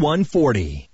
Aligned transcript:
140. 0.00 0.88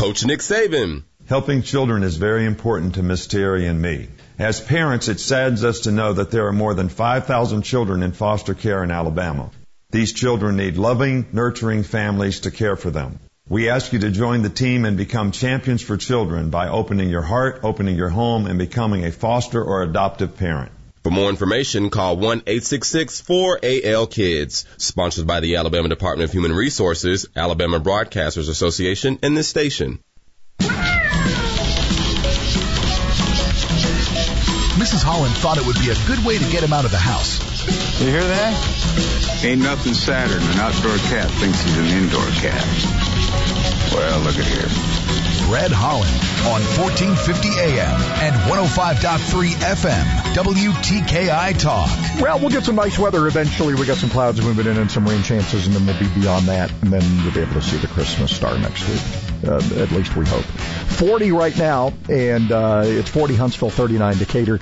Coach 0.01 0.25
Nick 0.25 0.39
Saban. 0.39 1.03
Helping 1.27 1.61
children 1.61 2.01
is 2.01 2.17
very 2.17 2.47
important 2.47 2.95
to 2.95 3.03
Miss 3.03 3.27
Terry 3.27 3.67
and 3.67 3.79
me. 3.79 4.07
As 4.39 4.59
parents, 4.59 5.07
it 5.09 5.19
saddens 5.19 5.63
us 5.63 5.81
to 5.81 5.91
know 5.91 6.13
that 6.13 6.31
there 6.31 6.47
are 6.47 6.51
more 6.51 6.73
than 6.73 6.89
5,000 6.89 7.61
children 7.61 8.01
in 8.01 8.11
foster 8.11 8.55
care 8.55 8.83
in 8.83 8.89
Alabama. 8.89 9.51
These 9.91 10.13
children 10.13 10.57
need 10.57 10.77
loving, 10.77 11.27
nurturing 11.33 11.83
families 11.83 12.39
to 12.39 12.49
care 12.49 12.75
for 12.75 12.89
them. 12.89 13.19
We 13.47 13.69
ask 13.69 13.93
you 13.93 13.99
to 13.99 14.09
join 14.09 14.41
the 14.41 14.49
team 14.49 14.85
and 14.85 14.97
become 14.97 15.29
champions 15.29 15.83
for 15.83 15.97
children 15.97 16.49
by 16.49 16.69
opening 16.69 17.09
your 17.09 17.21
heart, 17.21 17.59
opening 17.61 17.95
your 17.95 18.09
home, 18.09 18.47
and 18.47 18.57
becoming 18.57 19.05
a 19.05 19.11
foster 19.11 19.63
or 19.63 19.83
adoptive 19.83 20.35
parent. 20.35 20.71
For 21.03 21.09
more 21.09 21.29
information, 21.29 21.89
call 21.89 22.15
1-866-4AL-KIDS. 22.17 24.65
Sponsored 24.77 25.25
by 25.25 25.39
the 25.39 25.55
Alabama 25.55 25.89
Department 25.89 26.29
of 26.29 26.33
Human 26.33 26.53
Resources, 26.53 27.25
Alabama 27.35 27.79
Broadcasters 27.79 28.49
Association, 28.49 29.17
and 29.23 29.35
this 29.35 29.47
station. 29.47 29.97
Mrs. 34.77 35.01
Holland 35.03 35.35
thought 35.37 35.57
it 35.57 35.65
would 35.65 35.79
be 35.79 35.89
a 35.89 35.95
good 36.05 36.23
way 36.23 36.37
to 36.37 36.45
get 36.51 36.61
him 36.63 36.73
out 36.73 36.85
of 36.85 36.91
the 36.91 36.97
house. 36.97 37.39
You 37.99 38.05
hear 38.07 38.23
that? 38.23 38.53
Ain't 39.43 39.61
nothing 39.61 39.95
sadder 39.95 40.33
than 40.33 40.51
an 40.51 40.59
outdoor 40.59 40.97
cat 41.09 41.31
thinks 41.39 41.61
he's 41.61 41.77
an 41.77 41.87
indoor 41.87 42.25
cat. 42.41 43.10
Well, 43.93 44.19
look 44.21 44.37
at 44.37 44.45
here. 44.45 44.69
Fred 45.51 45.71
Holland 45.71 46.15
on 46.47 46.61
1450 46.79 47.49
AM 47.59 47.99
and 48.23 48.33
105.3 48.49 49.51
FM, 49.51 50.05
WTKI 50.33 51.59
Talk. 51.59 51.89
Well, 52.21 52.39
we'll 52.39 52.49
get 52.49 52.63
some 52.63 52.75
nice 52.75 52.97
weather 52.97 53.27
eventually. 53.27 53.75
We 53.75 53.85
got 53.85 53.97
some 53.97 54.09
clouds 54.09 54.41
moving 54.41 54.65
in 54.65 54.77
and 54.77 54.89
some 54.89 55.05
rain 55.05 55.23
chances, 55.23 55.67
and 55.67 55.75
then 55.75 55.85
we'll 55.85 55.99
be 55.99 56.07
beyond 56.21 56.47
that, 56.47 56.71
and 56.81 56.93
then 56.93 57.01
we'll 57.23 57.33
be 57.33 57.41
able 57.41 57.53
to 57.55 57.61
see 57.61 57.77
the 57.77 57.87
Christmas 57.87 58.33
star 58.33 58.57
next 58.57 58.87
week. 58.87 59.01
Uh, 59.45 59.81
at 59.81 59.91
least 59.91 60.15
we 60.15 60.25
hope. 60.25 60.45
40 60.45 61.33
right 61.33 61.57
now, 61.57 61.91
and 62.09 62.51
uh, 62.51 62.83
it's 62.85 63.09
40 63.09 63.35
Huntsville, 63.35 63.71
39 63.71 64.19
Decatur. 64.19 64.59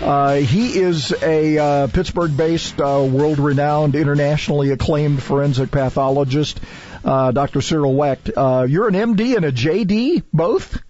Uh, 0.00 0.34
he 0.36 0.78
is 0.78 1.12
a 1.22 1.58
uh, 1.58 1.86
Pittsburgh-based, 1.88 2.80
uh, 2.80 3.08
world-renowned, 3.10 3.96
internationally 3.96 4.70
acclaimed 4.70 5.20
forensic 5.20 5.72
pathologist, 5.72 6.60
uh, 7.04 7.32
Dr. 7.32 7.60
Cyril 7.60 7.94
Wecht. 7.94 8.30
Uh, 8.34 8.64
you're 8.68 8.86
an 8.86 8.94
MD 8.94 9.36
and 9.36 9.44
a 9.44 9.50
JD, 9.50 10.22
both? 10.32 10.80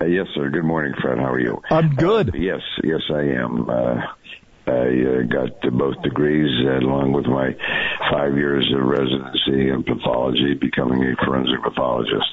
Uh, 0.00 0.04
yes, 0.04 0.26
sir. 0.34 0.50
Good 0.50 0.64
morning, 0.64 0.92
Fred. 1.00 1.18
How 1.18 1.32
are 1.32 1.40
you? 1.40 1.62
I'm 1.70 1.94
good. 1.94 2.34
Yes, 2.34 2.60
yes, 2.84 3.00
I 3.10 3.22
am. 3.22 3.70
Uh, 3.70 4.00
I 4.66 4.70
uh, 4.70 5.22
got 5.22 5.60
both 5.72 6.00
degrees 6.02 6.50
uh, 6.66 6.78
along 6.78 7.12
with 7.12 7.26
my 7.26 7.56
five 8.12 8.36
years 8.36 8.70
of 8.74 8.84
residency 8.84 9.70
in 9.70 9.82
pathology, 9.82 10.54
becoming 10.54 11.02
a 11.04 11.16
forensic 11.24 11.62
pathologist. 11.62 12.28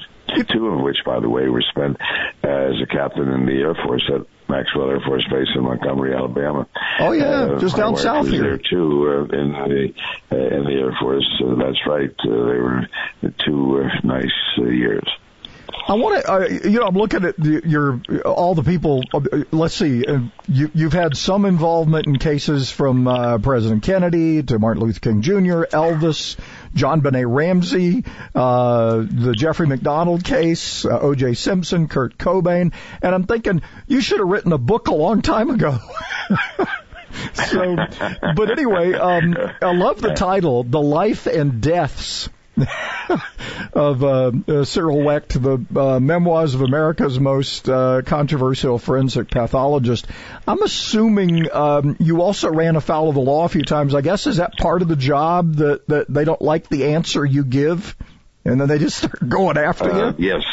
Two 0.52 0.68
of 0.68 0.80
which, 0.80 0.98
by 1.06 1.18
the 1.20 1.28
way, 1.28 1.48
were 1.48 1.64
spent 1.70 1.96
as 2.42 2.74
a 2.82 2.86
captain 2.86 3.28
in 3.28 3.46
the 3.46 3.52
Air 3.52 3.74
Force 3.74 4.04
at 4.14 4.26
Maxwell 4.48 4.90
Air 4.90 5.00
Force 5.00 5.24
Base 5.30 5.48
in 5.54 5.62
Montgomery, 5.62 6.14
Alabama. 6.14 6.66
Oh 7.00 7.12
yeah, 7.12 7.24
Uh, 7.24 7.58
just 7.58 7.76
down 7.76 7.96
south 7.96 8.28
here. 8.28 8.42
There 8.42 8.58
too, 8.58 9.26
uh, 9.30 9.36
in 9.36 9.52
the 9.52 9.94
uh, 10.32 10.56
in 10.56 10.64
the 10.64 10.72
Air 10.72 10.96
Force. 11.00 11.26
Uh, 11.44 11.54
that's 11.56 11.78
right. 11.86 12.10
Uh, 12.20 12.28
they 12.28 12.58
were 12.58 12.88
two 13.44 13.82
uh, 13.84 13.88
nice 14.06 14.32
uh, 14.58 14.64
years. 14.64 15.06
I 15.88 15.94
want 15.94 16.22
to, 16.22 16.32
uh, 16.32 16.68
you 16.68 16.80
know, 16.80 16.86
I'm 16.86 16.94
looking 16.94 17.24
at 17.24 17.36
the, 17.36 17.62
your 17.64 18.00
all 18.24 18.54
the 18.54 18.62
people. 18.62 19.02
Uh, 19.12 19.20
let's 19.50 19.74
see, 19.74 20.04
uh, 20.04 20.20
you, 20.46 20.70
you've 20.74 20.92
had 20.92 21.16
some 21.16 21.44
involvement 21.44 22.06
in 22.06 22.18
cases 22.18 22.70
from 22.70 23.08
uh, 23.08 23.38
President 23.38 23.82
Kennedy 23.82 24.42
to 24.42 24.58
Martin 24.58 24.82
Luther 24.82 25.00
King 25.00 25.22
Jr., 25.22 25.64
Elvis, 25.64 26.36
JonBenét 26.74 27.24
Ramsey, 27.26 28.04
uh, 28.34 28.96
the 28.98 29.34
Jeffrey 29.36 29.66
MacDonald 29.66 30.24
case, 30.24 30.84
uh, 30.84 31.00
O.J. 31.00 31.34
Simpson, 31.34 31.88
Kurt 31.88 32.18
Cobain, 32.18 32.72
and 33.02 33.14
I'm 33.14 33.24
thinking 33.24 33.62
you 33.86 34.00
should 34.00 34.20
have 34.20 34.28
written 34.28 34.52
a 34.52 34.58
book 34.58 34.88
a 34.88 34.94
long 34.94 35.22
time 35.22 35.50
ago. 35.50 35.78
so, 37.32 37.76
but 38.36 38.50
anyway, 38.50 38.92
um, 38.92 39.36
I 39.62 39.74
love 39.74 40.00
the 40.00 40.14
title, 40.14 40.64
"The 40.64 40.80
Life 40.80 41.26
and 41.26 41.60
Deaths." 41.60 42.28
of 43.72 44.04
uh, 44.04 44.32
uh, 44.48 44.64
Cyril 44.64 45.02
Wecht, 45.02 45.40
the 45.40 45.64
uh, 45.76 46.00
memoirs 46.00 46.54
of 46.54 46.62
America's 46.62 47.18
most 47.18 47.68
uh, 47.68 48.02
controversial 48.04 48.78
forensic 48.78 49.30
pathologist. 49.30 50.06
I'm 50.46 50.62
assuming 50.62 51.50
um, 51.52 51.96
you 52.00 52.22
also 52.22 52.50
ran 52.50 52.76
afoul 52.76 53.08
of 53.08 53.14
the 53.14 53.20
law 53.20 53.44
a 53.44 53.48
few 53.48 53.62
times. 53.62 53.94
I 53.94 54.00
guess 54.00 54.26
is 54.26 54.36
that 54.38 54.56
part 54.58 54.82
of 54.82 54.88
the 54.88 54.96
job 54.96 55.56
that 55.56 55.86
that 55.88 56.06
they 56.12 56.24
don't 56.24 56.42
like 56.42 56.68
the 56.68 56.86
answer 56.94 57.24
you 57.24 57.44
give, 57.44 57.96
and 58.44 58.60
then 58.60 58.68
they 58.68 58.78
just 58.78 58.96
start 58.98 59.28
going 59.28 59.56
after 59.58 59.90
Uh, 59.90 60.12
you. 60.18 60.26
yes, 60.28 60.44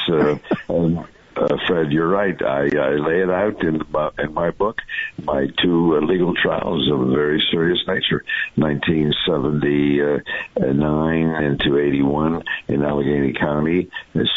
uh, 1.37 1.57
Fred, 1.67 1.91
you're 1.91 2.07
right. 2.07 2.41
I, 2.41 2.69
I 2.77 2.95
lay 2.95 3.21
it 3.21 3.29
out 3.29 3.61
in 3.63 3.81
my, 3.89 4.09
in 4.19 4.33
my 4.33 4.51
book, 4.51 4.79
my 5.23 5.47
two 5.61 5.97
uh, 5.97 6.01
legal 6.05 6.33
trials 6.35 6.89
of 6.91 7.01
a 7.01 7.11
very 7.11 7.43
serious 7.51 7.79
nature, 7.87 8.23
1979 8.55 10.23
and 10.55 11.59
281 11.59 12.43
in 12.67 12.83
Allegheny 12.83 13.33
County. 13.33 13.89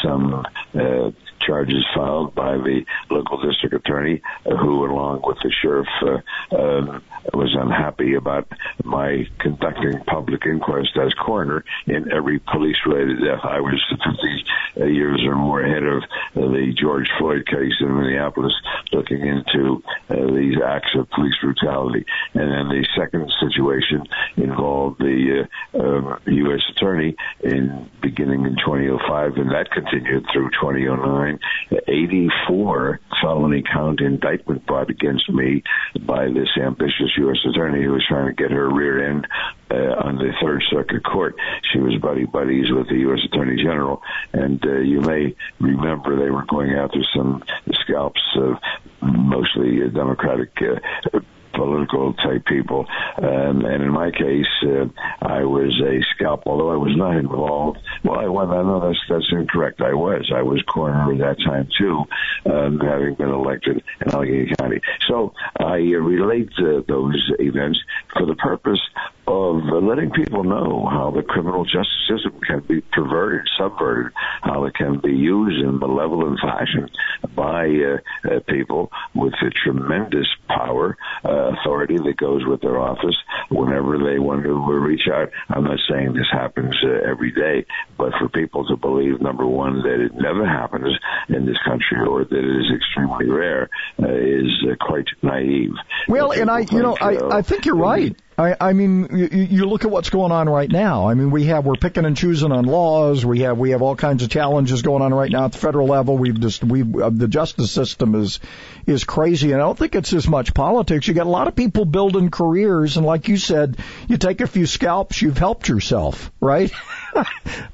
Some 0.02 0.44
uh, 0.74 1.10
charges 1.48 1.84
filed 1.94 2.34
by 2.34 2.56
the 2.58 2.84
local 3.10 3.40
district 3.40 3.74
attorney, 3.74 4.20
uh, 4.44 4.56
who, 4.56 4.84
along 4.84 5.22
with 5.24 5.38
the 5.42 5.50
sheriff, 5.62 5.88
uh, 6.02 6.54
uh, 6.54 7.00
was 7.32 7.56
unhappy 7.58 8.14
about 8.14 8.46
my 8.84 9.26
conducting 9.38 9.98
public 10.06 10.44
inquest 10.46 10.90
as 10.96 11.12
coroner 11.14 11.64
in 11.86 12.12
every 12.12 12.38
police-related 12.38 13.18
death. 13.20 13.40
I 13.44 13.60
was 13.60 13.82
50 13.90 14.80
uh, 14.80 14.84
years 14.84 15.20
or 15.26 15.36
more 15.36 15.62
ahead 15.62 15.84
of 15.84 16.02
uh, 16.02 16.52
the 16.52 16.74
George 16.78 17.08
Floyd 17.18 17.46
case 17.46 17.74
in 17.80 17.94
Minneapolis, 17.94 18.52
looking 18.92 19.26
into 19.26 19.82
uh, 20.10 20.34
these 20.34 20.56
acts 20.64 20.94
of 20.94 21.08
police 21.10 21.34
brutality. 21.42 22.04
And 22.34 22.50
then 22.50 22.68
the 22.68 22.86
second 22.96 23.30
situation 23.40 24.04
involved 24.36 24.98
the 24.98 25.48
uh, 25.74 26.18
U.S. 26.26 26.62
attorney 26.70 27.16
in 27.40 27.90
beginning 28.00 28.44
in 28.44 28.56
2005, 28.56 29.36
and 29.36 29.50
that 29.52 29.70
continued 29.70 30.26
through 30.32 30.50
2009. 30.50 31.37
84 31.86 33.00
felony 33.22 33.62
count 33.62 34.00
indictment 34.00 34.66
brought 34.66 34.90
against 34.90 35.28
me 35.30 35.62
by 36.06 36.26
this 36.26 36.48
ambitious 36.60 37.10
U.S. 37.18 37.38
attorney 37.48 37.84
who 37.84 37.92
was 37.92 38.04
trying 38.06 38.26
to 38.26 38.42
get 38.42 38.50
her 38.50 38.68
rear 38.72 39.10
end 39.10 39.26
uh, 39.70 39.94
on 40.04 40.16
the 40.16 40.32
Third 40.42 40.62
Circuit 40.70 41.04
Court. 41.04 41.36
She 41.72 41.78
was 41.78 41.94
buddy 42.00 42.24
buddies 42.24 42.70
with 42.70 42.88
the 42.88 42.98
U.S. 43.00 43.20
Attorney 43.24 43.56
General, 43.56 44.02
and 44.32 44.64
uh, 44.64 44.78
you 44.78 45.00
may 45.00 45.34
remember 45.60 46.16
they 46.16 46.30
were 46.30 46.46
going 46.46 46.72
after 46.72 47.00
some 47.14 47.42
scalps 47.82 48.22
of 48.36 48.54
mostly 49.02 49.80
Democratic. 49.90 50.50
Uh, 50.60 51.20
political 51.58 52.14
type 52.14 52.46
people. 52.46 52.86
Um, 53.18 53.64
and 53.66 53.82
in 53.82 53.90
my 53.90 54.10
case, 54.10 54.46
uh, 54.62 54.86
I 55.20 55.42
was 55.42 55.74
a 55.82 55.98
scalp, 56.14 56.44
although 56.46 56.70
I 56.70 56.76
was 56.76 56.94
not 56.96 57.16
involved. 57.16 57.78
Well, 58.04 58.20
I 58.20 58.28
was, 58.28 58.48
I 58.50 58.62
know 58.62 58.80
that's, 58.80 59.02
that's 59.08 59.32
incorrect. 59.32 59.80
I 59.80 59.94
was. 59.94 60.30
I 60.34 60.42
was 60.42 60.62
coroner 60.72 61.12
at 61.12 61.18
that 61.18 61.44
time 61.44 61.68
too, 61.76 62.04
um, 62.46 62.78
having 62.78 63.14
been 63.14 63.30
elected 63.30 63.82
in 64.00 64.10
Allegheny 64.12 64.54
County. 64.58 64.80
So 65.08 65.32
I 65.58 65.76
relate 65.98 66.50
uh, 66.58 66.82
those 66.86 67.18
events 67.38 67.78
for 68.14 68.26
the 68.26 68.36
purpose 68.36 68.80
of 69.28 69.62
letting 69.84 70.10
people 70.10 70.42
know 70.42 70.88
how 70.90 71.12
the 71.14 71.22
criminal 71.22 71.64
justice 71.64 72.08
system 72.08 72.40
can 72.40 72.60
be 72.60 72.80
perverted, 72.80 73.46
subverted, 73.58 74.12
how 74.42 74.64
it 74.64 74.74
can 74.74 75.00
be 75.00 75.12
used 75.12 75.60
in 75.62 75.78
malevolent 75.78 76.40
fashion 76.40 76.88
by 77.34 77.66
uh, 77.66 77.98
uh, 78.28 78.40
people 78.48 78.90
with 79.14 79.34
a 79.42 79.50
tremendous 79.50 80.26
power, 80.48 80.96
uh, 81.24 81.52
authority 81.52 81.96
that 81.98 82.16
goes 82.16 82.44
with 82.46 82.62
their 82.62 82.80
office 82.80 83.16
whenever 83.50 83.98
they 83.98 84.18
want 84.18 84.44
to 84.44 84.50
reach 84.50 85.08
out. 85.12 85.30
I'm 85.50 85.64
not 85.64 85.78
saying 85.90 86.14
this 86.14 86.30
happens 86.32 86.74
uh, 86.82 87.10
every 87.10 87.30
day, 87.30 87.66
but 87.98 88.12
for 88.18 88.30
people 88.30 88.66
to 88.68 88.76
believe, 88.76 89.20
number 89.20 89.46
one, 89.46 89.82
that 89.82 90.00
it 90.00 90.14
never 90.14 90.46
happens 90.46 90.96
in 91.28 91.44
this 91.44 91.58
country 91.66 91.98
or 92.08 92.24
that 92.24 92.34
it 92.34 92.60
is 92.60 92.72
extremely 92.74 93.28
rare 93.28 93.68
uh, 94.02 94.08
is 94.08 94.64
uh, 94.64 94.74
quite 94.80 95.06
naive. 95.20 95.74
Well, 96.08 96.32
and 96.32 96.50
I, 96.50 96.60
you 96.60 96.82
know, 96.82 96.96
I, 96.98 97.38
I 97.38 97.42
think 97.42 97.66
you're 97.66 97.76
right. 97.76 98.16
I, 98.38 98.54
I 98.60 98.72
mean, 98.72 99.08
you, 99.10 99.28
you 99.28 99.66
look 99.66 99.84
at 99.84 99.90
what's 99.90 100.10
going 100.10 100.30
on 100.30 100.48
right 100.48 100.70
now. 100.70 101.08
I 101.08 101.14
mean, 101.14 101.32
we 101.32 101.46
have 101.46 101.66
we're 101.66 101.74
picking 101.74 102.04
and 102.04 102.16
choosing 102.16 102.52
on 102.52 102.66
laws. 102.66 103.26
We 103.26 103.40
have 103.40 103.58
we 103.58 103.70
have 103.70 103.82
all 103.82 103.96
kinds 103.96 104.22
of 104.22 104.30
challenges 104.30 104.82
going 104.82 105.02
on 105.02 105.12
right 105.12 105.30
now 105.30 105.46
at 105.46 105.52
the 105.52 105.58
federal 105.58 105.88
level. 105.88 106.16
We've 106.16 106.38
just 106.40 106.62
we 106.62 106.82
uh, 106.82 107.10
the 107.10 107.26
justice 107.26 107.72
system 107.72 108.14
is 108.14 108.38
is 108.86 109.02
crazy, 109.02 109.50
and 109.50 109.60
I 109.60 109.64
don't 109.64 109.76
think 109.76 109.96
it's 109.96 110.12
as 110.12 110.28
much 110.28 110.54
politics. 110.54 111.08
You 111.08 111.14
got 111.14 111.26
a 111.26 111.30
lot 111.30 111.48
of 111.48 111.56
people 111.56 111.84
building 111.84 112.30
careers, 112.30 112.96
and 112.96 113.04
like 113.04 113.26
you 113.26 113.38
said, 113.38 113.76
you 114.06 114.18
take 114.18 114.40
a 114.40 114.46
few 114.46 114.66
scalps, 114.66 115.20
you've 115.20 115.38
helped 115.38 115.68
yourself, 115.68 116.30
right? 116.40 116.70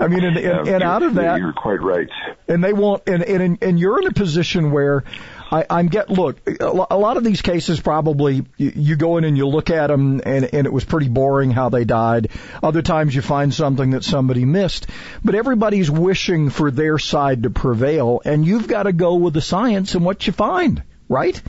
I 0.00 0.08
mean, 0.08 0.24
and, 0.24 0.38
and, 0.38 0.68
and 0.68 0.82
out 0.82 1.02
of 1.02 1.14
that, 1.16 1.40
you're 1.40 1.52
quite 1.52 1.82
right. 1.82 2.08
And 2.48 2.64
they 2.64 2.72
won't, 2.72 3.02
and 3.06 3.22
and 3.22 3.58
and 3.62 3.78
you're 3.78 4.00
in 4.00 4.06
a 4.06 4.12
position 4.12 4.70
where 4.70 5.04
I, 5.50 5.66
I'm 5.68 5.88
get 5.88 6.10
look 6.10 6.40
a 6.58 6.96
lot 6.96 7.16
of 7.16 7.24
these 7.24 7.42
cases 7.42 7.80
probably 7.80 8.44
you, 8.56 8.72
you 8.74 8.96
go 8.96 9.18
in 9.18 9.24
and 9.24 9.36
you 9.36 9.46
look 9.46 9.70
at 9.70 9.88
them 9.88 10.20
and 10.24 10.44
and 10.52 10.66
it 10.66 10.72
was 10.72 10.84
pretty 10.84 11.08
boring 11.08 11.50
how 11.50 11.68
they 11.68 11.84
died. 11.84 12.30
Other 12.62 12.82
times 12.82 13.14
you 13.14 13.22
find 13.22 13.52
something 13.52 13.90
that 13.90 14.04
somebody 14.04 14.44
missed, 14.44 14.86
but 15.24 15.34
everybody's 15.34 15.90
wishing 15.90 16.50
for 16.50 16.70
their 16.70 16.98
side 16.98 17.44
to 17.44 17.50
prevail, 17.50 18.20
and 18.24 18.46
you've 18.46 18.68
got 18.68 18.84
to 18.84 18.92
go 18.92 19.14
with 19.16 19.34
the 19.34 19.42
science 19.42 19.94
and 19.94 20.04
what 20.04 20.26
you 20.26 20.32
find, 20.32 20.82
right? 21.08 21.40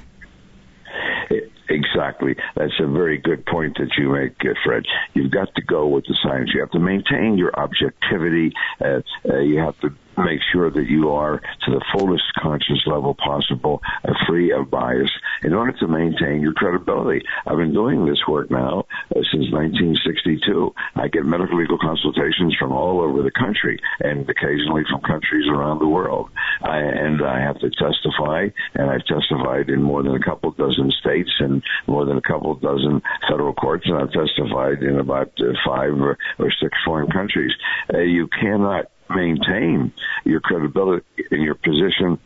Exactly. 1.68 2.36
That's 2.56 2.74
a 2.80 2.88
very 2.88 3.18
good 3.18 3.46
point 3.46 3.78
that 3.80 3.90
you 3.98 4.10
make, 4.10 4.36
uh, 4.42 4.54
Fred. 4.64 4.84
You've 5.14 5.32
got 5.32 5.54
to 5.56 5.62
go 5.64 5.88
with 5.88 6.06
the 6.06 6.16
science. 6.22 6.52
You 6.54 6.60
have 6.62 6.72
to 6.72 6.80
maintain 6.80 7.38
your 7.38 7.58
objectivity. 7.60 8.54
Uh, 8.80 9.02
uh, 9.28 9.40
you 9.40 9.58
have 9.60 9.80
to 9.82 9.90
make 10.18 10.40
sure 10.52 10.70
that 10.70 10.88
you 10.88 11.12
are 11.12 11.40
to 11.40 11.72
the 11.72 11.84
fullest 11.94 12.24
conscious 12.42 12.82
level 12.86 13.16
possible, 13.16 13.82
free 14.28 14.52
of 14.52 14.70
bias, 14.70 15.12
in 15.44 15.54
order 15.54 15.72
to 15.74 15.88
maintain 15.88 16.42
your 16.42 16.54
credibility. 16.54 17.24
I've 17.46 17.58
been 17.58 17.74
doing 17.74 18.06
this 18.06 18.22
work 18.28 18.50
now 18.50 18.86
uh, 19.12 19.22
since 19.32 19.52
1962. 19.52 20.74
I 20.96 21.08
get 21.08 21.26
medical 21.26 21.58
legal 21.58 21.78
consultations 21.78 22.56
from 22.60 22.72
all 22.72 23.02
over 23.02 23.22
the 23.22 23.32
country 23.32 23.80
and 24.00 24.30
occasionally 24.30 24.84
from 24.90 25.02
countries 25.02 25.48
around 25.48 25.80
the 25.80 25.88
world. 25.88 26.30
I, 26.62 26.78
and 26.78 27.26
I 27.26 27.40
have 27.42 27.60
to 27.60 27.70
testify, 27.70 28.48
and 28.74 28.90
I've 28.90 29.06
testified 29.06 29.70
in 29.70 29.82
more 29.82 30.04
than 30.04 30.16
a 30.16 30.24
couple 30.24 30.52
dozen 30.52 30.92
states 30.92 31.32
and 31.40 31.64
more 31.88 32.06
than 32.06 32.18
a 32.18 32.22
couple 32.22 32.54
dozen 32.56 33.02
federal 33.30 33.54
courts, 33.54 33.86
and 33.88 33.98
I've 33.98 34.12
testified 34.12 34.84
in 34.84 35.00
about 35.00 35.32
uh, 35.40 35.54
five 35.66 35.94
or, 35.94 36.18
or 36.40 36.52
six 36.62 36.78
foreign 36.86 37.12
countries. 37.12 37.52
Uh, 37.94 38.00
you 38.00 38.28
cannot 38.28 38.86
maintain 39.10 39.94
your 40.24 40.40
credibility 40.40 41.06
in 41.32 41.42
your 41.42 41.56
position 41.56 42.20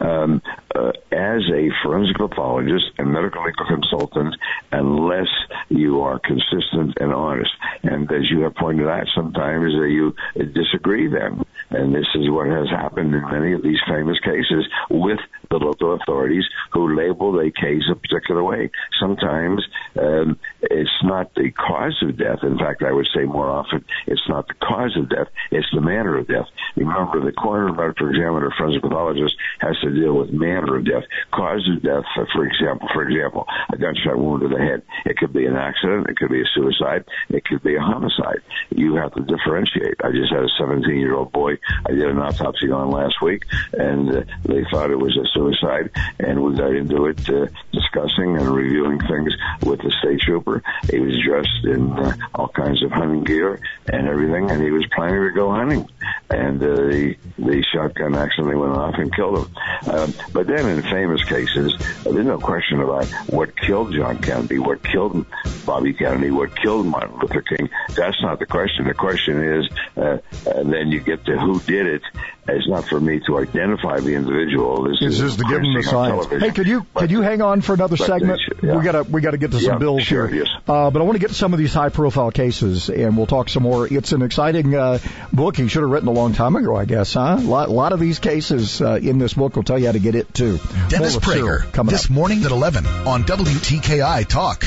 um, 0.00 0.42
uh, 0.74 0.92
as 1.12 1.42
a 1.54 1.70
forensic 1.82 2.16
pathologist 2.16 2.86
and 2.98 3.12
medical 3.12 3.44
legal 3.44 3.66
consultant 3.66 4.34
unless 4.72 5.28
you 5.68 6.00
are 6.00 6.18
consistent 6.18 6.94
and 7.00 7.12
honest. 7.12 7.52
And 7.82 8.10
as 8.10 8.30
you 8.30 8.40
have 8.40 8.54
pointed 8.54 8.88
out, 8.88 9.06
sometimes 9.14 9.74
uh, 9.74 9.82
you 9.82 10.14
disagree 10.34 11.08
then. 11.08 11.44
And 11.72 11.94
this 11.94 12.06
is 12.14 12.28
what 12.28 12.48
has 12.48 12.68
happened 12.68 13.14
in 13.14 13.22
many 13.30 13.52
of 13.52 13.62
these 13.62 13.80
famous 13.88 14.18
cases 14.20 14.66
with 14.90 15.18
the 15.50 15.56
local 15.56 15.94
authorities 15.94 16.44
who 16.72 16.96
label 16.96 17.38
a 17.40 17.50
case 17.50 17.82
a 17.90 17.94
particular 17.94 18.42
way. 18.42 18.70
Sometimes 19.00 19.64
um, 19.98 20.38
it's 20.62 20.90
not 21.02 21.34
the 21.34 21.50
cause 21.50 21.96
of 22.02 22.16
death. 22.18 22.40
In 22.42 22.58
fact, 22.58 22.82
I 22.82 22.92
would 22.92 23.08
say 23.14 23.24
more 23.24 23.50
often 23.50 23.84
it's 24.06 24.28
not 24.28 24.48
the 24.48 24.54
cause 24.54 24.96
of 24.96 25.08
death, 25.08 25.28
it's 25.50 25.68
the 25.72 25.80
manner 25.80 26.18
of 26.18 26.28
death. 26.28 26.46
Remember, 26.76 27.24
the 27.24 27.32
coroner, 27.32 27.72
medical 27.72 28.08
examiner, 28.08 28.52
forensic 28.56 28.82
pathologist 28.82 29.36
has 29.60 29.76
to 29.82 29.90
deal 29.90 30.14
with 30.14 30.30
manner 30.30 30.76
of 30.76 30.84
death. 30.84 31.04
Cause 31.32 31.68
of 31.74 31.82
death, 31.82 32.04
for 32.32 32.44
example, 32.46 32.88
for 32.92 33.08
example, 33.08 33.46
a 33.72 33.76
gunshot 33.76 34.18
wound 34.18 34.42
to 34.42 34.48
the 34.48 34.58
head. 34.58 34.82
It 35.04 35.16
could 35.16 35.32
be 35.32 35.46
an 35.46 35.56
accident, 35.56 36.08
it 36.08 36.16
could 36.16 36.30
be 36.30 36.40
a 36.40 36.48
suicide, 36.54 37.04
it 37.28 37.44
could 37.44 37.62
be 37.62 37.76
a 37.76 37.80
homicide. 37.80 38.40
You 38.70 38.96
have 38.96 39.14
to 39.14 39.22
differentiate. 39.22 40.00
I 40.04 40.10
just 40.12 40.32
had 40.32 40.44
a 40.44 40.52
17 40.58 40.96
year 40.96 41.14
old 41.14 41.32
boy 41.32 41.58
I 41.86 41.92
did 41.92 42.08
an 42.08 42.18
autopsy 42.18 42.70
on 42.70 42.90
last 42.90 43.20
week, 43.22 43.44
and 43.72 44.10
uh, 44.10 44.22
they 44.44 44.64
thought 44.70 44.90
it 44.90 44.98
was 44.98 45.16
a 45.16 45.26
suicide, 45.32 45.90
and 46.18 46.42
we 46.42 46.56
got 46.56 46.74
into 46.74 47.06
it 47.06 47.28
uh, 47.28 47.46
discussing 47.72 48.36
and 48.36 48.48
reviewing 48.48 48.98
things 49.00 49.34
with 49.62 49.80
the 49.80 49.92
state 50.00 50.20
trooper. 50.20 50.62
He 50.90 50.98
was 50.98 51.18
dressed 51.24 51.64
in 51.64 51.92
uh, 51.92 52.16
all 52.34 52.48
kinds 52.48 52.82
of 52.82 52.90
hunting 52.92 53.24
gear 53.24 53.60
and 53.92 54.08
everything, 54.08 54.50
and 54.50 54.62
he 54.62 54.70
was 54.70 54.86
planning 54.94 55.22
to 55.22 55.30
go 55.30 55.50
hunting, 55.50 55.88
and 56.30 56.62
uh, 56.62 56.66
the 56.66 57.16
the 57.38 57.64
shotgun 57.72 58.14
accidentally 58.14 58.56
went 58.56 58.74
off 58.74 58.94
and 58.96 59.14
killed 59.14 59.38
him. 59.38 59.56
Um, 59.90 60.14
but 60.32 60.46
then 60.46 60.68
in 60.68 60.82
famous 60.82 61.24
cases, 61.24 61.74
there's 62.04 62.26
no 62.26 62.38
question 62.38 62.80
about 62.80 63.06
what 63.28 63.56
killed 63.56 63.92
John 63.94 64.18
Kennedy, 64.18 64.58
what 64.58 64.82
killed 64.82 65.26
Bobby 65.64 65.92
Kennedy, 65.92 66.30
what 66.30 66.54
killed 66.56 66.86
Martin 66.86 67.18
Luther 67.18 67.42
King. 67.42 67.68
That's 67.94 68.20
not 68.22 68.38
the 68.38 68.46
question. 68.46 68.86
The 68.86 68.94
question 68.94 69.42
is, 69.42 69.68
uh, 69.96 70.18
and 70.46 70.72
then 70.72 70.90
you 70.90 71.00
get 71.00 71.24
to 71.26 71.38
who 71.38 71.51
did 71.60 71.86
it. 71.86 72.02
It's 72.48 72.66
not 72.66 72.88
for 72.88 73.00
me 73.00 73.20
to 73.26 73.38
identify 73.38 74.00
the 74.00 74.14
individual. 74.14 74.84
This 74.84 75.00
is, 75.00 75.20
is 75.20 75.36
to 75.36 75.44
give 75.44 75.62
them 75.62 75.74
the 75.74 75.82
science. 75.82 76.26
Hey, 76.26 76.50
could 76.50 76.66
you 76.66 76.84
but, 76.92 77.00
could 77.00 77.10
you 77.12 77.22
hang 77.22 77.40
on 77.40 77.60
for 77.60 77.74
another 77.74 77.96
segment? 77.96 78.40
yeah. 78.62 78.76
We 78.76 78.82
gotta 78.82 79.04
we 79.04 79.20
gotta 79.20 79.38
get 79.38 79.52
to 79.52 79.60
some 79.60 79.74
yeah, 79.74 79.78
bills 79.78 80.02
sure, 80.02 80.26
here. 80.26 80.44
Yes. 80.44 80.48
Uh, 80.66 80.90
but 80.90 81.00
I 81.00 81.04
want 81.04 81.14
to 81.14 81.20
get 81.20 81.28
to 81.28 81.34
some 81.34 81.52
of 81.52 81.60
these 81.60 81.72
high 81.72 81.90
profile 81.90 82.32
cases, 82.32 82.90
and 82.90 83.16
we'll 83.16 83.26
talk 83.26 83.48
some 83.48 83.62
more. 83.62 83.86
It's 83.86 84.12
an 84.12 84.22
exciting 84.22 84.74
uh, 84.74 84.98
book. 85.32 85.56
He 85.56 85.68
should 85.68 85.82
have 85.82 85.90
written 85.90 86.08
a 86.08 86.12
long 86.12 86.32
time 86.32 86.56
ago, 86.56 86.74
I 86.74 86.84
guess, 86.84 87.14
huh? 87.14 87.36
A 87.38 87.40
lot, 87.40 87.70
lot 87.70 87.92
of 87.92 88.00
these 88.00 88.18
cases 88.18 88.80
uh, 88.82 88.98
in 89.00 89.18
this 89.18 89.34
book 89.34 89.54
will 89.54 89.62
tell 89.62 89.78
you 89.78 89.86
how 89.86 89.92
to 89.92 90.00
get 90.00 90.16
it 90.16 90.34
too. 90.34 90.58
Dennis 90.88 91.16
Prager 91.16 91.72
coming 91.72 91.92
this 91.92 92.06
up. 92.06 92.10
morning 92.10 92.44
at 92.44 92.50
11 92.50 92.86
on 92.86 93.22
WTKI 93.22 94.26
Talk. 94.26 94.64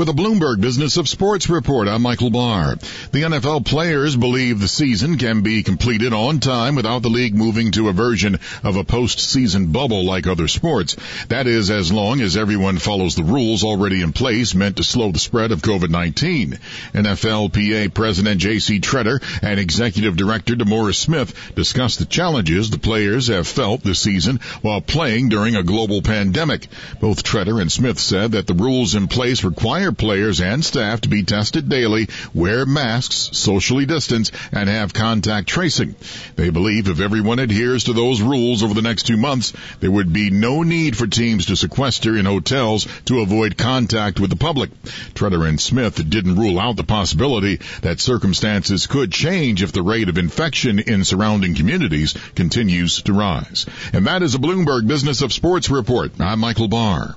With 0.00 0.08
a 0.08 0.12
Bloomberg 0.12 0.62
Business 0.62 0.96
of 0.96 1.10
Sports 1.10 1.50
report, 1.50 1.86
I'm 1.86 2.00
Michael 2.00 2.30
Barr. 2.30 2.76
The 3.12 3.20
NFL 3.20 3.66
players 3.66 4.16
believe 4.16 4.58
the 4.58 4.66
season 4.66 5.18
can 5.18 5.42
be 5.42 5.62
completed 5.62 6.14
on 6.14 6.40
time 6.40 6.74
without 6.74 7.02
the 7.02 7.10
league 7.10 7.34
moving 7.34 7.70
to 7.72 7.90
a 7.90 7.92
version 7.92 8.38
of 8.64 8.76
a 8.76 8.82
postseason 8.82 9.72
bubble 9.72 10.06
like 10.06 10.26
other 10.26 10.48
sports. 10.48 10.96
That 11.28 11.46
is, 11.46 11.70
as 11.70 11.92
long 11.92 12.22
as 12.22 12.38
everyone 12.38 12.78
follows 12.78 13.14
the 13.14 13.24
rules 13.24 13.62
already 13.62 14.00
in 14.00 14.14
place 14.14 14.54
meant 14.54 14.78
to 14.78 14.84
slow 14.84 15.12
the 15.12 15.18
spread 15.18 15.52
of 15.52 15.60
COVID-19. 15.60 16.58
NFLPA 16.94 17.92
President 17.92 18.40
J.C. 18.40 18.80
Tretter 18.80 19.22
and 19.42 19.60
Executive 19.60 20.16
Director 20.16 20.54
DeMaurice 20.54 20.94
Smith 20.94 21.52
discussed 21.54 21.98
the 21.98 22.06
challenges 22.06 22.70
the 22.70 22.78
players 22.78 23.26
have 23.26 23.46
felt 23.46 23.82
this 23.82 24.00
season 24.00 24.40
while 24.62 24.80
playing 24.80 25.28
during 25.28 25.56
a 25.56 25.62
global 25.62 26.00
pandemic. 26.00 26.68
Both 27.00 27.22
Tretter 27.22 27.60
and 27.60 27.70
Smith 27.70 27.98
said 27.98 28.32
that 28.32 28.46
the 28.46 28.54
rules 28.54 28.94
in 28.94 29.06
place 29.06 29.44
require 29.44 29.89
players 29.92 30.40
and 30.40 30.64
staff 30.64 31.02
to 31.02 31.08
be 31.08 31.22
tested 31.22 31.68
daily, 31.68 32.08
wear 32.34 32.66
masks, 32.66 33.30
socially 33.32 33.86
distance, 33.86 34.30
and 34.52 34.68
have 34.68 34.92
contact 34.92 35.48
tracing. 35.48 35.94
They 36.36 36.50
believe 36.50 36.88
if 36.88 37.00
everyone 37.00 37.38
adheres 37.38 37.84
to 37.84 37.92
those 37.92 38.22
rules 38.22 38.62
over 38.62 38.74
the 38.74 38.82
next 38.82 39.04
two 39.04 39.16
months, 39.16 39.52
there 39.80 39.90
would 39.90 40.12
be 40.12 40.30
no 40.30 40.62
need 40.62 40.96
for 40.96 41.06
teams 41.06 41.46
to 41.46 41.56
sequester 41.56 42.16
in 42.16 42.26
hotels 42.26 42.86
to 43.06 43.20
avoid 43.20 43.56
contact 43.56 44.20
with 44.20 44.30
the 44.30 44.36
public. 44.36 44.70
Tretter 45.14 45.48
and 45.48 45.60
Smith 45.60 46.08
didn't 46.08 46.36
rule 46.36 46.58
out 46.58 46.76
the 46.76 46.84
possibility 46.84 47.60
that 47.82 48.00
circumstances 48.00 48.86
could 48.86 49.12
change 49.12 49.62
if 49.62 49.72
the 49.72 49.82
rate 49.82 50.08
of 50.08 50.18
infection 50.18 50.78
in 50.78 51.04
surrounding 51.04 51.54
communities 51.54 52.14
continues 52.34 53.02
to 53.02 53.12
rise. 53.12 53.66
And 53.92 54.06
that 54.06 54.22
is 54.22 54.34
a 54.34 54.38
Bloomberg 54.38 54.86
Business 54.86 55.22
of 55.22 55.32
Sports 55.32 55.70
report. 55.70 56.12
I'm 56.20 56.40
Michael 56.40 56.68
Barr. 56.68 57.16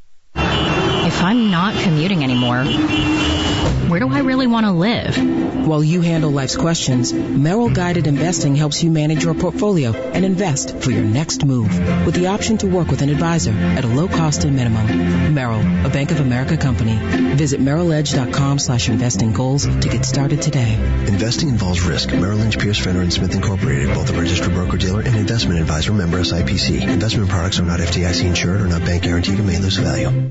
If 0.35 1.23
I'm 1.23 1.51
not 1.51 1.75
commuting 1.83 2.23
anymore, 2.23 2.63
where 3.89 3.99
do 3.99 4.09
I 4.09 4.19
really 4.19 4.47
want 4.47 4.65
to 4.65 4.71
live? 4.71 5.17
While 5.67 5.83
you 5.83 6.01
handle 6.01 6.31
life's 6.31 6.55
questions, 6.55 7.13
Merrill 7.13 7.69
Guided 7.69 8.07
Investing 8.07 8.55
helps 8.55 8.81
you 8.81 8.89
manage 8.89 9.23
your 9.23 9.33
portfolio 9.33 9.93
and 9.93 10.25
invest 10.25 10.77
for 10.79 10.91
your 10.91 11.03
next 11.03 11.43
move 11.45 11.67
with 12.05 12.15
the 12.15 12.27
option 12.27 12.57
to 12.59 12.67
work 12.67 12.87
with 12.87 13.01
an 13.01 13.09
advisor 13.09 13.51
at 13.51 13.83
a 13.83 13.87
low 13.87 14.07
cost 14.07 14.43
and 14.43 14.55
minimum. 14.55 15.33
Merrill, 15.33 15.59
a 15.85 15.89
Bank 15.89 16.11
of 16.11 16.19
America 16.19 16.57
company. 16.57 16.97
Visit 17.35 17.59
merrilledge.com 17.59 18.59
slash 18.59 18.89
investing 18.89 19.33
goals 19.33 19.65
to 19.65 19.89
get 19.89 20.05
started 20.05 20.41
today. 20.41 20.73
Investing 21.07 21.49
involves 21.49 21.81
risk. 21.81 22.11
Merrill 22.11 22.37
Lynch, 22.37 22.57
Pierce, 22.57 22.79
Fenner, 22.79 23.01
and 23.01 23.13
Smith 23.13 23.35
Incorporated, 23.35 23.93
both 23.93 24.09
a 24.09 24.13
registered 24.13 24.53
broker-dealer 24.53 25.01
and 25.01 25.15
investment 25.15 25.59
advisor 25.59 25.93
member 25.93 26.19
SIPC. 26.19 26.81
Investment 26.87 27.29
products 27.29 27.59
are 27.59 27.65
not 27.65 27.79
FDIC 27.79 28.25
insured 28.25 28.61
or 28.61 28.67
not 28.67 28.85
bank 28.85 29.03
guaranteed 29.03 29.37
and 29.37 29.47
may 29.47 29.59
lose 29.59 29.77
value. 29.77 30.30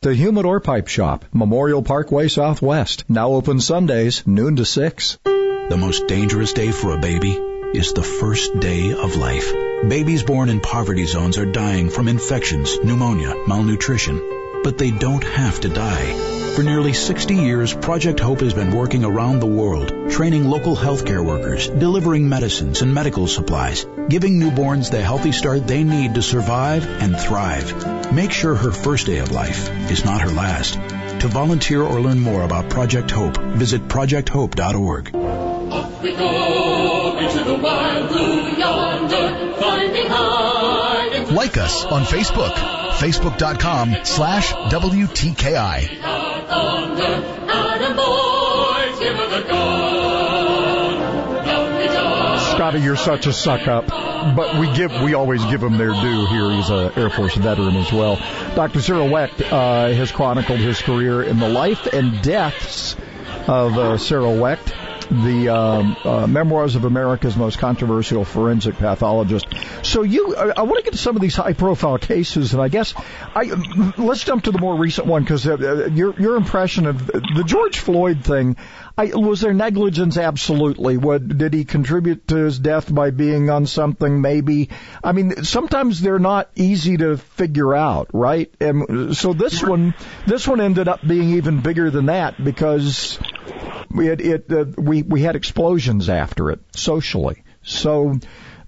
The 0.00 0.14
Humidor 0.14 0.60
Pipe 0.60 0.86
Shop, 0.86 1.24
Memorial 1.32 1.82
Parkway 1.82 2.28
Southwest. 2.28 3.02
Now 3.08 3.30
open 3.30 3.58
Sundays, 3.58 4.24
noon 4.28 4.54
to 4.54 4.64
6. 4.64 5.18
The 5.24 5.76
most 5.76 6.06
dangerous 6.06 6.52
day 6.52 6.70
for 6.70 6.92
a 6.92 7.00
baby 7.00 7.32
is 7.74 7.92
the 7.92 8.04
first 8.04 8.60
day 8.60 8.92
of 8.92 9.16
life. 9.16 9.52
Babies 9.88 10.22
born 10.22 10.50
in 10.50 10.60
poverty 10.60 11.04
zones 11.04 11.36
are 11.36 11.50
dying 11.50 11.90
from 11.90 12.06
infections, 12.06 12.78
pneumonia, 12.78 13.34
malnutrition. 13.48 14.22
But 14.62 14.78
they 14.78 14.92
don't 14.92 15.24
have 15.24 15.58
to 15.62 15.68
die. 15.68 16.37
For 16.58 16.64
nearly 16.64 16.92
60 16.92 17.36
years, 17.36 17.72
Project 17.72 18.18
Hope 18.18 18.40
has 18.40 18.52
been 18.52 18.72
working 18.72 19.04
around 19.04 19.38
the 19.38 19.46
world, 19.46 20.10
training 20.10 20.44
local 20.50 20.74
healthcare 20.74 21.24
workers, 21.24 21.68
delivering 21.68 22.28
medicines 22.28 22.82
and 22.82 22.92
medical 22.92 23.28
supplies, 23.28 23.86
giving 24.08 24.40
newborns 24.40 24.90
the 24.90 25.00
healthy 25.00 25.30
start 25.30 25.68
they 25.68 25.84
need 25.84 26.16
to 26.16 26.20
survive 26.20 26.84
and 26.84 27.16
thrive. 27.16 28.12
Make 28.12 28.32
sure 28.32 28.56
her 28.56 28.72
first 28.72 29.06
day 29.06 29.18
of 29.18 29.30
life 29.30 29.70
is 29.88 30.04
not 30.04 30.20
her 30.22 30.30
last. 30.30 30.74
To 31.20 31.28
volunteer 31.28 31.80
or 31.80 32.00
learn 32.00 32.18
more 32.18 32.42
about 32.42 32.70
Project 32.70 33.12
Hope, 33.12 33.36
visit 33.36 33.86
projecthope.org. 33.86 35.14
Off 35.14 36.02
we 36.02 36.16
go 36.16 37.18
into 37.18 37.44
the 37.44 37.54
wild 37.54 38.08
blue 38.08 38.50
yonder, 38.58 39.54
finding. 39.60 40.08
Like 41.36 41.56
us 41.56 41.84
on 41.84 42.02
Facebook, 42.02 42.77
facebook.com 42.98 43.94
slash 44.02 44.52
WTKI. 44.52 45.88
Scotty, 52.54 52.80
you're 52.80 52.96
such 52.96 53.26
a 53.26 53.32
suck 53.32 53.68
up. 53.68 53.86
But 53.86 54.58
we 54.58 54.72
give, 54.74 54.90
we 55.00 55.14
always 55.14 55.44
give 55.44 55.62
him 55.62 55.78
their 55.78 55.92
due 55.92 56.26
here. 56.26 56.50
He's 56.50 56.70
an 56.70 56.92
Air 56.96 57.08
Force 57.08 57.36
veteran 57.36 57.76
as 57.76 57.92
well. 57.92 58.16
Dr. 58.56 58.80
Cyril 58.80 59.08
Wecht 59.08 59.40
uh, 59.40 59.92
has 59.92 60.10
chronicled 60.10 60.58
his 60.58 60.82
career 60.82 61.22
in 61.22 61.38
the 61.38 61.48
life 61.48 61.86
and 61.86 62.20
deaths 62.20 62.96
of 63.46 63.78
uh, 63.78 63.96
Cyril 63.96 64.36
Wecht 64.36 64.74
the 65.10 65.48
um, 65.48 65.96
uh, 66.04 66.26
Memoirs 66.26 66.76
of 66.76 66.84
America's 66.84 67.36
Most 67.36 67.58
Controversial 67.58 68.24
Forensic 68.24 68.76
Pathologist. 68.76 69.46
So 69.82 70.02
you, 70.02 70.36
I, 70.36 70.52
I 70.58 70.62
want 70.62 70.78
to 70.78 70.82
get 70.82 70.92
to 70.92 70.98
some 70.98 71.16
of 71.16 71.22
these 71.22 71.36
high-profile 71.36 71.98
cases, 71.98 72.52
and 72.52 72.62
I 72.62 72.68
guess 72.68 72.94
I 73.34 73.44
let's 73.96 74.24
jump 74.24 74.44
to 74.44 74.50
the 74.50 74.58
more 74.58 74.76
recent 74.76 75.06
one 75.06 75.22
because 75.22 75.46
uh, 75.46 75.54
uh, 75.54 75.86
your 75.86 76.18
your 76.20 76.36
impression 76.36 76.86
of 76.86 77.06
the 77.06 77.44
George 77.46 77.78
Floyd 77.78 78.24
thing. 78.24 78.56
I, 78.96 79.12
was 79.14 79.40
there 79.40 79.54
negligence? 79.54 80.16
Absolutely. 80.16 80.96
What 80.96 81.28
did 81.28 81.54
he 81.54 81.64
contribute 81.64 82.26
to 82.28 82.36
his 82.36 82.58
death 82.58 82.92
by 82.92 83.10
being 83.10 83.48
on 83.48 83.66
something? 83.66 84.20
Maybe. 84.20 84.70
I 85.04 85.12
mean, 85.12 85.44
sometimes 85.44 86.00
they're 86.00 86.18
not 86.18 86.50
easy 86.56 86.96
to 86.96 87.16
figure 87.16 87.76
out, 87.76 88.08
right? 88.12 88.52
And 88.60 89.16
so 89.16 89.34
this 89.34 89.62
one, 89.62 89.94
this 90.26 90.48
one 90.48 90.60
ended 90.60 90.88
up 90.88 91.06
being 91.06 91.34
even 91.34 91.60
bigger 91.60 91.92
than 91.92 92.06
that 92.06 92.42
because 92.42 93.20
it, 93.94 94.20
it 94.20 94.52
uh, 94.52 94.64
we 94.76 95.02
we 95.02 95.22
had 95.22 95.36
explosions 95.36 96.08
after 96.08 96.50
it 96.50 96.60
socially. 96.72 97.42
So. 97.62 98.18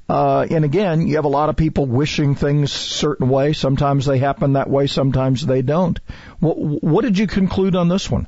Uh, 0.09 0.45
and 0.51 0.65
again, 0.65 1.07
you 1.07 1.15
have 1.15 1.25
a 1.25 1.29
lot 1.29 1.51
of 1.51 1.57
people 1.57 1.87
wishing 1.87 2.35
things 2.35 2.73
certain 2.73 3.29
way. 3.29 3.53
Sometimes 3.53 4.07
they 4.07 4.19
happen 4.19 4.55
that 4.55 4.69
way, 4.69 4.89
sometimes 4.89 5.47
they 5.47 5.63
don't. 5.63 6.01
What, 6.41 6.59
what 6.59 7.03
did 7.03 7.17
you 7.17 7.29
conclude 7.29 7.77
on 7.77 7.87
this 7.87 8.11
one? 8.11 8.27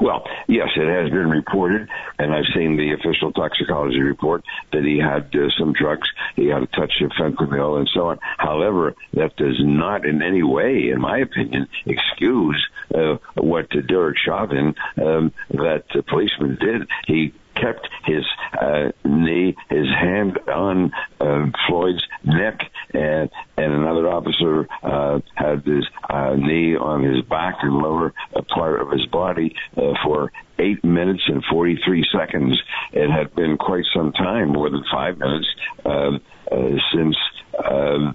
Well, 0.00 0.24
yes, 0.46 0.68
it 0.76 0.88
has 0.88 1.10
been 1.10 1.30
reported, 1.30 1.88
and 2.18 2.32
I've 2.32 2.44
seen 2.54 2.76
the 2.76 2.92
official 2.92 3.32
toxicology 3.32 4.00
report 4.00 4.44
that 4.72 4.84
he 4.84 4.98
had 4.98 5.34
uh, 5.34 5.48
some 5.58 5.72
drugs. 5.72 6.08
He 6.36 6.46
had 6.46 6.62
a 6.62 6.66
touch 6.66 6.92
of 7.02 7.10
fentanyl 7.12 7.78
and 7.78 7.90
so 7.92 8.08
on. 8.08 8.18
However, 8.36 8.94
that 9.14 9.36
does 9.36 9.56
not 9.60 10.06
in 10.06 10.22
any 10.22 10.42
way, 10.42 10.90
in 10.92 11.00
my 11.00 11.18
opinion, 11.18 11.68
excuse 11.86 12.64
uh, 12.94 13.16
what 13.34 13.68
Derek 13.86 14.18
Chauvin, 14.18 14.74
um, 15.00 15.32
that 15.50 15.84
uh, 15.94 16.02
policeman 16.08 16.56
did. 16.60 16.88
He 17.06 17.32
kept 17.54 17.88
his 18.04 18.24
uh, 18.60 18.92
knee, 19.04 19.56
his 19.68 19.86
hand 19.88 20.38
on 20.48 20.92
uh, 21.20 21.46
Floyd's 21.66 22.06
neck, 22.24 22.60
and 22.94 23.30
and 23.56 23.72
another 23.72 24.08
officer 24.08 24.68
uh, 24.82 25.20
had 25.34 25.64
his 25.64 25.86
uh, 26.08 26.34
knee 26.36 26.76
on 26.76 27.02
his 27.02 27.22
back 27.24 27.56
and 27.62 27.74
lower 27.74 28.12
part 28.54 28.80
of 28.80 28.90
his 28.90 29.06
body 29.06 29.54
uh, 29.76 29.92
for 30.04 30.32
eight 30.58 30.82
minutes 30.84 31.22
and 31.26 31.44
43 31.44 32.06
seconds. 32.12 32.60
It 32.92 33.10
had 33.10 33.34
been 33.34 33.56
quite 33.56 33.84
some 33.94 34.12
time, 34.12 34.50
more 34.50 34.70
than 34.70 34.84
five 34.90 35.18
minutes, 35.18 35.48
uh, 35.84 36.18
uh, 36.50 36.78
since. 36.92 37.16
Uh, 37.58 38.12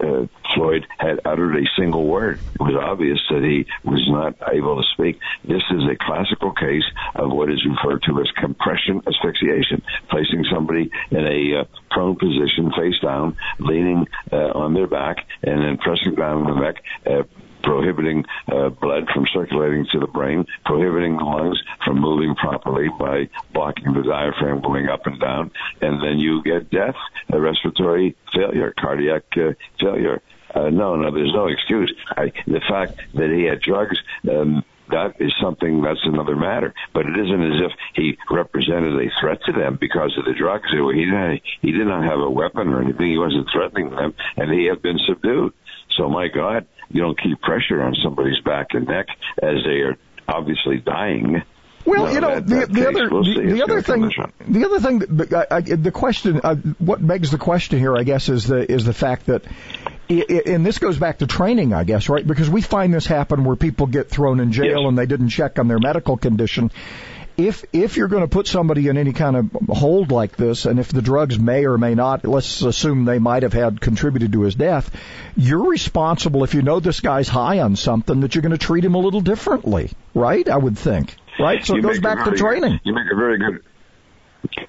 uh, 0.00 0.26
Floyd 0.54 0.86
had 0.98 1.20
uttered 1.24 1.56
a 1.56 1.66
single 1.76 2.06
word. 2.06 2.40
It 2.54 2.60
was 2.60 2.74
obvious 2.74 3.18
that 3.30 3.42
he 3.42 3.66
was 3.88 4.04
not 4.08 4.36
able 4.52 4.80
to 4.80 4.88
speak. 4.92 5.18
This 5.44 5.62
is 5.70 5.82
a 5.84 5.96
classical 6.00 6.52
case 6.52 6.84
of 7.14 7.30
what 7.30 7.50
is 7.50 7.64
referred 7.64 8.02
to 8.04 8.20
as 8.20 8.30
compression 8.32 9.02
asphyxiation, 9.06 9.82
placing 10.10 10.44
somebody 10.52 10.90
in 11.10 11.26
a 11.26 11.60
uh, 11.60 11.64
prone 11.90 12.16
position, 12.16 12.72
face 12.76 12.98
down, 13.02 13.36
leaning 13.58 14.06
uh, 14.32 14.52
on 14.54 14.74
their 14.74 14.86
back, 14.86 15.26
and 15.42 15.62
then 15.62 15.78
pressing 15.78 16.14
down 16.14 16.46
on 16.46 16.54
the 16.54 16.60
neck. 16.60 17.26
Prohibiting 17.68 18.24
uh, 18.50 18.70
blood 18.70 19.08
from 19.12 19.26
circulating 19.30 19.86
to 19.92 20.00
the 20.00 20.06
brain, 20.06 20.46
prohibiting 20.64 21.18
the 21.18 21.24
lungs 21.24 21.62
from 21.84 22.00
moving 22.00 22.34
properly 22.34 22.88
by 22.98 23.28
blocking 23.52 23.92
the 23.92 24.02
diaphragm 24.02 24.62
going 24.62 24.88
up 24.88 25.06
and 25.06 25.20
down, 25.20 25.50
and 25.82 26.02
then 26.02 26.18
you 26.18 26.42
get 26.42 26.70
death, 26.70 26.96
respiratory 27.28 28.16
failure, 28.34 28.72
cardiac 28.80 29.24
uh, 29.36 29.52
failure. 29.78 30.22
Uh, 30.54 30.70
no, 30.70 30.96
no, 30.96 31.10
there's 31.10 31.34
no 31.34 31.48
excuse. 31.48 31.94
I, 32.16 32.32
the 32.46 32.62
fact 32.66 33.02
that 33.12 33.30
he 33.30 33.44
had 33.44 33.60
drugs, 33.60 33.98
um, 34.32 34.64
that 34.90 35.20
is 35.20 35.34
something 35.38 35.82
that's 35.82 36.00
another 36.04 36.36
matter. 36.36 36.72
But 36.94 37.04
it 37.04 37.18
isn't 37.18 37.52
as 37.52 37.60
if 37.66 37.72
he 37.94 38.16
represented 38.30 38.94
a 38.98 39.10
threat 39.20 39.40
to 39.44 39.52
them 39.52 39.76
because 39.78 40.16
of 40.16 40.24
the 40.24 40.32
drugs. 40.32 40.70
He 40.70 41.04
didn't, 41.04 41.42
he 41.60 41.72
did 41.72 41.86
not 41.86 42.02
have 42.04 42.20
a 42.20 42.30
weapon 42.30 42.68
or 42.68 42.80
anything. 42.80 43.10
He 43.10 43.18
wasn't 43.18 43.50
threatening 43.52 43.90
them, 43.90 44.14
and 44.38 44.50
he 44.50 44.64
had 44.64 44.80
been 44.80 44.98
subdued. 45.06 45.52
So, 45.90 46.08
my 46.08 46.28
God, 46.28 46.66
you 46.90 47.00
don't 47.00 47.20
keep 47.20 47.40
pressure 47.40 47.82
on 47.82 47.94
somebody's 48.02 48.40
back 48.44 48.68
and 48.70 48.86
neck 48.86 49.06
as 49.42 49.56
they 49.64 49.80
are 49.80 49.96
obviously 50.26 50.78
dying. 50.78 51.42
Well, 51.84 52.06
no, 52.06 52.12
you 52.12 52.20
know, 52.20 52.34
that, 52.34 52.46
the, 52.46 52.54
that 52.56 52.72
the 52.72 52.88
other 52.88 53.08
we'll 53.08 53.24
the, 53.24 53.52
the 53.52 53.62
other 53.62 53.80
thing, 53.80 54.10
the 54.46 54.64
other 54.66 54.80
thing, 54.80 54.98
that, 54.98 55.46
I, 55.50 55.56
I, 55.56 55.60
the 55.60 55.90
question, 55.90 56.40
uh, 56.44 56.56
what 56.78 57.06
begs 57.06 57.30
the 57.30 57.38
question 57.38 57.78
here, 57.78 57.96
I 57.96 58.02
guess, 58.02 58.28
is 58.28 58.46
the 58.46 58.70
is 58.70 58.84
the 58.84 58.92
fact 58.92 59.26
that, 59.26 59.44
and 60.10 60.66
this 60.66 60.78
goes 60.78 60.98
back 60.98 61.18
to 61.18 61.26
training, 61.26 61.72
I 61.72 61.84
guess, 61.84 62.10
right? 62.10 62.26
Because 62.26 62.50
we 62.50 62.60
find 62.60 62.92
this 62.92 63.06
happen 63.06 63.44
where 63.44 63.56
people 63.56 63.86
get 63.86 64.10
thrown 64.10 64.40
in 64.40 64.52
jail 64.52 64.66
yes. 64.66 64.88
and 64.88 64.98
they 64.98 65.06
didn't 65.06 65.30
check 65.30 65.58
on 65.58 65.68
their 65.68 65.78
medical 65.78 66.18
condition, 66.18 66.70
if 67.38 67.64
if 67.72 67.96
you're 67.96 68.08
going 68.08 68.24
to 68.24 68.28
put 68.28 68.48
somebody 68.48 68.88
in 68.88 68.98
any 68.98 69.12
kind 69.12 69.36
of 69.36 69.50
hold 69.68 70.10
like 70.10 70.36
this, 70.36 70.66
and 70.66 70.78
if 70.78 70.92
the 70.92 71.00
drugs 71.00 71.38
may 71.38 71.64
or 71.64 71.78
may 71.78 71.94
not, 71.94 72.26
let's 72.26 72.62
assume 72.62 73.04
they 73.04 73.20
might 73.20 73.44
have 73.44 73.52
had 73.52 73.80
contributed 73.80 74.32
to 74.32 74.42
his 74.42 74.56
death, 74.56 74.90
you're 75.36 75.70
responsible 75.70 76.42
if 76.42 76.54
you 76.54 76.62
know 76.62 76.80
this 76.80 77.00
guy's 77.00 77.28
high 77.28 77.60
on 77.60 77.76
something 77.76 78.20
that 78.20 78.34
you're 78.34 78.42
going 78.42 78.52
to 78.52 78.58
treat 78.58 78.84
him 78.84 78.96
a 78.96 78.98
little 78.98 79.20
differently, 79.20 79.90
right? 80.14 80.48
I 80.48 80.56
would 80.56 80.76
think, 80.76 81.14
right? 81.38 81.64
So 81.64 81.74
you 81.74 81.78
it 81.78 81.82
goes 81.82 82.00
back 82.00 82.24
very, 82.24 82.36
to 82.36 82.42
training. 82.42 82.80
You 82.82 82.92
make 82.92 83.06
a 83.10 83.16
very 83.16 83.38
good 83.38 83.62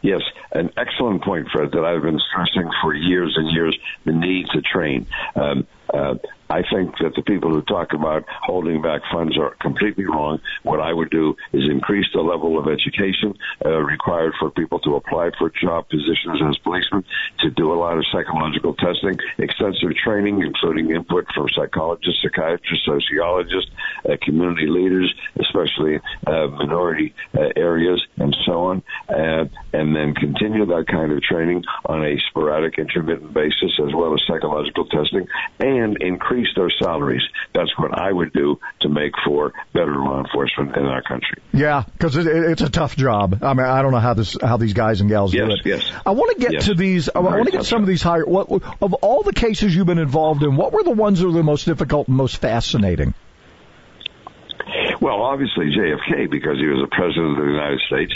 Yes, 0.02 0.22
an 0.52 0.72
excellent 0.78 1.24
point, 1.24 1.48
Fred, 1.52 1.72
that 1.74 1.86
I've 1.86 2.02
been 2.02 2.20
stressing 2.32 2.70
for 2.82 2.94
years 2.94 3.34
and 3.38 3.52
years, 3.52 3.78
the 4.06 4.14
need 4.14 4.48
to 4.54 4.62
train. 4.62 5.08
Um, 5.36 5.68
uh, 5.94 6.16
I 6.50 6.64
think 6.64 6.98
that 6.98 7.14
the 7.16 7.22
people 7.22 7.52
who 7.52 7.62
talk 7.62 7.94
about 7.94 8.26
holding 8.42 8.82
back 8.82 9.02
funds 9.12 9.38
are 9.38 9.56
completely 9.62 10.06
wrong. 10.06 10.40
What 10.64 10.80
I 10.80 10.92
would 10.92 11.12
do 11.12 11.36
is 11.54 11.70
increase 11.70 12.08
the 12.12 12.22
level 12.22 12.58
of 12.58 12.68
education 12.68 13.38
uh, 13.64 13.78
required 13.78 14.34
for 14.40 14.50
people 14.50 14.80
to 14.80 14.96
apply 14.96 15.30
for 15.38 15.52
job 15.52 15.88
positions 15.90 16.42
as 16.48 16.58
policemen, 16.60 17.06
to 17.42 17.52
do 17.52 17.72
a 17.72 17.78
lot 17.78 17.98
of 17.98 18.06
psychological 18.12 18.74
testing, 18.74 19.18
extensive 19.38 19.96
training, 20.04 20.42
including 20.42 20.90
input 20.90 21.28
from 21.36 21.48
psychologists, 21.56 22.24
psychiatrists, 22.24 22.86
sociologists, 22.86 23.70
uh, 24.10 24.18
community 24.24 24.66
leaders, 24.66 25.14
especially 25.40 26.00
uh, 26.26 26.48
minority 26.48 27.14
uh, 27.38 27.50
areas, 27.56 28.02
and 28.18 28.36
so 28.46 28.64
on, 28.64 28.84
uh, 29.10 29.46
and 29.74 29.96
then 29.96 30.16
continue 30.16 30.66
that 30.66 30.88
kind 30.88 31.12
of 31.12 31.22
training 31.22 31.64
on 31.86 32.04
a 32.04 32.18
sporadic, 32.30 32.80
intermittent 32.80 33.34
basis, 33.34 33.72
as 33.86 33.94
well 33.94 34.16
as 34.16 34.22
psychological 34.26 34.86
testing, 34.86 35.28
and 35.60 36.02
increase 36.02 36.39
their 36.56 36.70
salaries. 36.82 37.22
That's 37.54 37.72
what 37.78 37.98
I 37.98 38.12
would 38.12 38.34
do 38.34 38.60
to 38.82 38.90
make 38.90 39.14
for 39.26 39.54
better 39.74 39.96
law 39.96 40.24
enforcement 40.24 40.76
in 40.76 40.86
our 40.86 41.02
country. 41.02 41.42
Yeah, 41.54 41.84
because 41.94 42.16
it, 42.18 42.28
it's 42.28 42.62
a 42.62 42.70
tough 42.70 42.96
job. 42.96 43.40
I 43.44 43.54
mean, 43.54 43.66
I 43.66 43.82
don't 43.82 43.92
know 43.92 44.00
how 44.00 44.14
this 44.14 44.38
how 44.42 44.58
these 44.58 44.74
guys 44.74 45.02
and 45.02 45.10
gals 45.10 45.34
yes, 45.34 45.46
do 45.46 45.52
it. 45.54 45.66
Yes, 45.66 45.92
I 46.06 46.12
want 46.12 46.38
to 46.38 46.42
get 46.42 46.54
yes. 46.54 46.66
to 46.66 46.76
these. 46.76 47.10
I 47.14 47.20
want 47.20 47.46
to 47.46 47.52
get 47.52 47.66
some 47.66 47.82
of 47.82 47.88
these 47.88 48.02
higher. 48.02 48.26
What 48.26 48.50
of 48.82 48.94
all 48.96 49.24
the 49.24 49.34
cases 49.34 49.76
you've 49.76 49.88
been 49.88 50.00
involved 50.00 50.44
in? 50.44 50.56
What 50.56 50.74
were 50.74 50.84
the 50.84 50.92
ones 50.92 51.20
that 51.20 51.28
were 51.28 51.34
the 51.34 51.44
most 51.44 51.66
difficult 51.66 52.08
and 52.08 52.18
most 52.18 52.38
fascinating? 52.38 53.14
Well, 55.02 55.22
obviously 55.22 55.72
JFK 55.72 56.30
because 56.30 56.58
he 56.60 56.68
was 56.68 56.82
the 56.84 56.94
president 56.96 57.40
of 57.40 57.46
the 57.46 57.52
United 57.52 57.80
States, 57.88 58.14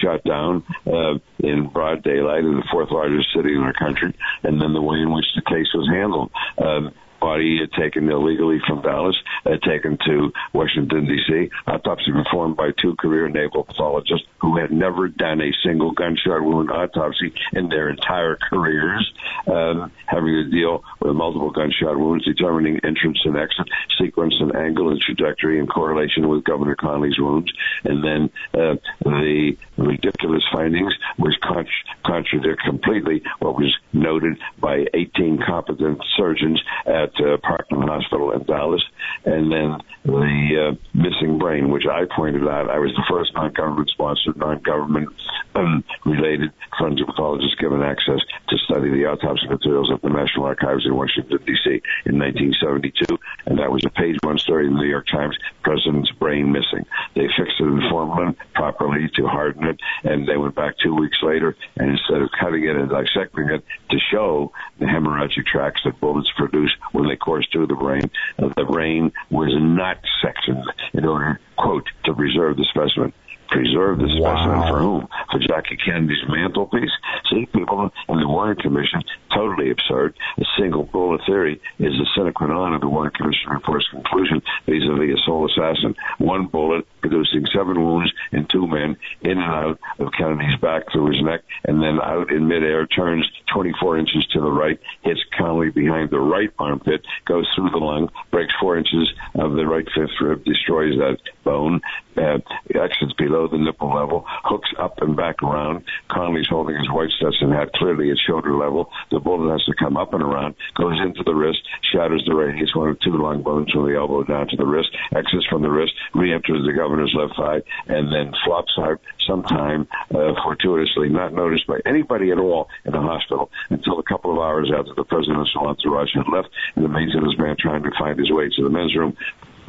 shot 0.00 0.22
down 0.24 0.62
uh, 0.86 1.18
in 1.40 1.68
broad 1.68 2.02
daylight 2.02 2.44
in 2.44 2.56
the 2.56 2.68
fourth 2.70 2.90
largest 2.90 3.28
city 3.34 3.52
in 3.52 3.58
our 3.58 3.72
country, 3.72 4.14
and 4.42 4.60
then 4.60 4.72
the 4.72 4.80
way 4.80 4.98
in 4.98 5.12
which 5.12 5.26
the 5.34 5.42
case 5.42 5.66
was 5.74 5.88
handled. 5.90 6.30
Um, 6.58 6.92
body 7.20 7.58
had 7.58 7.72
taken 7.72 8.08
illegally 8.10 8.60
from 8.66 8.82
Dallas, 8.82 9.16
had 9.44 9.62
taken 9.62 9.98
to 10.06 10.32
Washington 10.52 11.06
D.C. 11.06 11.50
Autopsy 11.66 12.12
performed 12.12 12.56
by 12.56 12.70
two 12.72 12.96
career 12.96 13.28
naval 13.28 13.64
pathologists 13.64 14.26
who 14.40 14.56
had 14.56 14.72
never 14.72 15.08
done 15.08 15.40
a 15.40 15.52
single 15.64 15.92
gunshot 15.92 16.42
wound 16.42 16.70
autopsy 16.70 17.32
in 17.52 17.68
their 17.68 17.90
entire 17.90 18.36
careers, 18.36 19.12
um, 19.46 19.92
having 20.06 20.32
to 20.32 20.44
deal 20.44 20.82
with 21.00 21.14
multiple 21.14 21.50
gunshot 21.50 21.98
wounds, 21.98 22.24
determining 22.24 22.80
entrance 22.84 23.20
and 23.24 23.36
exit, 23.36 23.68
sequence 23.98 24.34
and 24.40 24.54
angle 24.56 24.90
and 24.90 25.00
trajectory 25.00 25.58
in 25.58 25.66
correlation 25.66 26.28
with 26.28 26.44
Governor 26.44 26.74
Connolly's 26.74 27.18
wounds, 27.18 27.52
and 27.84 28.02
then 28.02 28.30
uh, 28.54 28.76
the 29.04 29.56
ridiculous 29.76 30.42
findings 30.52 30.94
which 31.16 31.34
con- 31.40 31.66
contradict 32.04 32.62
completely 32.62 33.22
what 33.38 33.56
was 33.56 33.76
noted 33.92 34.38
by 34.58 34.86
18 34.94 35.42
competent 35.46 36.02
surgeons 36.16 36.60
at 36.86 37.09
uh, 37.18 37.36
Parkland 37.42 37.88
Hospital 37.88 38.32
in 38.32 38.42
Dallas, 38.44 38.82
and 39.24 39.50
then 39.50 39.78
the 40.04 40.72
uh, 40.72 40.76
missing 40.94 41.38
brain, 41.38 41.70
which 41.70 41.86
I 41.86 42.04
pointed 42.14 42.46
out. 42.46 42.70
I 42.70 42.78
was 42.78 42.92
the 42.92 43.04
first 43.10 43.34
non-government 43.34 43.90
sponsored, 43.90 44.36
non-government 44.36 45.08
um, 45.54 45.84
related 46.04 46.52
forensic 46.78 47.06
pathologist 47.06 47.58
given 47.58 47.82
access 47.82 48.20
to 48.48 48.56
study 48.64 48.90
the 48.90 49.06
autopsy 49.06 49.46
materials 49.48 49.90
at 49.92 50.00
the 50.02 50.08
National 50.08 50.46
Archives 50.46 50.86
in 50.86 50.94
Washington 50.94 51.38
D.C. 51.44 51.82
in 52.06 52.18
1972, 52.18 53.18
and 53.46 53.58
that 53.58 53.70
was 53.70 53.84
a 53.84 53.90
page 53.90 54.16
one 54.22 54.38
story 54.38 54.66
in 54.66 54.74
the 54.74 54.80
New 54.80 54.88
York 54.88 55.06
Times. 55.06 55.36
President's 55.62 56.10
brain 56.12 56.52
missing. 56.52 56.86
They 57.14 57.28
fixed 57.36 57.60
it 57.60 57.64
in 57.64 57.80
formalin 57.90 58.36
properly 58.54 59.10
to 59.16 59.26
harden 59.26 59.64
it, 59.64 59.80
and 60.04 60.26
they 60.26 60.36
went 60.36 60.54
back 60.54 60.74
two 60.82 60.94
weeks 60.94 61.18
later, 61.22 61.56
and 61.76 61.90
instead 61.90 62.22
of 62.22 62.30
cutting 62.38 62.64
it 62.64 62.76
and 62.76 62.88
dissecting 62.88 63.50
it 63.50 63.64
to 63.90 63.98
show 64.10 64.52
the 64.78 64.86
hemorrhagic 64.86 65.46
tracks 65.46 65.80
that 65.84 66.00
bullets 66.00 66.30
produce 66.36 66.74
when 67.00 67.08
they 67.08 67.16
course 67.16 67.48
through 67.50 67.66
the 67.66 67.74
brain, 67.74 68.02
the 68.38 68.64
brain 68.64 69.10
was 69.30 69.50
not 69.58 69.98
sectioned 70.22 70.64
in 70.92 71.04
order, 71.04 71.40
quote, 71.56 71.86
to 72.04 72.14
preserve 72.14 72.56
the 72.56 72.66
specimen 72.70 73.12
preserve 73.50 73.98
the 73.98 74.08
specimen 74.08 74.62
for 74.68 74.78
whom? 74.78 75.08
For 75.30 75.38
Jackie 75.40 75.76
Kennedy's 75.76 76.22
mantelpiece? 76.28 76.90
See, 77.30 77.46
people 77.46 77.90
in 78.08 78.20
the 78.20 78.28
Warren 78.28 78.56
Commission, 78.56 79.02
totally 79.34 79.70
absurd. 79.70 80.14
A 80.38 80.44
single 80.58 80.84
bullet 80.84 81.20
theory 81.26 81.60
is 81.78 81.92
the 81.98 82.06
sine 82.14 82.32
qua 82.32 82.46
non 82.46 82.74
of 82.74 82.80
the 82.80 82.88
Warren 82.88 83.12
Commission 83.12 83.50
report's 83.50 83.88
conclusion 83.88 84.42
vis-a-vis 84.66 85.18
a 85.18 85.22
sole 85.24 85.46
assassin. 85.46 85.94
One 86.18 86.46
bullet 86.46 86.86
producing 87.00 87.46
seven 87.54 87.82
wounds 87.82 88.12
in 88.32 88.46
two 88.50 88.66
men 88.66 88.96
in 89.22 89.38
and 89.38 89.40
out 89.40 89.78
of 89.98 90.12
Kennedy's 90.16 90.58
back 90.60 90.84
through 90.92 91.12
his 91.12 91.22
neck 91.22 91.40
and 91.64 91.82
then 91.82 92.00
out 92.00 92.30
in 92.30 92.46
midair, 92.46 92.86
turns 92.86 93.28
24 93.52 93.98
inches 93.98 94.26
to 94.32 94.40
the 94.40 94.50
right, 94.50 94.78
hits 95.02 95.20
Connolly 95.36 95.70
behind 95.70 96.10
the 96.10 96.20
right 96.20 96.50
armpit, 96.58 97.02
goes 97.26 97.46
through 97.54 97.70
the 97.70 97.78
lung, 97.78 98.10
breaks 98.30 98.54
four 98.60 98.76
inches 98.78 99.12
of 99.34 99.52
the 99.54 99.66
right 99.66 99.86
fifth 99.94 100.20
rib, 100.20 100.44
destroys 100.44 100.96
that 100.98 101.18
bone, 101.44 101.80
uh, 102.16 102.38
exits 102.74 103.12
below 103.18 103.48
the 103.48 103.58
nipple 103.58 103.94
level, 103.94 104.24
hooks 104.44 104.70
up 104.78 105.00
and 105.00 105.16
back 105.16 105.42
around. 105.42 105.84
Connolly's 106.10 106.48
holding 106.48 106.76
his 106.76 106.90
white 106.90 107.10
Stetson 107.16 107.52
hat 107.52 107.72
clearly 107.74 108.10
at 108.10 108.18
shoulder 108.26 108.56
level. 108.56 108.90
The 109.10 109.20
bullet 109.20 109.50
has 109.52 109.64
to 109.64 109.74
come 109.78 109.96
up 109.96 110.14
and 110.14 110.22
around, 110.22 110.54
goes 110.76 110.98
into 111.00 111.22
the 111.24 111.34
wrist, 111.34 111.60
shatters 111.92 112.24
the 112.26 112.34
radius, 112.34 112.74
one 112.74 112.90
of 112.90 113.00
two 113.00 113.16
lung 113.16 113.42
bones 113.42 113.70
from 113.72 113.86
the 113.86 113.96
elbow 113.96 114.24
down 114.24 114.48
to 114.48 114.56
the 114.56 114.66
wrist, 114.66 114.90
exits 115.14 115.46
from 115.48 115.62
the 115.62 115.70
wrist, 115.70 115.92
re-enters 116.14 116.64
the 116.66 116.72
governor's 116.72 117.14
left 117.16 117.34
thigh, 117.36 117.62
and 117.86 118.12
then 118.12 118.32
flops 118.44 118.72
out 118.78 119.00
sometime 119.26 119.86
uh, 120.14 120.34
fortuitously, 120.42 121.08
not 121.08 121.32
noticed 121.32 121.66
by 121.66 121.78
anybody 121.86 122.30
at 122.30 122.38
all 122.38 122.68
in 122.84 122.92
the 122.92 123.00
hospital 123.00 123.50
until 123.70 123.98
a 123.98 124.02
couple 124.02 124.32
of 124.32 124.38
hours 124.38 124.70
after 124.76 124.94
the 124.94 125.04
president's 125.04 125.54
entourage 125.56 126.14
had 126.14 126.28
left, 126.32 126.48
and 126.76 126.84
the 126.84 126.88
maintenance 126.88 127.36
man 127.38 127.56
trying 127.58 127.82
to 127.82 127.90
find 127.98 128.18
his 128.18 128.30
way 128.30 128.48
to 128.48 128.62
the 128.62 128.70
men's 128.70 128.94
room 128.96 129.16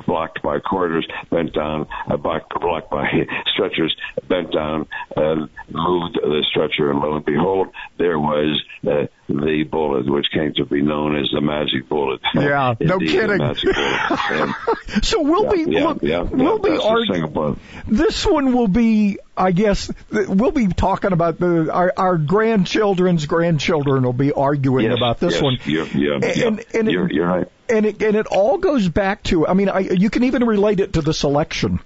blocked 0.06 0.42
by 0.42 0.60
corridors, 0.60 1.08
bent 1.30 1.54
down, 1.54 1.88
uh, 2.10 2.18
blocked, 2.18 2.54
blocked 2.60 2.90
by 2.90 3.08
stretchers, 3.54 3.96
bent 4.28 4.52
down, 4.54 4.88
and 5.16 5.50
moved 5.70 6.16
the 6.22 6.46
stretcher, 6.50 6.92
and 6.92 7.00
lo 7.00 7.16
and 7.16 7.26
behold, 7.26 7.68
there 7.98 8.20
was 8.20 8.62
uh, 8.88 9.06
the 9.30 9.64
bullet, 9.70 10.10
which 10.12 10.28
came 10.34 10.54
to 10.56 10.66
be 10.66 10.82
known 10.82 11.16
as 11.18 11.30
the 11.34 11.42
magic 11.42 11.88
bullet. 11.88 12.20
Yeah, 12.36 12.76
no 12.80 13.00
kidding. 13.00 13.28
The 13.28 13.38
magic 13.38 13.76
bullet. 13.76 14.20
And, 14.32 15.04
So 15.06 15.22
we'll 15.22 15.46
yeah, 15.46 15.66
be 15.66 15.72
yeah, 15.72 15.94
yeah, 16.02 16.22
we'll 16.24 16.60
be 16.60 16.78
arguing. 16.78 17.60
This 17.88 18.26
one 18.26 18.54
will 18.54 18.68
be, 18.68 19.20
I 19.38 19.52
guess, 19.52 19.90
we'll 20.12 20.52
be 20.52 20.68
talking 20.68 21.12
about 21.14 21.40
the 21.40 21.72
our, 21.72 21.94
our 21.96 22.18
grandchildren's 22.18 23.26
grandchildren 23.26 24.04
will 24.04 24.14
be 24.14 24.32
arguing 24.34 24.86
Yes, 24.86 24.98
about 24.98 25.20
this 25.20 25.34
yes, 25.34 25.42
one. 25.42 25.58
Yeah, 25.66 25.86
yeah. 25.96 26.48
And- 26.48 26.66
and 26.74 26.88
it- 26.88 26.92
you're, 26.92 27.12
you're 27.12 27.28
right. 27.28 27.48
And 27.72 27.86
it 27.86 28.02
and 28.02 28.16
it 28.16 28.28
all 28.28 28.58
goes 28.58 28.88
back 28.88 29.24
to 29.24 29.48
I 29.48 29.54
mean 29.54 29.70
I, 29.70 29.80
you 29.80 30.10
can 30.10 30.24
even 30.26 30.46
relate 30.46 30.80
it 30.80 30.94
to 30.94 31.02
the 31.02 31.14
selection. 31.14 31.80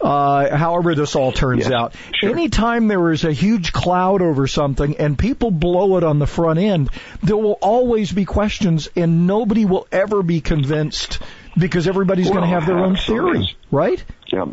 Uh, 0.00 0.56
however 0.56 0.94
this 0.94 1.14
all 1.14 1.30
turns 1.30 1.68
Yeah, 1.68 1.78
out, 1.78 1.94
anytime 2.22 2.88
there 2.88 3.12
is 3.12 3.24
a 3.24 3.32
huge 3.32 3.70
cloud 3.70 4.22
over 4.22 4.46
something 4.46 4.96
and 4.96 5.18
people 5.18 5.50
blow 5.50 5.98
it 5.98 6.04
on 6.04 6.18
the 6.18 6.26
front 6.26 6.58
end, 6.58 6.88
there 7.22 7.36
will 7.36 7.58
always 7.60 8.10
be 8.10 8.24
questions, 8.24 8.88
and 8.96 9.26
nobody 9.26 9.66
will 9.66 9.86
ever 9.92 10.22
be 10.22 10.40
convinced 10.40 11.18
because 11.58 11.86
everybody's 11.86 12.30
going 12.30 12.40
to 12.40 12.46
have 12.46 12.64
their 12.64 12.78
own 12.78 12.96
theory, 12.96 13.54
right? 13.70 14.02
Yeah. 14.32 14.46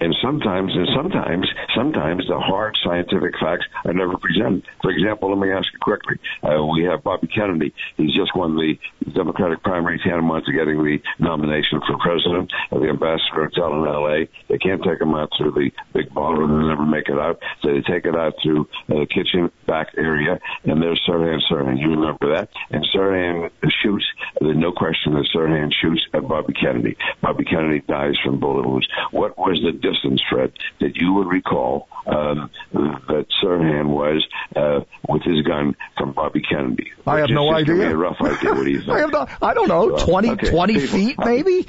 And 0.00 0.14
sometimes, 0.22 0.72
and 0.74 0.88
sometimes, 0.94 1.46
sometimes 1.74 2.26
the 2.28 2.38
hard 2.38 2.76
scientific 2.84 3.34
facts 3.40 3.66
are 3.84 3.92
never 3.92 4.16
presented. 4.16 4.64
For 4.82 4.90
example, 4.90 5.30
let 5.30 5.38
me 5.38 5.52
ask 5.52 5.66
you 5.72 5.78
quickly. 5.80 6.16
Uh, 6.42 6.64
we 6.64 6.84
have 6.84 7.02
Bobby 7.02 7.26
Kennedy. 7.26 7.74
He's 7.96 8.14
just 8.14 8.34
won 8.36 8.56
the 8.56 8.78
Democratic 9.14 9.62
primary 9.62 9.98
tantamount 9.98 10.44
to 10.46 10.52
getting 10.52 10.78
the 10.82 10.98
nomination 11.18 11.80
for 11.86 11.98
president 11.98 12.52
of 12.70 12.80
the 12.80 12.88
Ambassador 12.88 13.48
Hotel 13.48 13.74
in 13.74 13.86
L.A. 13.86 14.28
They 14.48 14.58
can't 14.58 14.82
take 14.82 15.00
him 15.00 15.14
out 15.14 15.30
through 15.36 15.52
the 15.52 15.70
big 15.92 16.12
ballroom. 16.14 16.60
They'll 16.60 16.68
never 16.68 16.86
make 16.86 17.08
it 17.08 17.18
out. 17.18 17.40
So 17.62 17.72
they 17.72 17.82
take 17.82 18.06
it 18.06 18.14
out 18.14 18.34
through 18.42 18.68
uh, 18.88 19.00
the 19.02 19.06
kitchen 19.06 19.50
back 19.66 19.88
area. 19.96 20.38
And 20.64 20.82
there's 20.82 21.02
Sirhan 21.08 21.40
Sirhan. 21.50 21.80
You 21.80 21.90
remember 21.90 22.34
that? 22.34 22.50
And 22.70 22.86
Sirhan 22.94 23.50
shoots. 23.82 24.04
There's 24.40 24.56
no 24.56 24.72
question 24.72 25.14
that 25.14 25.28
Sirhan 25.34 25.72
shoots 25.80 26.02
at 26.14 26.26
Bobby 26.28 26.52
Kennedy. 26.52 26.96
Bobby 27.20 27.44
Kennedy 27.44 27.80
dies 27.88 28.14
from 28.24 28.38
bullet 28.38 28.66
wounds. 28.68 28.86
What 29.10 29.38
was 29.38 29.60
the 29.62 29.72
distance, 29.92 30.20
Fred, 30.30 30.52
that 30.80 30.96
you 30.96 31.12
would 31.14 31.26
recall 31.26 31.88
um, 32.06 32.50
that 32.72 33.26
Sirhan 33.42 33.86
was 33.88 34.26
uh, 34.56 34.80
with 35.08 35.22
his 35.22 35.42
gun 35.42 35.76
from 35.96 36.12
Bobby 36.12 36.40
Kennedy? 36.42 36.90
I 37.06 37.18
have 37.18 37.28
Just- 37.28 37.34
no 37.34 37.52
just 37.52 37.66
give 37.66 37.76
me 37.76 37.84
idea. 37.84 37.94
a 37.94 37.98
rough 37.98 38.20
idea. 38.20 38.54
What 38.54 38.64
do 38.64 38.70
you 38.70 38.78
think? 38.80 38.90
I 38.90 38.98
have 39.00 39.12
no, 39.12 39.26
I 39.42 39.54
don't 39.54 39.68
know, 39.68 39.86
Well, 39.88 40.06
20, 40.06 40.30
okay, 40.30 40.50
20 40.50 40.74
people- 40.74 40.88
feet 40.88 41.16
maybe? 41.18 41.66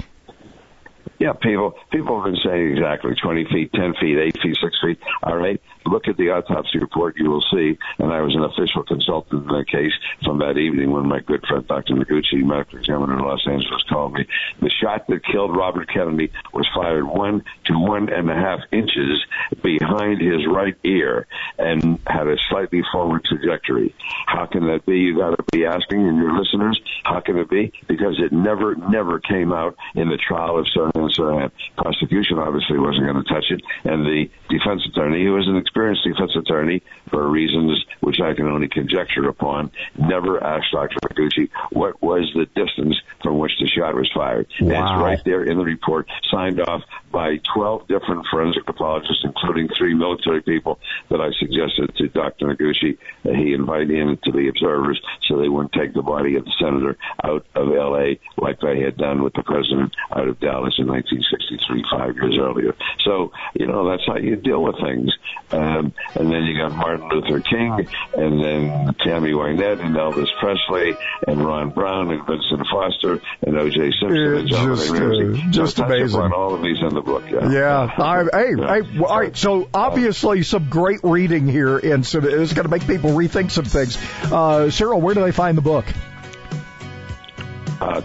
Yeah, 1.20 1.34
people 1.34 1.74
people 1.92 2.16
have 2.16 2.32
been 2.32 2.40
saying 2.42 2.78
exactly 2.78 3.14
20 3.14 3.44
feet, 3.52 3.72
10 3.74 3.92
feet, 4.00 4.16
8 4.16 4.40
feet, 4.40 4.56
6 4.56 4.76
feet. 4.82 4.98
All 5.22 5.36
right, 5.36 5.60
look 5.84 6.08
at 6.08 6.16
the 6.16 6.30
autopsy 6.30 6.78
report. 6.78 7.18
You 7.18 7.28
will 7.28 7.44
see. 7.52 7.76
And 7.98 8.10
I 8.10 8.22
was 8.22 8.34
an 8.34 8.42
official 8.42 8.84
consultant 8.84 9.42
in 9.42 9.48
the 9.48 9.66
case 9.66 9.92
from 10.24 10.38
that 10.38 10.56
evening 10.56 10.92
when 10.92 11.06
my 11.06 11.20
good 11.20 11.44
friend 11.46 11.66
Dr. 11.66 11.92
Noguchi, 11.92 12.42
medical 12.42 12.78
examiner 12.78 13.18
in 13.18 13.24
Los 13.24 13.46
Angeles, 13.46 13.82
called 13.90 14.14
me. 14.14 14.26
The 14.62 14.70
shot 14.70 15.08
that 15.08 15.20
killed 15.26 15.54
Robert 15.54 15.92
Kennedy 15.92 16.32
was 16.54 16.66
fired 16.74 17.04
one 17.04 17.44
to 17.66 17.78
one 17.78 18.10
and 18.10 18.30
a 18.30 18.34
half 18.34 18.60
inches 18.72 19.22
behind 19.62 20.22
his 20.22 20.46
right 20.46 20.76
ear 20.84 21.26
and 21.58 21.98
had 22.06 22.28
a 22.28 22.36
slightly 22.48 22.80
forward 22.90 23.26
trajectory. 23.26 23.94
How 24.24 24.46
can 24.46 24.66
that 24.68 24.86
be? 24.86 24.96
You 24.96 25.18
got 25.18 25.36
to 25.36 25.44
be 25.52 25.66
asking, 25.66 26.00
and 26.00 26.16
your 26.16 26.38
listeners, 26.38 26.80
how 27.04 27.20
can 27.20 27.36
it 27.36 27.50
be? 27.50 27.74
Because 27.88 28.18
it 28.18 28.32
never, 28.32 28.74
never 28.74 29.20
came 29.20 29.52
out 29.52 29.76
in 29.94 30.08
the 30.08 30.16
trial 30.16 30.58
of 30.58 30.66
Sirhan 31.10 31.46
uh, 31.46 31.48
Sirhan. 31.48 31.50
Prosecution 31.76 32.38
obviously 32.38 32.78
wasn't 32.78 33.06
going 33.06 33.22
to 33.22 33.28
touch 33.28 33.46
it, 33.50 33.62
and 33.84 34.04
the 34.04 34.30
defense 34.48 34.82
attorney, 34.86 35.24
who 35.24 35.32
was 35.32 35.48
an 35.48 35.56
experienced 35.56 36.04
defense 36.04 36.32
attorney 36.36 36.82
for 37.10 37.28
reasons 37.28 37.84
which 38.00 38.20
I 38.20 38.34
can 38.34 38.46
only 38.46 38.68
conjecture 38.68 39.28
upon, 39.28 39.70
never 39.98 40.42
asked 40.42 40.72
Dr. 40.72 40.96
Noguchi 41.04 41.48
what 41.70 42.00
was 42.02 42.30
the 42.34 42.46
distance 42.46 42.96
from 43.22 43.38
which 43.38 43.52
the 43.60 43.66
shot 43.66 43.94
was 43.94 44.10
fired. 44.14 44.46
And 44.58 44.70
it's 44.70 44.78
right 44.78 45.22
there 45.24 45.44
in 45.44 45.58
the 45.58 45.64
report, 45.64 46.08
signed 46.30 46.60
off 46.60 46.82
by 47.10 47.40
12 47.54 47.88
different 47.88 48.26
forensic 48.30 48.64
pathologists, 48.66 49.24
including 49.24 49.68
three 49.76 49.94
military 49.94 50.42
people 50.42 50.78
that 51.10 51.20
I 51.20 51.30
suggested 51.38 51.94
to 51.96 52.08
Dr. 52.08 52.46
Noguchi 52.46 52.98
that 53.24 53.36
he 53.36 53.52
invite 53.52 53.90
in 53.90 54.18
to 54.24 54.32
be 54.32 54.48
observers 54.48 55.00
so 55.26 55.38
they 55.38 55.48
wouldn't 55.48 55.72
take 55.72 55.92
the 55.92 56.02
body 56.02 56.36
of 56.36 56.44
the 56.44 56.52
senator 56.60 56.96
out 57.24 57.46
of 57.54 57.68
L.A. 57.68 58.20
like 58.36 58.60
they 58.60 58.80
had 58.80 58.96
done 58.96 59.22
with 59.22 59.34
the 59.34 59.42
president 59.42 59.94
out 60.12 60.28
of 60.28 60.40
Dallas 60.40 60.74
in 60.78 60.86
1963, 61.02 61.84
five 61.90 62.14
years 62.16 62.36
earlier. 62.40 62.74
So, 63.04 63.32
you 63.54 63.66
know, 63.66 63.88
that's 63.88 64.02
how 64.06 64.16
you 64.16 64.36
deal 64.36 64.62
with 64.62 64.76
things. 64.80 65.10
Um, 65.50 65.92
and 66.14 66.30
then 66.32 66.44
you 66.44 66.56
got 66.56 66.72
Martin 66.72 67.08
Luther 67.08 67.40
King, 67.40 67.88
and 68.16 68.42
then 68.42 68.94
Tammy 69.04 69.32
Wynette, 69.32 69.80
and 69.80 69.96
Elvis 69.96 70.28
Presley, 70.38 70.96
and 71.26 71.44
Ron 71.44 71.70
Brown, 71.70 72.10
and 72.10 72.26
Vincent 72.26 72.66
Foster, 72.70 73.20
and 73.42 73.56
O.J. 73.58 73.92
Simpson, 74.00 74.34
and 74.36 74.48
John 74.48 74.76
just. 74.76 74.90
Ramsey. 74.90 75.42
uh, 75.42 75.50
just 75.50 75.76
So 75.76 75.84
amazing. 75.84 76.18
upon 76.18 76.32
all 76.32 76.54
of 76.54 76.62
these 76.62 76.78
in 76.80 76.94
the 76.94 77.00
book. 77.00 77.24
Yeah. 77.30 77.50
Yeah. 77.50 77.94
I, 77.98 78.24
hey, 78.32 78.48
hey, 78.56 78.98
well, 78.98 79.06
all 79.10 79.20
right. 79.20 79.36
So 79.36 79.68
obviously 79.74 80.42
some 80.42 80.68
great 80.68 81.00
reading 81.02 81.46
here, 81.48 81.78
and 81.78 82.06
so 82.06 82.18
it's 82.18 82.52
going 82.52 82.64
to 82.64 82.70
make 82.70 82.86
people 82.86 83.10
rethink 83.10 83.50
some 83.50 83.64
things. 83.64 83.96
Uh, 84.30 84.70
Cyril, 84.70 85.00
where 85.00 85.14
do 85.14 85.22
they 85.22 85.32
find 85.32 85.56
the 85.58 85.62
book? 85.62 85.86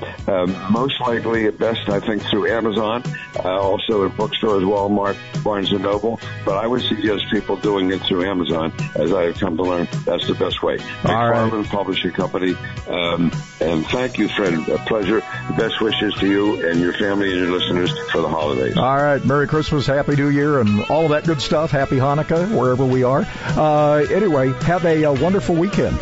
Uh, 0.01 0.36
um, 0.36 0.71
most 0.71 0.99
likely 0.99 1.45
at 1.45 1.58
best, 1.58 1.89
I 1.89 1.99
think, 1.99 2.23
through 2.23 2.51
Amazon, 2.51 3.03
uh, 3.43 3.60
also 3.60 4.05
in 4.05 4.15
bookstores, 4.15 4.63
Walmart, 4.63 5.17
Barnes 5.43 5.71
and 5.71 5.84
Noble. 5.84 6.19
But 6.43 6.58
I 6.58 6.67
would 6.67 6.81
suggest 6.81 7.25
people 7.31 7.55
doing 7.58 7.91
it 7.91 8.01
through 8.01 8.25
Amazon, 8.25 8.73
as 8.95 9.13
I 9.13 9.25
have 9.25 9.39
come 9.39 9.58
to 9.58 9.63
learn. 9.63 9.88
That's 10.05 10.27
the 10.27 10.36
best 10.36 10.62
way. 10.62 10.77
McFarland 10.77 11.69
Publishing 11.69 12.12
Company. 12.12 12.55
Um, 12.88 13.31
and 13.62 13.86
thank 13.88 14.17
you, 14.17 14.27
Fred. 14.29 14.53
A 14.69 14.77
pleasure. 14.79 15.21
Best 15.58 15.81
wishes 15.81 16.13
to 16.15 16.27
you 16.27 16.67
and 16.67 16.79
your 16.79 16.93
family 16.93 17.31
and 17.31 17.39
your 17.39 17.51
listeners 17.51 17.91
for 18.12 18.21
the 18.21 18.29
holidays. 18.29 18.77
All 18.77 18.95
right. 18.95 19.23
Merry 19.23 19.47
Christmas, 19.47 19.86
Happy 19.86 20.15
New 20.15 20.29
Year, 20.29 20.60
and 20.60 20.81
all 20.86 21.05
of 21.05 21.10
that 21.12 21.25
good 21.25 21.41
stuff. 21.41 21.71
Happy 21.71 21.97
Hanukkah, 21.97 22.55
wherever 22.58 22.86
we 22.86 23.03
are. 23.03 23.25
Uh, 23.45 24.05
anyway, 24.10 24.51
have 24.63 24.86
a, 24.86 25.05
uh 25.05 25.13
wonderful 25.13 25.55
weekend. 25.55 25.97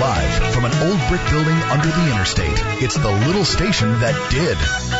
Live 0.00 0.49
from 0.60 0.70
an 0.70 0.90
old 0.90 1.08
brick 1.08 1.22
building 1.30 1.56
under 1.70 1.88
the 1.88 2.10
interstate, 2.12 2.82
it's 2.82 2.96
the 2.96 3.10
little 3.26 3.44
station 3.44 3.88
that 4.00 4.14
did. 4.30 4.58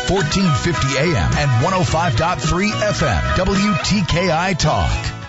1450 0.09 0.99
AM 0.99 1.33
and 1.35 1.51
105.3 1.65 2.71
FM, 2.71 3.21
WTKI 3.35 4.59
Talk. 4.59 5.20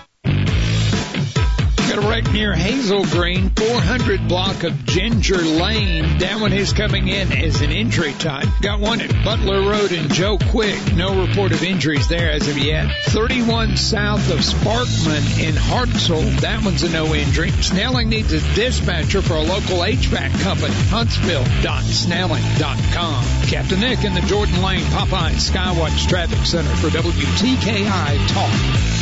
Got 1.92 2.04
a 2.04 2.08
wreck 2.08 2.32
near 2.32 2.54
Hazel 2.54 3.04
Green, 3.04 3.50
400 3.50 4.26
block 4.26 4.64
of 4.64 4.86
Ginger 4.86 5.36
Lane. 5.36 6.16
That 6.20 6.40
one 6.40 6.54
is 6.54 6.72
coming 6.72 7.08
in 7.08 7.30
as 7.32 7.60
an 7.60 7.70
injury 7.70 8.14
type. 8.14 8.48
Got 8.62 8.80
one 8.80 9.02
at 9.02 9.10
Butler 9.22 9.60
Road 9.60 9.92
and 9.92 10.10
Joe 10.10 10.38
Quick. 10.38 10.94
No 10.94 11.26
report 11.26 11.52
of 11.52 11.62
injuries 11.62 12.08
there 12.08 12.30
as 12.30 12.48
of 12.48 12.56
yet. 12.56 12.90
31 13.08 13.76
south 13.76 14.30
of 14.30 14.38
Sparkman 14.38 15.46
in 15.46 15.54
Hartselle. 15.54 16.40
That 16.40 16.64
one's 16.64 16.82
a 16.82 16.88
no 16.88 17.14
injury. 17.14 17.50
Snelling 17.50 18.08
needs 18.08 18.32
a 18.32 18.40
dispatcher 18.54 19.20
for 19.20 19.34
a 19.34 19.42
local 19.42 19.80
HVAC 19.80 20.40
company. 20.40 20.72
Huntsville.snelling.com. 20.88 23.24
Captain 23.48 23.80
Nick 23.80 24.02
in 24.04 24.14
the 24.14 24.22
Jordan 24.22 24.62
Lane 24.62 24.86
Popeye 24.86 25.32
Skywatch 25.32 26.08
Traffic 26.08 26.46
Center 26.46 26.74
for 26.76 26.88
WTKI 26.88 28.28
Talk. 28.28 29.01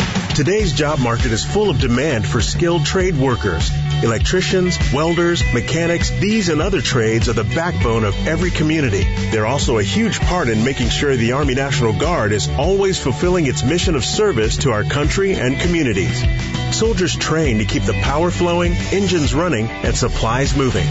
Today's 0.35 0.71
job 0.71 0.99
market 0.99 1.33
is 1.33 1.43
full 1.43 1.69
of 1.69 1.79
demand 1.79 2.25
for 2.25 2.39
skilled 2.39 2.85
trade 2.85 3.17
workers. 3.17 3.69
Electricians, 4.01 4.77
welders, 4.93 5.43
mechanics, 5.53 6.09
these 6.09 6.47
and 6.47 6.61
other 6.61 6.81
trades 6.81 7.27
are 7.27 7.33
the 7.33 7.43
backbone 7.43 8.05
of 8.05 8.15
every 8.25 8.49
community. 8.49 9.03
They're 9.29 9.45
also 9.45 9.77
a 9.77 9.83
huge 9.83 10.21
part 10.21 10.47
in 10.47 10.63
making 10.63 10.87
sure 10.87 11.15
the 11.17 11.33
Army 11.33 11.53
National 11.53 11.91
Guard 11.91 12.31
is 12.31 12.47
always 12.47 12.97
fulfilling 12.97 13.45
its 13.45 13.61
mission 13.61 13.95
of 13.95 14.05
service 14.05 14.55
to 14.59 14.71
our 14.71 14.85
country 14.85 15.35
and 15.35 15.59
communities. 15.59 16.23
Soldiers 16.71 17.15
train 17.15 17.57
to 17.57 17.65
keep 17.65 17.83
the 17.83 17.99
power 18.01 18.31
flowing, 18.31 18.71
engines 18.93 19.35
running, 19.35 19.67
and 19.67 19.95
supplies 19.95 20.55
moving. 20.55 20.87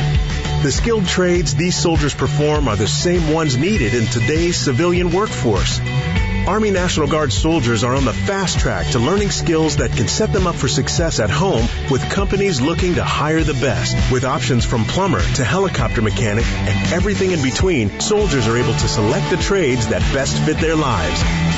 The 0.62 0.70
skilled 0.70 1.06
trades 1.06 1.54
these 1.54 1.74
soldiers 1.74 2.12
perform 2.12 2.68
are 2.68 2.76
the 2.76 2.86
same 2.86 3.32
ones 3.32 3.56
needed 3.56 3.94
in 3.94 4.04
today's 4.04 4.58
civilian 4.58 5.10
workforce. 5.10 5.80
Army 6.46 6.70
National 6.70 7.06
Guard 7.06 7.32
soldiers 7.32 7.84
are 7.84 7.94
on 7.94 8.04
the 8.04 8.12
fast 8.12 8.58
track 8.58 8.86
to 8.92 8.98
learning 8.98 9.30
skills 9.30 9.76
that 9.76 9.92
can 9.92 10.08
set 10.08 10.32
them 10.32 10.46
up 10.46 10.54
for 10.54 10.68
success 10.68 11.20
at 11.20 11.30
home 11.30 11.66
with 11.90 12.10
companies 12.10 12.60
looking 12.60 12.94
to 12.94 13.04
hire 13.04 13.44
the 13.44 13.54
best. 13.54 13.96
With 14.12 14.24
options 14.24 14.64
from 14.64 14.84
plumber 14.84 15.22
to 15.34 15.44
helicopter 15.44 16.02
mechanic 16.02 16.46
and 16.46 16.92
everything 16.92 17.32
in 17.32 17.42
between, 17.42 18.00
soldiers 18.00 18.48
are 18.48 18.56
able 18.56 18.72
to 18.72 18.88
select 18.88 19.30
the 19.30 19.36
trades 19.36 19.88
that 19.88 20.00
best 20.12 20.40
fit 20.42 20.58
their 20.58 20.76
lives. 20.76 21.49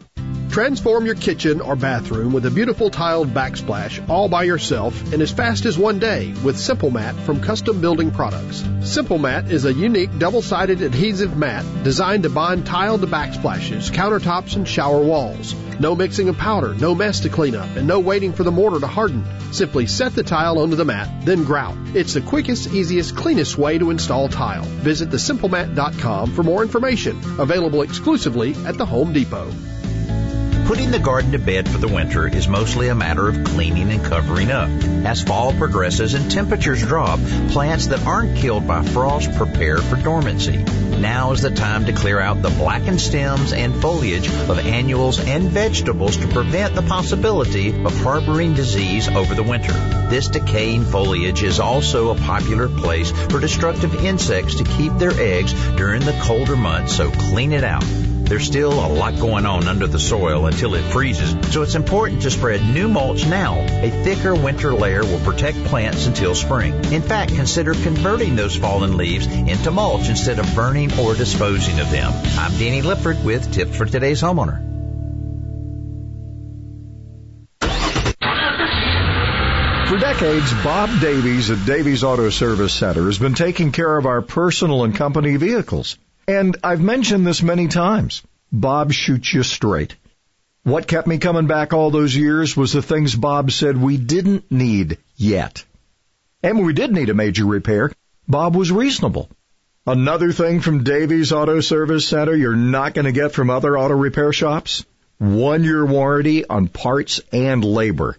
Transform 0.50 1.04
your 1.04 1.14
kitchen 1.14 1.60
or 1.60 1.76
bathroom 1.76 2.32
with 2.32 2.46
a 2.46 2.50
beautiful 2.50 2.88
tiled 2.88 3.34
backsplash 3.34 4.08
all 4.08 4.28
by 4.28 4.44
yourself 4.44 5.12
in 5.12 5.20
as 5.20 5.30
fast 5.30 5.66
as 5.66 5.76
one 5.76 5.98
day 5.98 6.32
with 6.42 6.58
Simple 6.58 6.90
Mat 6.90 7.14
from 7.14 7.40
Custom 7.40 7.80
Building 7.80 8.10
Products. 8.10 8.64
Simple 8.80 9.18
Mat 9.18 9.50
is 9.50 9.64
a 9.64 9.72
unique 9.72 10.18
double-sided 10.18 10.80
adhesive 10.80 11.36
mat 11.36 11.64
designed 11.82 12.22
to 12.22 12.30
bond 12.30 12.64
tile 12.64 12.98
to 12.98 13.06
backsplashes, 13.06 13.90
countertops, 13.90 14.56
and 14.56 14.66
shower 14.66 15.02
walls. 15.02 15.54
No 15.78 15.94
mixing 15.94 16.30
of 16.30 16.38
powder, 16.38 16.74
no 16.74 16.94
mess 16.94 17.20
to 17.20 17.28
clean 17.28 17.54
up, 17.54 17.76
and 17.76 17.86
no 17.86 18.00
waiting 18.00 18.32
for 18.32 18.42
the 18.42 18.50
mortar 18.50 18.80
to 18.80 18.86
harden. 18.86 19.24
Simply 19.52 19.86
set 19.86 20.14
the 20.14 20.22
tile 20.22 20.58
onto 20.58 20.76
the 20.76 20.86
mat, 20.86 21.26
then 21.26 21.44
grout. 21.44 21.76
It's 21.94 22.14
the 22.14 22.22
quickest, 22.22 22.72
easiest, 22.72 23.14
cleanest 23.14 23.58
way 23.58 23.76
to 23.76 23.90
install 23.90 24.28
tile. 24.28 24.64
Visit 24.64 25.10
thesimplemat.com 25.10 26.32
for 26.32 26.42
more 26.42 26.62
information. 26.62 27.20
Available 27.38 27.82
exclusively 27.82 28.54
at 28.64 28.78
the 28.78 28.86
Home 28.86 29.12
Depot. 29.12 29.50
Putting 30.66 30.90
the 30.90 30.98
garden 30.98 31.30
to 31.30 31.38
bed 31.38 31.68
for 31.68 31.78
the 31.78 31.86
winter 31.86 32.26
is 32.26 32.48
mostly 32.48 32.88
a 32.88 32.94
matter 32.96 33.28
of 33.28 33.44
cleaning 33.44 33.92
and 33.92 34.04
covering 34.04 34.50
up. 34.50 34.68
As 35.04 35.22
fall 35.22 35.52
progresses 35.52 36.14
and 36.14 36.28
temperatures 36.28 36.82
drop, 36.82 37.20
plants 37.50 37.86
that 37.86 38.04
aren't 38.04 38.36
killed 38.38 38.66
by 38.66 38.82
frost 38.82 39.32
prepare 39.36 39.78
for 39.78 39.94
dormancy. 39.94 40.56
Now 40.56 41.30
is 41.30 41.42
the 41.42 41.52
time 41.52 41.86
to 41.86 41.92
clear 41.92 42.18
out 42.18 42.42
the 42.42 42.50
blackened 42.50 43.00
stems 43.00 43.52
and 43.52 43.80
foliage 43.80 44.26
of 44.26 44.58
annuals 44.58 45.20
and 45.20 45.44
vegetables 45.44 46.16
to 46.16 46.26
prevent 46.26 46.74
the 46.74 46.82
possibility 46.82 47.68
of 47.84 47.96
harboring 48.02 48.54
disease 48.54 49.06
over 49.06 49.36
the 49.36 49.44
winter. 49.44 49.72
This 50.10 50.26
decaying 50.26 50.84
foliage 50.86 51.44
is 51.44 51.60
also 51.60 52.10
a 52.10 52.18
popular 52.18 52.68
place 52.68 53.12
for 53.12 53.38
destructive 53.38 54.04
insects 54.04 54.56
to 54.56 54.64
keep 54.64 54.94
their 54.94 55.12
eggs 55.12 55.52
during 55.76 56.00
the 56.04 56.20
colder 56.24 56.56
months, 56.56 56.96
so 56.96 57.12
clean 57.12 57.52
it 57.52 57.62
out. 57.62 57.84
There's 58.28 58.44
still 58.44 58.72
a 58.72 58.88
lot 58.88 59.20
going 59.20 59.46
on 59.46 59.68
under 59.68 59.86
the 59.86 60.00
soil 60.00 60.46
until 60.46 60.74
it 60.74 60.82
freezes, 60.82 61.30
so 61.52 61.62
it's 61.62 61.76
important 61.76 62.22
to 62.22 62.30
spread 62.32 62.60
new 62.74 62.88
mulch 62.88 63.24
now. 63.24 63.54
A 63.60 63.88
thicker 64.02 64.34
winter 64.34 64.74
layer 64.74 65.04
will 65.04 65.20
protect 65.20 65.62
plants 65.66 66.06
until 66.06 66.34
spring. 66.34 66.74
In 66.92 67.02
fact, 67.02 67.36
consider 67.36 67.72
converting 67.72 68.34
those 68.34 68.56
fallen 68.56 68.96
leaves 68.96 69.28
into 69.28 69.70
mulch 69.70 70.08
instead 70.08 70.40
of 70.40 70.54
burning 70.56 70.98
or 70.98 71.14
disposing 71.14 71.78
of 71.78 71.88
them. 71.92 72.12
I'm 72.36 72.50
Danny 72.58 72.82
Lipford 72.82 73.24
with 73.24 73.52
tips 73.52 73.76
for 73.76 73.84
today's 73.84 74.20
homeowner. 74.20 74.60
For 79.88 79.98
decades, 79.98 80.52
Bob 80.64 80.90
Davies 81.00 81.52
at 81.52 81.64
Davies 81.64 82.02
Auto 82.02 82.30
Service 82.30 82.74
Center 82.74 83.04
has 83.04 83.18
been 83.18 83.34
taking 83.34 83.70
care 83.70 83.96
of 83.96 84.04
our 84.04 84.20
personal 84.20 84.82
and 84.82 84.96
company 84.96 85.36
vehicles. 85.36 85.96
And 86.28 86.56
I've 86.64 86.80
mentioned 86.80 87.26
this 87.26 87.42
many 87.42 87.68
times. 87.68 88.22
Bob 88.50 88.92
shoots 88.92 89.32
you 89.32 89.42
straight. 89.42 89.94
What 90.64 90.88
kept 90.88 91.06
me 91.06 91.18
coming 91.18 91.46
back 91.46 91.72
all 91.72 91.92
those 91.92 92.16
years 92.16 92.56
was 92.56 92.72
the 92.72 92.82
things 92.82 93.14
Bob 93.14 93.52
said 93.52 93.76
we 93.76 93.96
didn't 93.96 94.50
need 94.50 94.98
yet. 95.16 95.64
And 96.42 96.56
when 96.56 96.66
we 96.66 96.72
did 96.72 96.92
need 96.92 97.10
a 97.10 97.14
major 97.14 97.46
repair, 97.46 97.92
Bob 98.26 98.56
was 98.56 98.72
reasonable. 98.72 99.30
Another 99.86 100.32
thing 100.32 100.60
from 100.60 100.82
Davies 100.82 101.30
Auto 101.30 101.60
Service 101.60 102.08
Center 102.08 102.34
you're 102.34 102.56
not 102.56 102.94
going 102.94 103.04
to 103.04 103.12
get 103.12 103.30
from 103.30 103.48
other 103.48 103.78
auto 103.78 103.94
repair 103.94 104.32
shops? 104.32 104.84
One 105.18 105.62
year 105.62 105.86
warranty 105.86 106.44
on 106.44 106.66
parts 106.66 107.20
and 107.32 107.64
labor. 107.64 108.18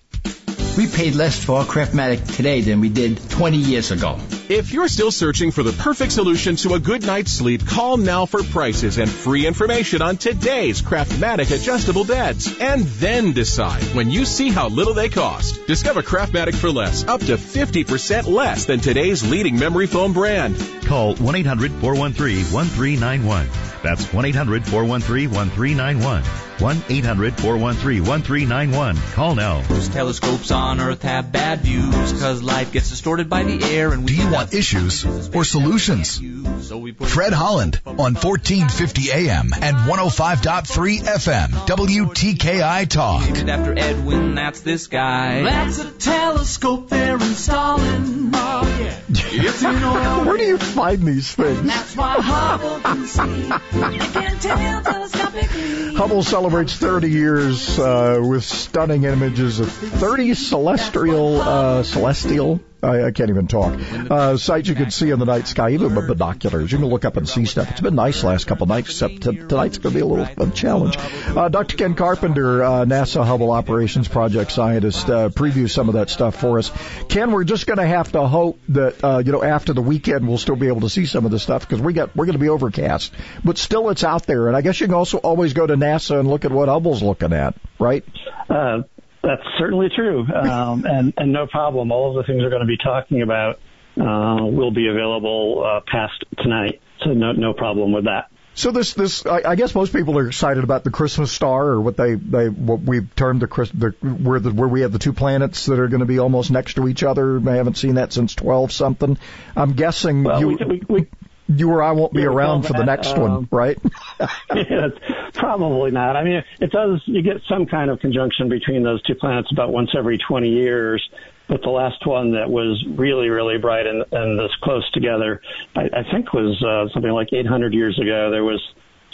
We 0.77 0.87
paid 0.87 1.15
less 1.15 1.43
for 1.43 1.61
our 1.61 1.65
Craftmatic 1.65 2.37
today 2.37 2.61
than 2.61 2.81
we 2.81 2.91
did 2.91 3.19
20 3.31 3.57
years 3.57 3.91
ago. 3.91 4.21
If 4.49 4.73
you're 4.73 4.89
still 4.89 5.11
searching 5.11 5.51
for 5.51 5.63
the 5.63 5.73
perfect 5.73 6.11
solution 6.11 6.57
to 6.57 6.73
a 6.73 6.79
good 6.79 7.05
night's 7.05 7.33
sleep, 7.33 7.67
call 7.67 7.99
now 7.99 8.25
for 8.25 8.43
prices 8.43 8.97
and 8.97 9.11
free 9.11 9.47
information 9.47 10.01
on 10.01 10.17
today's 10.17 10.81
Craftmatic 10.81 11.55
adjustable 11.55 12.07
beds. 12.07 12.59
And 12.59 12.85
then 12.85 13.35
decide 13.35 13.83
when 13.95 14.11
you 14.11 14.25
see 14.25 14.49
how 14.49 14.71
little 14.71 14.95
they 14.95 15.11
cost. 15.11 15.67
Discover 15.67 16.01
Craftmatic 16.01 16.55
for 16.55 16.71
less, 16.71 17.07
up 17.07 17.21
to 17.21 17.37
50% 17.37 18.27
less 18.27 18.65
than 18.65 18.81
today's 18.81 19.31
leading 19.31 19.59
memory 19.59 19.87
foam 19.87 20.15
brand. 20.15 20.57
Call 20.87 21.15
1-800-413-1391. 21.17 23.83
That's 23.83 24.07
1-800-413-1391. 24.07 26.23
1-800-413-1391. 26.59 29.13
Call 29.13 29.37
now. 29.37 29.61
Those 29.63 29.89
telescopes 29.89 30.51
on 30.51 30.81
Earth 30.81 31.03
have 31.03 31.31
bad 31.31 31.61
views 31.61 32.13
because 32.13 32.43
light 32.43 32.73
gets 32.73 32.91
distorted 32.91 33.31
by 33.31 33.45
the 33.45 33.63
air 33.63 33.93
and 33.93 34.05
we. 34.05 34.09
Do 34.09 34.17
you 34.23 34.29
want 34.39 34.55
issues 34.55 35.05
or 35.35 35.45
solutions? 35.45 36.19
Fred 36.19 37.33
Holland 37.33 37.81
on 37.85 38.15
1450 38.15 39.11
AM 39.11 39.51
and 39.53 39.77
105.3 39.77 41.01
FM 41.01 41.49
WTKI 41.49 42.89
Talk. 42.89 43.29
Named 43.31 43.49
after 43.49 43.77
Edwin, 43.77 44.35
that's 44.37 44.61
this 44.61 44.87
guy. 44.87 45.43
That's 45.43 45.79
a 45.81 45.91
telescope 45.91 46.89
they're 46.89 47.15
installing. 47.15 48.31
Oh, 48.35 48.79
yeah. 48.81 49.01
It's 49.11 49.63
in 49.63 49.83
orbit. 49.83 50.27
Where 50.27 50.37
do 50.37 50.45
you 50.45 50.59
find 50.59 51.03
these 51.03 51.35
things? 51.35 51.63
That's 51.63 51.97
why 51.97 52.17
Hubble 52.19 52.81
can 52.81 53.07
see. 53.07 53.23
It 53.23 54.13
can 54.13 54.39
tell 54.39 54.83
telescopically. 54.83 55.97
Hubble 55.97 56.23
celebrates 56.23 56.75
30 56.77 57.11
years 57.11 57.79
uh, 57.79 58.21
with 58.23 58.45
stunning 58.45 59.05
images 59.05 59.59
of 59.59 59.73
30 59.73 60.35
celestial, 60.35 61.41
uh, 61.41 61.83
celestial. 61.83 62.61
I, 62.83 63.07
I 63.07 63.11
can't 63.11 63.31
even 63.31 63.49
talk. 63.49 63.79
Uh, 64.11 64.37
sights 64.37 64.69
you 64.69 64.75
can 64.75 64.91
see 64.91 65.11
in 65.11 65.19
the 65.19 65.25
night 65.25 65.49
sky, 65.49 65.71
even 65.71 65.95
with 65.95 66.07
binoculars. 66.07 66.71
You 66.71 66.79
can 66.79 66.87
look 66.87 67.05
up 67.05 67.17
and 67.17 67.29
see 67.29 67.45
stuff. 67.45 67.71
It's 67.71 67.81
been 67.81 67.97
nice 67.97 68.23
last 68.23 68.47
couple 68.47 68.67
nights, 68.67 68.91
except 68.91 69.23
t- 69.23 69.37
tonight's 69.37 69.79
going 69.79 69.95
to 69.95 69.99
be 69.99 70.01
a 70.01 70.07
little 70.07 70.29
a 70.45 70.51
challenge. 70.51 70.97
Uh, 70.97 71.49
Dr. 71.49 71.77
Ken 71.77 71.95
Carpenter, 71.95 72.63
uh, 72.63 72.85
NASA 72.85 73.25
Hubble 73.25 73.51
Operations 73.51 74.07
Project 74.07 74.53
Scientist, 74.53 75.11
uh, 75.11 75.29
previews 75.31 75.71
some 75.71 75.89
of 75.89 75.95
that 75.95 76.09
stuff 76.09 76.37
for 76.37 76.59
us. 76.59 76.71
Ken, 77.09 77.33
we're 77.33 77.45
just 77.45 77.67
going 77.67 77.79
to 77.79 77.87
have 77.87 78.13
to 78.13 78.27
hope 78.27 78.61
that 78.69 79.03
uh, 79.03 79.23
you 79.25 79.33
know 79.33 79.43
after 79.43 79.73
the 79.73 79.83
weekend 79.83 80.29
we'll 80.29 80.39
still 80.39 80.57
be 80.57 80.69
able 80.69 80.83
to 80.83 80.91
see 80.91 81.07
some 81.07 81.25
of 81.25 81.33
the 81.33 81.39
stuff 81.39 81.67
because 81.67 81.81
we 81.81 81.93
got 81.93 82.15
we're 82.15 82.27
going 82.27 82.35
to 82.35 82.39
be 82.39 82.49
overcast, 82.49 83.13
but 83.45 83.59
still 83.59 83.91
it's 83.91 84.05
out 84.05 84.25
there. 84.27 84.47
And 84.47 84.57
I 84.57 84.61
guess 84.61 84.81
you 84.81 84.87
can 84.87 84.95
also 84.95 85.19
always 85.19 85.53
go 85.53 85.67
to 85.67 85.75
NASA 85.75 86.21
and 86.21 86.29
look 86.29 86.45
at 86.45 86.53
what 86.53 86.69
Hubble's 86.69 87.03
looking 87.03 87.33
at, 87.33 87.57
right? 87.81 88.05
Uh, 88.49 88.83
that's 89.29 89.43
certainly 89.59 89.91
true, 89.95 90.27
um, 90.33 90.87
and 90.87 91.13
and 91.19 91.33
no 91.33 91.47
problem. 91.47 91.93
All 91.93 92.11
of 92.11 92.17
the 92.17 92.23
things 92.31 92.43
we're 92.43 92.49
going 92.49 92.63
to 92.63 92.67
be 92.67 92.79
talking 92.79 93.21
about 93.21 93.61
uh, 93.97 94.45
will 94.47 94.71
be 94.71 94.89
available 94.89 95.63
uh, 95.65 95.81
past 95.87 96.25
tonight, 96.39 96.81
so 97.05 97.11
no 97.11 97.33
no 97.33 97.53
problem 97.53 97.93
with 97.93 98.05
that. 98.05 98.31
So 98.55 98.73
this 98.73 98.95
this 98.95 99.27
I, 99.27 99.43
I 99.51 99.55
guess 99.55 99.75
most 99.75 99.93
people 99.93 100.19
are 100.19 100.27
excited 100.27 100.65
about 100.65 100.83
the 100.83 100.91
Christmas 100.91 101.31
star 101.31 101.67
or 101.69 101.81
what 101.81 101.97
they 101.99 102.15
they 102.15 102.49
what 102.49 102.81
we've 102.81 103.15
termed 103.15 103.43
the, 103.43 103.47
Chris- 103.47 103.71
the 103.71 103.91
where 104.01 104.41
the 104.41 104.51
where 104.51 104.67
we 104.67 104.81
have 104.81 104.93
the 104.93 104.99
two 104.99 105.13
planets 105.13 105.67
that 105.67 105.79
are 105.79 105.89
going 105.89 106.01
to 106.01 106.07
be 106.07 106.19
almost 106.19 106.51
next 106.51 106.75
to 106.75 106.89
each 106.89 107.05
other. 107.05 107.39
I 107.49 107.57
haven't 107.57 107.77
seen 107.77 107.97
that 107.97 108.15
since 108.15 108.35
twelve 108.35 108.73
something. 108.73 109.19
I'm 109.55 109.75
guessing 109.75 110.25
Well, 110.25 110.41
you 110.41 110.49
we, 110.49 110.57
we, 110.57 110.83
we, 110.89 111.07
you 111.49 111.71
or 111.71 111.83
I 111.83 111.93
won't 111.93 112.13
be 112.13 112.25
around 112.25 112.67
for 112.67 112.75
the 112.75 112.85
next 112.85 113.17
one, 113.17 113.31
um, 113.31 113.49
right? 113.51 113.79
yeah, 114.55 114.89
probably 115.33 115.91
not. 115.91 116.15
I 116.15 116.23
mean, 116.23 116.45
it 116.61 116.71
does. 116.71 117.03
You 117.07 117.23
get 117.23 117.41
some 117.49 117.67
kind 117.67 117.91
of 117.91 118.01
conjunction 118.01 118.49
between 118.49 118.83
those 118.83 119.03
two 119.03 119.15
planets 119.15 119.49
about 119.51 119.73
once 119.73 119.91
every 119.97 120.19
20 120.19 120.49
years. 120.49 121.09
But 121.49 121.63
the 121.63 121.71
last 121.71 122.07
one 122.07 122.33
that 122.33 122.51
was 122.51 122.85
really, 122.91 123.31
really 123.31 123.57
bright 123.57 123.87
and, 123.87 124.05
and 124.13 124.39
this 124.39 124.55
close 124.63 124.89
together, 124.91 125.41
I, 125.75 125.85
I 125.85 126.13
think 126.13 126.35
was 126.35 126.63
uh, 126.63 126.93
something 126.93 127.11
like 127.11 127.33
800 127.33 127.73
years 127.73 127.99
ago. 127.99 128.31
There 128.31 128.45
was 128.45 128.61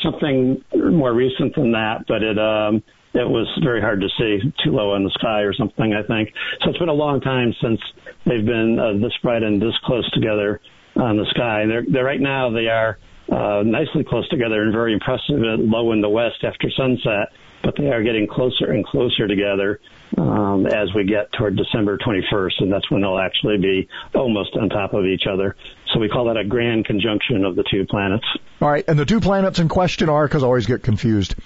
something 0.03 0.65
more 0.75 1.13
recent 1.13 1.55
than 1.55 1.71
that, 1.73 2.07
but 2.09 2.25
it 2.25 2.37
um, 2.37 2.83
it 3.15 3.29
was 3.29 3.47
very 3.63 3.81
hard 3.81 4.01
to 4.01 4.09
see, 4.19 4.53
too 4.65 4.73
low 4.73 4.97
in 4.97 5.05
the 5.05 5.11
sky 5.11 5.43
or 5.43 5.53
something. 5.53 5.95
I 5.95 6.03
think 6.03 6.31
so. 6.65 6.71
It's 6.71 6.79
been 6.79 6.89
a 6.89 6.93
long 6.93 7.21
time 7.21 7.55
since 7.63 7.81
they've 8.27 8.45
been 8.45 8.79
uh, 8.81 9.01
this 9.01 9.13
bright 9.23 9.45
and 9.45 9.63
this 9.63 9.75
close 9.85 10.11
together 10.11 10.61
on 10.97 11.17
the 11.17 11.27
sky. 11.31 11.67
They're, 11.67 11.85
they're 11.89 12.05
right 12.05 12.21
now 12.21 12.51
they 12.51 12.69
are 12.69 12.99
uh, 13.31 13.63
nicely 13.65 14.05
close 14.05 14.29
together 14.29 14.63
and 14.63 14.73
very 14.73 14.93
impressive 14.93 15.37
at 15.37 15.59
low 15.59 15.93
in 15.93 16.01
the 16.01 16.09
west 16.09 16.45
after 16.45 16.71
sunset. 16.77 17.33
But 17.63 17.77
they 17.79 17.89
are 17.89 18.03
getting 18.03 18.27
closer 18.27 18.73
and 18.73 18.85
closer 18.85 19.27
together 19.27 19.81
um, 20.19 20.67
as 20.67 20.93
we 20.95 21.05
get 21.05 21.33
toward 21.33 21.57
December 21.57 21.97
21st, 21.97 22.53
and 22.59 22.71
that's 22.71 22.91
when 22.91 23.01
they'll 23.01 23.19
actually 23.19 23.57
be 23.57 23.89
almost 24.15 24.55
on 24.61 24.69
top 24.69 24.93
of 24.93 25.07
each 25.07 25.23
other. 25.27 25.57
So 25.93 25.99
we 25.99 26.11
call 26.11 26.27
that 26.27 26.37
a 26.37 26.45
grand 26.45 26.85
conjunction 26.85 27.43
of 27.43 27.57
the 27.57 27.65
two 27.71 27.87
planets. 27.87 28.27
All 28.61 28.69
right, 28.69 28.85
and 28.87 28.99
the 28.99 29.07
two 29.07 29.19
planets 29.19 29.61
in 29.61 29.69
question 29.69 30.11
are, 30.11 30.29
because 30.29 30.43
I 30.43 30.47
always 30.47 30.67
get 30.67 30.83
confused. 30.83 31.37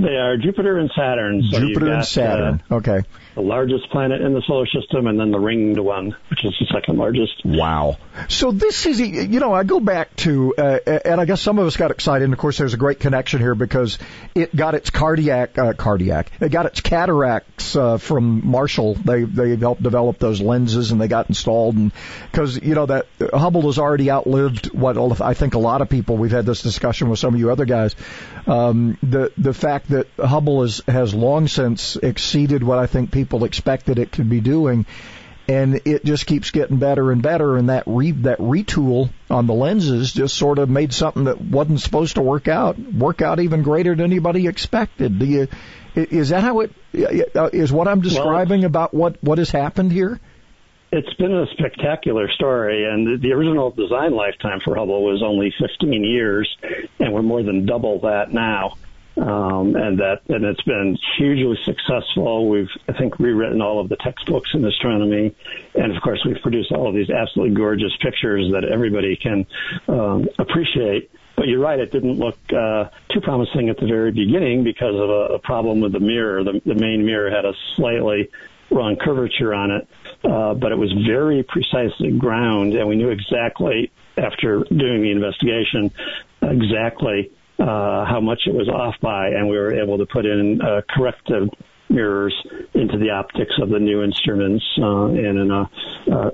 They 0.00 0.14
are 0.16 0.36
Jupiter 0.36 0.78
and 0.78 0.90
Saturn. 0.96 1.42
So 1.50 1.58
Jupiter 1.58 1.86
got, 1.86 1.94
and 1.96 2.04
Saturn. 2.04 2.62
Uh, 2.70 2.76
okay. 2.76 3.02
The 3.34 3.40
largest 3.40 3.90
planet 3.90 4.20
in 4.20 4.32
the 4.32 4.42
solar 4.46 4.66
system, 4.66 5.08
and 5.08 5.18
then 5.18 5.32
the 5.32 5.40
ringed 5.40 5.78
one, 5.78 6.16
which 6.30 6.44
is 6.44 6.54
the 6.60 6.66
second 6.72 6.98
largest. 6.98 7.44
Wow. 7.44 7.96
So 8.28 8.52
this 8.52 8.86
is, 8.86 9.00
you 9.00 9.40
know, 9.40 9.52
I 9.52 9.64
go 9.64 9.80
back 9.80 10.14
to, 10.16 10.54
uh, 10.56 10.78
and 11.04 11.20
I 11.20 11.24
guess 11.24 11.40
some 11.40 11.58
of 11.58 11.66
us 11.66 11.76
got 11.76 11.90
excited. 11.90 12.24
And 12.24 12.32
of 12.32 12.38
course, 12.38 12.58
there's 12.58 12.74
a 12.74 12.78
great 12.78 13.00
connection 13.00 13.40
here 13.40 13.56
because 13.56 13.98
it 14.34 14.54
got 14.54 14.74
its 14.74 14.90
cardiac, 14.90 15.58
uh, 15.58 15.72
cardiac, 15.72 16.30
it 16.40 16.50
got 16.50 16.66
its 16.66 16.80
cataracts 16.80 17.74
uh, 17.74 17.98
from 17.98 18.46
Marshall. 18.46 18.94
They 18.94 19.24
they 19.24 19.56
helped 19.56 19.82
develop 19.82 20.18
those 20.18 20.40
lenses, 20.40 20.92
and 20.92 21.00
they 21.00 21.08
got 21.08 21.28
installed. 21.28 21.76
And 21.76 21.92
because 22.30 22.60
you 22.60 22.74
know 22.74 22.86
that 22.86 23.06
Hubble 23.32 23.62
has 23.62 23.78
already 23.78 24.10
outlived 24.10 24.72
what 24.72 25.20
I 25.20 25.34
think 25.34 25.54
a 25.54 25.58
lot 25.58 25.80
of 25.80 25.88
people. 25.88 26.16
We've 26.16 26.30
had 26.30 26.46
this 26.46 26.62
discussion 26.62 27.08
with 27.08 27.18
some 27.18 27.34
of 27.34 27.40
you 27.40 27.50
other 27.50 27.64
guys. 27.64 27.96
Um, 28.46 28.96
the 29.02 29.32
the 29.36 29.52
fact 29.52 29.87
that 29.88 30.08
Hubble 30.18 30.62
is, 30.62 30.82
has 30.86 31.14
long 31.14 31.48
since 31.48 31.96
exceeded 31.96 32.62
what 32.62 32.78
I 32.78 32.86
think 32.86 33.10
people 33.10 33.44
expected 33.44 33.98
it 33.98 34.12
could 34.12 34.28
be 34.28 34.40
doing, 34.40 34.86
and 35.48 35.80
it 35.84 36.04
just 36.04 36.26
keeps 36.26 36.50
getting 36.50 36.76
better 36.76 37.10
and 37.10 37.22
better. 37.22 37.56
And 37.56 37.70
that 37.70 37.84
re, 37.86 38.12
that 38.12 38.38
retool 38.38 39.10
on 39.30 39.46
the 39.46 39.54
lenses 39.54 40.12
just 40.12 40.36
sort 40.36 40.58
of 40.58 40.68
made 40.68 40.92
something 40.92 41.24
that 41.24 41.40
wasn't 41.40 41.80
supposed 41.80 42.16
to 42.16 42.22
work 42.22 42.48
out 42.48 42.78
work 42.78 43.22
out 43.22 43.40
even 43.40 43.62
greater 43.62 43.94
than 43.94 44.04
anybody 44.04 44.46
expected. 44.46 45.18
Do 45.18 45.26
you? 45.26 45.48
Is 45.94 46.28
that 46.28 46.42
how 46.42 46.60
it 46.60 46.72
uh, 47.34 47.50
is? 47.52 47.72
What 47.72 47.88
I'm 47.88 48.02
describing 48.02 48.60
well, 48.60 48.66
about 48.66 48.94
what 48.94 49.22
what 49.22 49.38
has 49.38 49.50
happened 49.50 49.90
here? 49.90 50.20
It's 50.90 51.12
been 51.14 51.34
a 51.34 51.46
spectacular 51.52 52.30
story, 52.30 52.84
and 52.84 53.20
the 53.20 53.32
original 53.32 53.70
design 53.70 54.14
lifetime 54.14 54.60
for 54.64 54.74
Hubble 54.74 55.04
was 55.04 55.22
only 55.22 55.52
15 55.60 56.02
years, 56.02 56.48
and 56.98 57.12
we're 57.12 57.22
more 57.22 57.42
than 57.42 57.66
double 57.66 58.00
that 58.00 58.32
now. 58.32 58.74
Um, 59.20 59.74
and 59.74 59.98
that 59.98 60.20
and 60.28 60.44
it's 60.44 60.62
been 60.62 60.96
hugely 61.16 61.58
successful. 61.64 62.48
We've 62.48 62.70
I 62.88 62.92
think 62.92 63.18
rewritten 63.18 63.60
all 63.60 63.80
of 63.80 63.88
the 63.88 63.96
textbooks 63.96 64.50
in 64.54 64.64
astronomy, 64.64 65.34
and 65.74 65.96
of 65.96 66.00
course 66.02 66.20
we've 66.24 66.40
produced 66.40 66.70
all 66.70 66.88
of 66.88 66.94
these 66.94 67.10
absolutely 67.10 67.56
gorgeous 67.56 67.92
pictures 68.00 68.52
that 68.52 68.64
everybody 68.64 69.16
can 69.16 69.44
um, 69.88 70.28
appreciate. 70.38 71.10
But 71.36 71.48
you're 71.48 71.60
right, 71.60 71.78
it 71.80 71.90
didn't 71.90 72.18
look 72.18 72.38
uh, 72.52 72.90
too 73.12 73.20
promising 73.20 73.68
at 73.68 73.78
the 73.78 73.86
very 73.86 74.12
beginning 74.12 74.62
because 74.62 74.94
of 74.94 75.10
a, 75.10 75.34
a 75.34 75.38
problem 75.40 75.80
with 75.80 75.92
the 75.92 76.00
mirror. 76.00 76.44
The, 76.44 76.60
the 76.64 76.74
main 76.74 77.04
mirror 77.04 77.30
had 77.30 77.44
a 77.44 77.54
slightly 77.76 78.30
wrong 78.70 78.96
curvature 78.96 79.54
on 79.54 79.70
it, 79.70 79.88
uh, 80.24 80.54
but 80.54 80.70
it 80.70 80.78
was 80.78 80.92
very 81.06 81.42
precisely 81.42 82.12
ground, 82.12 82.74
and 82.74 82.88
we 82.88 82.96
knew 82.96 83.10
exactly 83.10 83.90
after 84.16 84.64
doing 84.64 85.02
the 85.02 85.10
investigation 85.10 85.90
exactly 86.42 87.32
uh, 87.58 88.04
how 88.04 88.20
much 88.20 88.42
it 88.46 88.54
was 88.54 88.68
off 88.68 88.94
by, 89.00 89.28
and 89.28 89.48
we 89.48 89.56
were 89.56 89.72
able 89.72 89.98
to 89.98 90.06
put 90.06 90.24
in 90.24 90.60
uh, 90.62 90.80
corrective 90.90 91.48
mirrors 91.90 92.34
into 92.74 92.98
the 92.98 93.10
optics 93.10 93.52
of 93.62 93.70
the 93.70 93.78
new 93.78 94.02
instruments 94.02 94.64
uh, 94.78 95.06
and 95.06 95.38
in 95.38 95.50
a, 95.50 95.64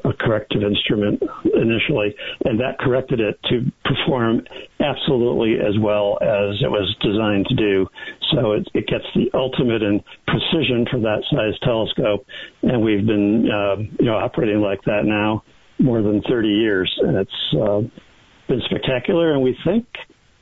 a 0.08 0.12
corrective 0.18 0.62
instrument 0.62 1.22
initially, 1.54 2.14
and 2.44 2.58
that 2.58 2.78
corrected 2.80 3.20
it 3.20 3.38
to 3.44 3.70
perform 3.84 4.42
absolutely 4.80 5.54
as 5.54 5.78
well 5.80 6.18
as 6.20 6.58
it 6.60 6.70
was 6.70 6.94
designed 7.00 7.46
to 7.46 7.54
do. 7.54 7.86
So 8.32 8.52
it, 8.52 8.68
it 8.74 8.86
gets 8.86 9.04
the 9.14 9.30
ultimate 9.34 9.82
in 9.82 10.02
precision 10.26 10.86
for 10.90 10.98
that 11.00 11.22
size 11.30 11.58
telescope, 11.62 12.26
and 12.62 12.82
we've 12.82 13.06
been 13.06 13.48
uh, 13.48 13.76
you 14.00 14.06
know 14.06 14.16
operating 14.16 14.60
like 14.60 14.82
that 14.84 15.02
now 15.04 15.44
more 15.78 16.02
than 16.02 16.22
30 16.28 16.48
years, 16.48 16.92
and 17.02 17.16
it's 17.16 17.54
uh, 17.60 17.80
been 18.48 18.62
spectacular. 18.66 19.32
And 19.32 19.42
we 19.42 19.56
think 19.64 19.86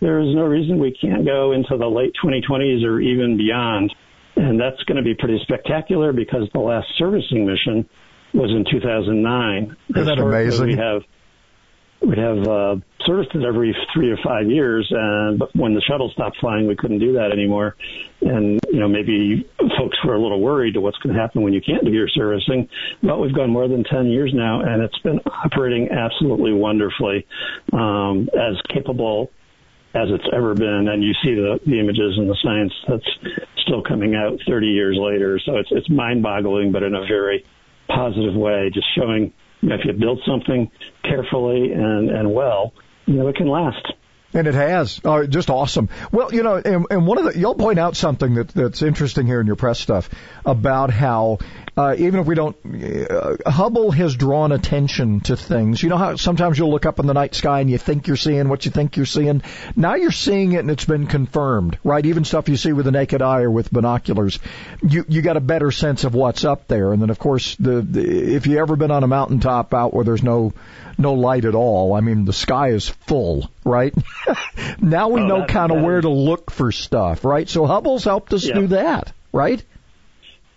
there 0.02 0.20
is 0.20 0.34
no 0.34 0.42
reason 0.42 0.78
we 0.78 0.94
can't 1.00 1.24
go 1.24 1.52
into 1.52 1.78
the 1.78 1.86
late 1.86 2.12
2020s 2.22 2.84
or 2.84 3.00
even 3.00 3.38
beyond 3.38 3.94
and 4.36 4.58
that's 4.58 4.82
going 4.84 4.96
to 4.96 5.02
be 5.02 5.14
pretty 5.14 5.38
spectacular 5.42 6.12
because 6.12 6.48
the 6.52 6.60
last 6.60 6.86
servicing 6.98 7.46
mission 7.46 7.88
was 8.34 8.50
in 8.50 8.64
2009. 8.70 9.76
Isn't 9.90 10.04
that 10.06 10.18
amazing? 10.18 10.68
We 10.68 10.76
have 10.76 11.02
we'd 12.00 12.18
have 12.18 12.38
uh, 12.48 12.76
serviced 13.06 13.34
it 13.34 13.44
every 13.44 13.76
three 13.94 14.10
or 14.10 14.16
five 14.24 14.46
years, 14.46 14.88
and 14.90 15.38
but 15.38 15.54
when 15.54 15.74
the 15.74 15.82
shuttle 15.82 16.10
stopped 16.14 16.38
flying, 16.40 16.66
we 16.66 16.74
couldn't 16.74 16.98
do 16.98 17.12
that 17.12 17.30
anymore. 17.30 17.76
And 18.22 18.58
you 18.72 18.80
know, 18.80 18.88
maybe 18.88 19.48
folks 19.78 19.98
were 20.04 20.14
a 20.14 20.22
little 20.22 20.40
worried 20.40 20.74
to 20.74 20.80
what's 20.80 20.96
going 20.98 21.14
to 21.14 21.20
happen 21.20 21.42
when 21.42 21.52
you 21.52 21.60
can't 21.60 21.84
do 21.84 21.92
your 21.92 22.08
servicing. 22.08 22.68
But 23.02 23.18
we've 23.18 23.34
gone 23.34 23.50
more 23.50 23.68
than 23.68 23.84
10 23.84 24.06
years 24.06 24.32
now, 24.34 24.62
and 24.62 24.82
it's 24.82 24.98
been 25.00 25.20
operating 25.44 25.90
absolutely 25.90 26.54
wonderfully, 26.54 27.26
um, 27.72 28.30
as 28.32 28.56
capable 28.72 29.30
as 29.94 30.09
it's 30.09 30.24
ever 30.35 30.55
been. 30.55 30.88
And 30.88 31.02
you 31.02 31.12
see 31.22 31.35
the, 31.35 31.61
the 31.66 31.78
images 31.78 32.16
and 32.16 32.28
the 32.28 32.37
science 32.42 32.72
that's 32.88 33.44
still 33.64 33.83
coming 33.83 34.14
out 34.14 34.38
30 34.48 34.66
years 34.66 34.96
later. 35.00 35.40
So 35.44 35.57
it's, 35.57 35.68
it's 35.70 35.88
mind 35.90 36.22
boggling, 36.22 36.72
but 36.72 36.83
in 36.83 36.94
a 36.94 37.07
very 37.07 37.44
positive 37.88 38.35
way, 38.35 38.70
just 38.72 38.87
showing 38.96 39.33
you 39.61 39.68
know, 39.68 39.76
if 39.76 39.83
you 39.85 39.92
build 39.92 40.20
something 40.26 40.70
carefully 41.05 41.72
and, 41.72 42.11
and 42.11 42.33
well, 42.33 42.72
you 43.07 43.14
know, 43.14 43.28
it 43.28 43.37
can 43.37 43.48
last. 43.48 43.92
And 44.34 44.46
it 44.46 44.54
has. 44.54 45.00
Oh, 45.04 45.26
just 45.26 45.50
awesome. 45.50 45.90
Well, 46.10 46.32
you 46.32 46.42
know, 46.42 46.56
and, 46.56 46.86
and 46.90 47.06
one 47.06 47.18
of 47.18 47.24
the, 47.24 47.38
you'll 47.38 47.54
point 47.54 47.78
out 47.78 47.96
something 47.96 48.34
that, 48.36 48.48
that's 48.48 48.80
interesting 48.80 49.26
here 49.26 49.40
in 49.40 49.46
your 49.46 49.56
press 49.56 49.78
stuff 49.78 50.08
about 50.46 50.90
how, 50.90 51.38
uh, 51.76 51.94
even 51.98 52.20
if 52.20 52.26
we 52.26 52.34
don't, 52.34 52.56
uh, 53.10 53.36
Hubble 53.50 53.90
has 53.90 54.14
drawn 54.14 54.52
attention 54.52 55.20
to 55.20 55.36
things. 55.36 55.82
You 55.82 55.90
know 55.90 55.98
how 55.98 56.16
sometimes 56.16 56.58
you'll 56.58 56.70
look 56.70 56.86
up 56.86 56.98
in 56.98 57.06
the 57.06 57.12
night 57.12 57.34
sky 57.34 57.60
and 57.60 57.68
you 57.68 57.76
think 57.76 58.06
you're 58.06 58.16
seeing 58.16 58.48
what 58.48 58.64
you 58.64 58.70
think 58.70 58.96
you're 58.96 59.04
seeing? 59.04 59.42
Now 59.76 59.96
you're 59.96 60.10
seeing 60.10 60.52
it 60.52 60.60
and 60.60 60.70
it's 60.70 60.86
been 60.86 61.06
confirmed, 61.06 61.78
right? 61.84 62.04
Even 62.04 62.24
stuff 62.24 62.48
you 62.48 62.56
see 62.56 62.72
with 62.72 62.86
the 62.86 62.92
naked 62.92 63.20
eye 63.20 63.42
or 63.42 63.50
with 63.50 63.70
binoculars. 63.70 64.38
You, 64.82 65.04
you 65.08 65.20
got 65.20 65.36
a 65.36 65.40
better 65.40 65.70
sense 65.70 66.04
of 66.04 66.14
what's 66.14 66.44
up 66.44 66.68
there. 66.68 66.92
And 66.94 67.02
then 67.02 67.10
of 67.10 67.18
course, 67.18 67.54
the, 67.56 67.82
the 67.82 68.34
if 68.34 68.46
you 68.46 68.58
ever 68.58 68.76
been 68.76 68.90
on 68.90 69.04
a 69.04 69.08
mountaintop 69.08 69.74
out 69.74 69.92
where 69.92 70.04
there's 70.04 70.22
no, 70.22 70.54
no 70.98 71.14
light 71.14 71.44
at 71.44 71.55
all. 71.55 71.94
I 71.94 72.00
mean, 72.00 72.24
the 72.24 72.33
sky 72.33 72.68
is 72.70 72.88
full, 72.88 73.50
right? 73.64 73.94
now 74.81 75.09
we 75.09 75.20
oh, 75.20 75.26
know 75.26 75.46
kind 75.46 75.72
of 75.72 75.83
where 75.83 76.00
to 76.00 76.09
look 76.09 76.50
for 76.50 76.72
stuff, 76.72 77.24
right? 77.24 77.48
So 77.48 77.66
Hubble's 77.66 78.05
helped 78.05 78.33
us 78.33 78.46
yeah. 78.46 78.55
do 78.55 78.66
that, 78.68 79.12
right? 79.33 79.62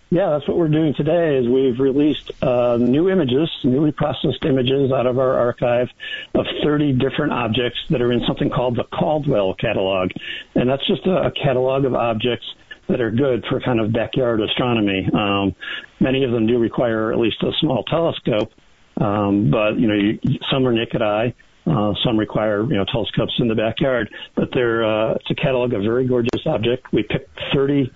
Yeah, 0.08 0.30
that's 0.30 0.46
what 0.46 0.56
we're 0.56 0.68
doing 0.68 0.94
today. 0.96 1.36
Is 1.36 1.48
we've 1.48 1.80
released 1.80 2.30
uh, 2.40 2.76
new 2.78 3.10
images, 3.10 3.50
newly 3.64 3.90
processed 3.90 4.44
images 4.44 4.92
out 4.92 5.06
of 5.06 5.18
our 5.18 5.36
archive 5.36 5.88
of 6.32 6.46
30 6.62 6.92
different 6.92 7.32
objects 7.32 7.78
that 7.90 8.00
are 8.00 8.12
in 8.12 8.22
something 8.26 8.48
called 8.48 8.76
the 8.76 8.84
Caldwell 8.84 9.54
catalog, 9.54 10.10
and 10.54 10.70
that's 10.70 10.86
just 10.86 11.04
a, 11.06 11.26
a 11.26 11.30
catalog 11.32 11.84
of 11.84 11.94
objects 11.94 12.46
that 12.88 13.00
are 13.00 13.10
good 13.10 13.44
for 13.50 13.60
kind 13.60 13.80
of 13.80 13.92
backyard 13.92 14.40
astronomy. 14.40 15.08
Um, 15.12 15.56
many 15.98 16.22
of 16.22 16.30
them 16.30 16.46
do 16.46 16.58
require 16.58 17.12
at 17.12 17.18
least 17.18 17.42
a 17.42 17.50
small 17.60 17.82
telescope, 17.82 18.52
um, 19.00 19.50
but 19.50 19.78
you 19.78 19.88
know, 19.88 19.94
you, 19.94 20.18
some 20.50 20.66
are 20.66 20.72
naked 20.72 21.02
eye. 21.02 21.34
Uh, 21.66 21.92
some 22.04 22.16
require, 22.16 22.62
you 22.62 22.76
know, 22.76 22.84
telescopes 22.92 23.32
in 23.40 23.48
the 23.48 23.54
backyard, 23.54 24.08
but 24.36 24.48
they're, 24.54 24.84
uh, 24.84 25.14
it's 25.14 25.28
a 25.32 25.34
catalog 25.34 25.72
of 25.72 25.82
very 25.82 26.06
gorgeous 26.06 26.46
object. 26.46 26.86
We 26.92 27.02
picked 27.02 27.28
30 27.52 27.90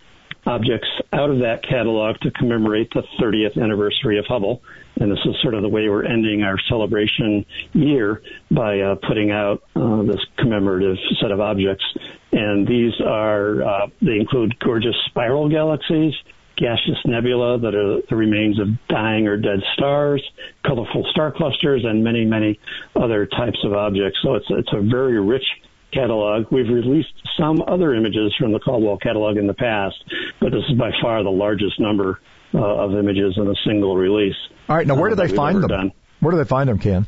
objects 0.46 0.88
out 1.12 1.30
of 1.30 1.38
that 1.38 1.62
catalog 1.68 2.18
to 2.20 2.30
commemorate 2.32 2.90
the 2.92 3.02
30th 3.20 3.62
anniversary 3.62 4.18
of 4.18 4.24
Hubble. 4.26 4.62
And 4.98 5.10
this 5.10 5.18
is 5.24 5.34
sort 5.42 5.54
of 5.54 5.62
the 5.62 5.68
way 5.68 5.88
we're 5.88 6.04
ending 6.04 6.42
our 6.42 6.56
celebration 6.68 7.44
year 7.72 8.22
by 8.50 8.80
uh, 8.80 8.96
putting 9.06 9.30
out 9.30 9.62
uh, 9.76 10.02
this 10.02 10.20
commemorative 10.38 10.96
set 11.20 11.30
of 11.30 11.40
objects. 11.40 11.84
And 12.32 12.66
these 12.66 12.92
are, 13.06 13.62
uh, 13.62 13.86
they 14.02 14.16
include 14.16 14.58
gorgeous 14.58 14.96
spiral 15.06 15.48
galaxies, 15.48 16.14
gaseous 16.60 16.98
nebula 17.06 17.58
that 17.58 17.74
are 17.74 18.02
the 18.08 18.16
remains 18.16 18.60
of 18.60 18.68
dying 18.88 19.26
or 19.26 19.38
dead 19.38 19.60
stars, 19.74 20.22
colorful 20.64 21.06
star 21.10 21.32
clusters, 21.32 21.84
and 21.84 22.04
many, 22.04 22.24
many 22.24 22.60
other 22.94 23.26
types 23.26 23.58
of 23.64 23.72
objects. 23.72 24.18
So 24.22 24.34
it's, 24.34 24.46
it's 24.50 24.72
a 24.72 24.80
very 24.80 25.18
rich 25.18 25.44
catalog. 25.92 26.46
We've 26.52 26.68
released 26.68 27.14
some 27.38 27.62
other 27.66 27.94
images 27.94 28.34
from 28.38 28.52
the 28.52 28.60
Caldwell 28.60 28.98
catalog 28.98 29.38
in 29.38 29.46
the 29.46 29.54
past, 29.54 29.96
but 30.40 30.52
this 30.52 30.62
is 30.70 30.78
by 30.78 30.90
far 31.00 31.22
the 31.24 31.30
largest 31.30 31.80
number 31.80 32.20
uh, 32.54 32.58
of 32.58 32.92
images 32.92 33.34
in 33.36 33.48
a 33.48 33.54
single 33.64 33.96
release. 33.96 34.36
All 34.68 34.76
right, 34.76 34.86
now 34.86 34.94
where 34.94 35.08
do 35.08 35.20
uh, 35.20 35.26
they 35.26 35.34
find 35.34 35.62
them? 35.62 35.68
Done. 35.68 35.92
Where 36.20 36.32
do 36.32 36.38
they 36.38 36.44
find 36.44 36.68
them, 36.68 36.78
Ken? 36.78 37.06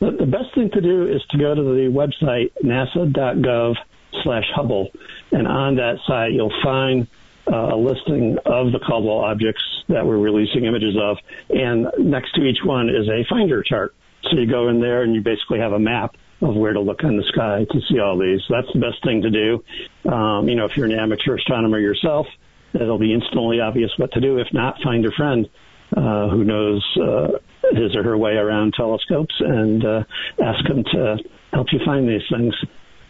The, 0.00 0.10
the 0.12 0.26
best 0.26 0.54
thing 0.54 0.70
to 0.72 0.80
do 0.80 1.06
is 1.06 1.22
to 1.30 1.38
go 1.38 1.54
to 1.54 1.62
the 1.62 1.90
website 1.92 2.50
nasa.gov 2.64 3.74
slash 4.22 4.44
Hubble, 4.54 4.90
and 5.32 5.46
on 5.46 5.76
that 5.76 5.98
site 6.06 6.32
you'll 6.32 6.52
find 6.62 7.06
uh, 7.52 7.74
a 7.74 7.76
listing 7.76 8.36
of 8.44 8.72
the 8.72 8.78
Caldwell 8.78 9.20
objects 9.20 9.62
that 9.88 10.04
we're 10.04 10.18
releasing 10.18 10.64
images 10.64 10.96
of, 11.00 11.16
and 11.50 11.86
next 11.98 12.32
to 12.34 12.42
each 12.42 12.58
one 12.64 12.88
is 12.88 13.08
a 13.08 13.24
finder 13.28 13.62
chart. 13.62 13.94
So 14.24 14.38
you 14.38 14.50
go 14.50 14.68
in 14.68 14.80
there 14.80 15.02
and 15.02 15.14
you 15.14 15.20
basically 15.20 15.60
have 15.60 15.72
a 15.72 15.78
map 15.78 16.16
of 16.42 16.54
where 16.54 16.72
to 16.72 16.80
look 16.80 17.02
in 17.02 17.16
the 17.16 17.24
sky 17.32 17.64
to 17.70 17.80
see 17.88 17.98
all 18.00 18.18
these. 18.18 18.40
That's 18.50 18.66
the 18.72 18.80
best 18.80 19.02
thing 19.04 19.22
to 19.22 19.30
do. 19.30 19.64
Um, 20.10 20.48
you 20.48 20.54
know, 20.54 20.66
if 20.66 20.76
you're 20.76 20.86
an 20.86 20.98
amateur 20.98 21.36
astronomer 21.36 21.78
yourself, 21.78 22.26
it'll 22.74 22.98
be 22.98 23.14
instantly 23.14 23.60
obvious 23.60 23.90
what 23.96 24.12
to 24.12 24.20
do. 24.20 24.38
If 24.38 24.48
not, 24.52 24.76
find 24.82 25.04
a 25.06 25.10
friend 25.12 25.48
uh, 25.96 26.28
who 26.28 26.44
knows 26.44 26.84
uh, 27.00 27.28
his 27.72 27.96
or 27.96 28.02
her 28.02 28.18
way 28.18 28.32
around 28.32 28.74
telescopes 28.76 29.34
and 29.40 29.84
uh, 29.84 30.04
ask 30.42 30.66
them 30.66 30.84
to 30.92 31.16
help 31.52 31.68
you 31.72 31.80
find 31.84 32.08
these 32.08 32.22
things. 32.30 32.54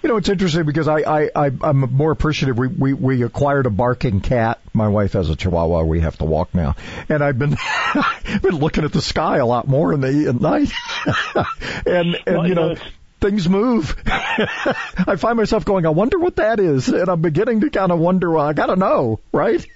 You 0.07 0.13
know, 0.13 0.19
it's 0.19 0.29
interesting 0.29 0.67
because 0.67 0.87
I, 0.87 0.99
I, 0.99 1.31
I 1.35 1.51
I'm 1.63 1.81
more 1.81 2.13
appreciative. 2.13 2.57
We, 2.57 2.69
we 2.69 2.93
we 2.93 3.23
acquired 3.25 3.67
a 3.67 3.71
barking 3.71 4.21
cat. 4.21 4.61
My 4.73 4.87
wife 4.87 5.15
has 5.15 5.31
a 5.31 5.35
Chihuahua. 5.35 5.83
We 5.83 5.99
have 5.99 6.17
to 6.19 6.25
walk 6.25 6.55
now, 6.55 6.77
and 7.09 7.25
I've 7.25 7.41
been 7.41 7.57
been 8.41 8.55
looking 8.55 8.85
at 8.85 8.93
the 8.93 9.03
sky 9.03 9.39
a 9.39 9.47
lot 9.47 9.67
more 9.67 9.93
in 9.93 10.01
the 10.01 10.29
at 10.29 10.41
night. 10.41 10.71
and 11.87 12.17
and 12.25 12.37
Well, 12.37 12.47
you 12.47 12.55
know, 12.55 12.77
Things 13.19 13.49
move. 13.49 13.97
I 14.07 15.17
find 15.17 15.39
myself 15.39 15.65
going, 15.65 15.87
I 15.87 15.89
wonder 15.89 16.19
what 16.19 16.37
that 16.37 16.61
is. 16.61 16.89
And 16.89 17.09
I'm 17.09 17.23
beginning 17.23 17.63
to 17.63 17.71
kind 17.71 17.91
of 17.91 17.99
wonder, 17.99 18.31
well, 18.31 18.47
I 18.47 18.53
gotta 18.53 18.77
know, 18.77 19.21
right? 19.33 19.67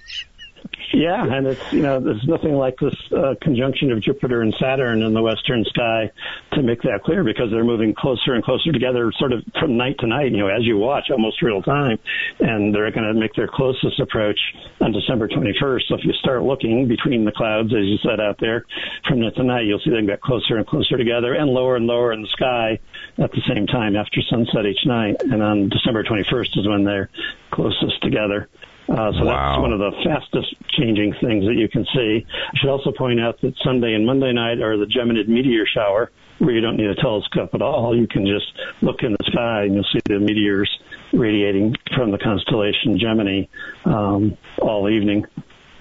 Yeah, 0.93 1.23
and 1.23 1.47
it's 1.47 1.73
you 1.73 1.81
know 1.81 1.99
there's 1.99 2.25
nothing 2.27 2.55
like 2.55 2.77
this 2.79 2.95
uh, 3.15 3.35
conjunction 3.41 3.91
of 3.91 4.01
Jupiter 4.01 4.41
and 4.41 4.53
Saturn 4.59 5.01
in 5.01 5.13
the 5.13 5.21
western 5.21 5.63
sky 5.65 6.11
to 6.53 6.63
make 6.63 6.81
that 6.81 7.03
clear 7.03 7.23
because 7.23 7.49
they're 7.49 7.63
moving 7.63 7.93
closer 7.93 8.33
and 8.33 8.43
closer 8.43 8.71
together, 8.71 9.11
sort 9.17 9.31
of 9.31 9.43
from 9.59 9.77
night 9.77 9.97
to 9.99 10.07
night. 10.07 10.31
You 10.31 10.39
know, 10.39 10.47
as 10.47 10.63
you 10.63 10.77
watch, 10.77 11.09
almost 11.09 11.41
real 11.41 11.61
time, 11.61 11.97
and 12.39 12.75
they're 12.75 12.91
going 12.91 13.07
to 13.07 13.13
make 13.13 13.33
their 13.35 13.47
closest 13.47 13.99
approach 13.99 14.39
on 14.81 14.91
December 14.91 15.27
21st. 15.27 15.81
So 15.87 15.95
if 15.95 16.03
you 16.03 16.13
start 16.13 16.43
looking 16.43 16.87
between 16.87 17.23
the 17.23 17.31
clouds, 17.31 17.73
as 17.73 17.85
you 17.85 17.97
said 18.03 18.19
out 18.19 18.37
there, 18.39 18.65
from 19.07 19.21
night 19.21 19.35
to 19.35 19.43
night, 19.43 19.65
you'll 19.65 19.81
see 19.83 19.91
them 19.91 20.05
get 20.05 20.21
closer 20.21 20.57
and 20.57 20.67
closer 20.67 20.97
together 20.97 21.33
and 21.33 21.49
lower 21.49 21.77
and 21.77 21.87
lower 21.87 22.11
in 22.11 22.21
the 22.21 22.27
sky 22.29 22.79
at 23.17 23.31
the 23.31 23.41
same 23.47 23.65
time 23.67 23.95
after 23.95 24.21
sunset 24.29 24.65
each 24.65 24.85
night. 24.85 25.15
And 25.21 25.41
on 25.41 25.69
December 25.69 26.03
21st 26.03 26.57
is 26.57 26.67
when 26.67 26.83
they're 26.83 27.09
closest 27.51 28.01
together. 28.01 28.49
Uh, 28.89 29.11
so 29.13 29.25
Wow. 29.25 29.53
that's 29.53 29.61
one 29.61 29.71
of 29.73 29.79
the 29.79 29.91
fastest 30.03 30.53
changing 30.69 31.13
things 31.21 31.45
that 31.45 31.55
you 31.55 31.69
can 31.69 31.85
see. 31.95 32.25
I 32.27 32.57
should 32.57 32.69
also 32.69 32.91
point 32.91 33.19
out 33.21 33.39
that 33.41 33.53
Sunday 33.63 33.93
and 33.93 34.05
Monday 34.05 34.33
night 34.33 34.59
are 34.61 34.77
the 34.77 34.85
Geminid 34.85 35.27
meteor 35.27 35.65
shower, 35.65 36.11
where 36.39 36.51
you 36.51 36.61
don't 36.61 36.75
need 36.77 36.87
a 36.89 36.95
telescope 36.95 37.51
at 37.53 37.61
all. 37.61 37.95
You 37.97 38.07
can 38.07 38.25
just 38.25 38.47
look 38.81 39.03
in 39.03 39.11
the 39.13 39.23
sky 39.31 39.63
and 39.63 39.75
you'll 39.75 39.85
see 39.93 39.99
the 40.05 40.19
meteors 40.19 40.69
radiating 41.13 41.75
from 41.95 42.11
the 42.11 42.17
constellation 42.17 42.97
Gemini 42.99 43.43
um, 43.85 44.37
all 44.59 44.89
evening. 44.89 45.25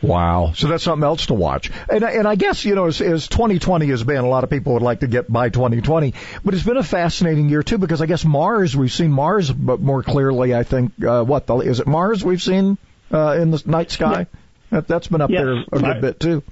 Wow. 0.03 0.53
So 0.55 0.69
that's 0.69 0.83
something 0.85 1.05
else 1.05 1.27
to 1.27 1.35
watch. 1.35 1.71
And, 1.91 2.05
I- 2.05 2.13
and 2.13 2.27
I 2.29 2.35
guess, 2.35 2.65
you 2.65 2.75
know, 2.75 2.87
as, 2.87 3.01
as 3.01 3.29
2020 3.29 3.87
has 3.89 4.03
been, 4.03 4.17
a 4.19 4.29
lot 4.29 4.45
of 4.45 4.51
people 4.51 4.73
would 4.75 4.83
like 4.83 5.01
to 5.01 5.07
get 5.07 5.31
by 5.31 5.51
2020, 5.51 6.15
but 6.45 6.55
it's 6.55 6.63
been 6.63 6.79
a 6.79 6.83
fascinating 6.83 7.49
year 7.51 7.63
too 7.63 7.77
because 7.79 8.01
I 8.01 8.07
guess 8.07 8.25
Mars, 8.25 8.75
we've 8.77 8.93
seen 8.93 9.13
Mars, 9.13 9.51
but 9.51 9.81
more 9.81 10.03
clearly, 10.03 10.55
I 10.55 10.63
think, 10.63 10.93
uh, 11.05 11.23
what, 11.25 11.47
the, 11.47 11.57
is 11.59 11.81
it 11.81 11.87
Mars 11.87 12.25
we've 12.25 12.41
seen, 12.43 12.79
uh, 13.13 13.37
in 13.41 13.51
the 13.51 13.63
night 13.67 13.91
sky? 13.91 14.27
That, 14.71 14.87
that's 14.87 15.09
been 15.09 15.21
up 15.21 15.31
Yes. 15.31 15.43
there 15.45 15.65
a 15.73 15.81
good 15.95 16.01
bit 16.01 16.21
too. 16.21 16.43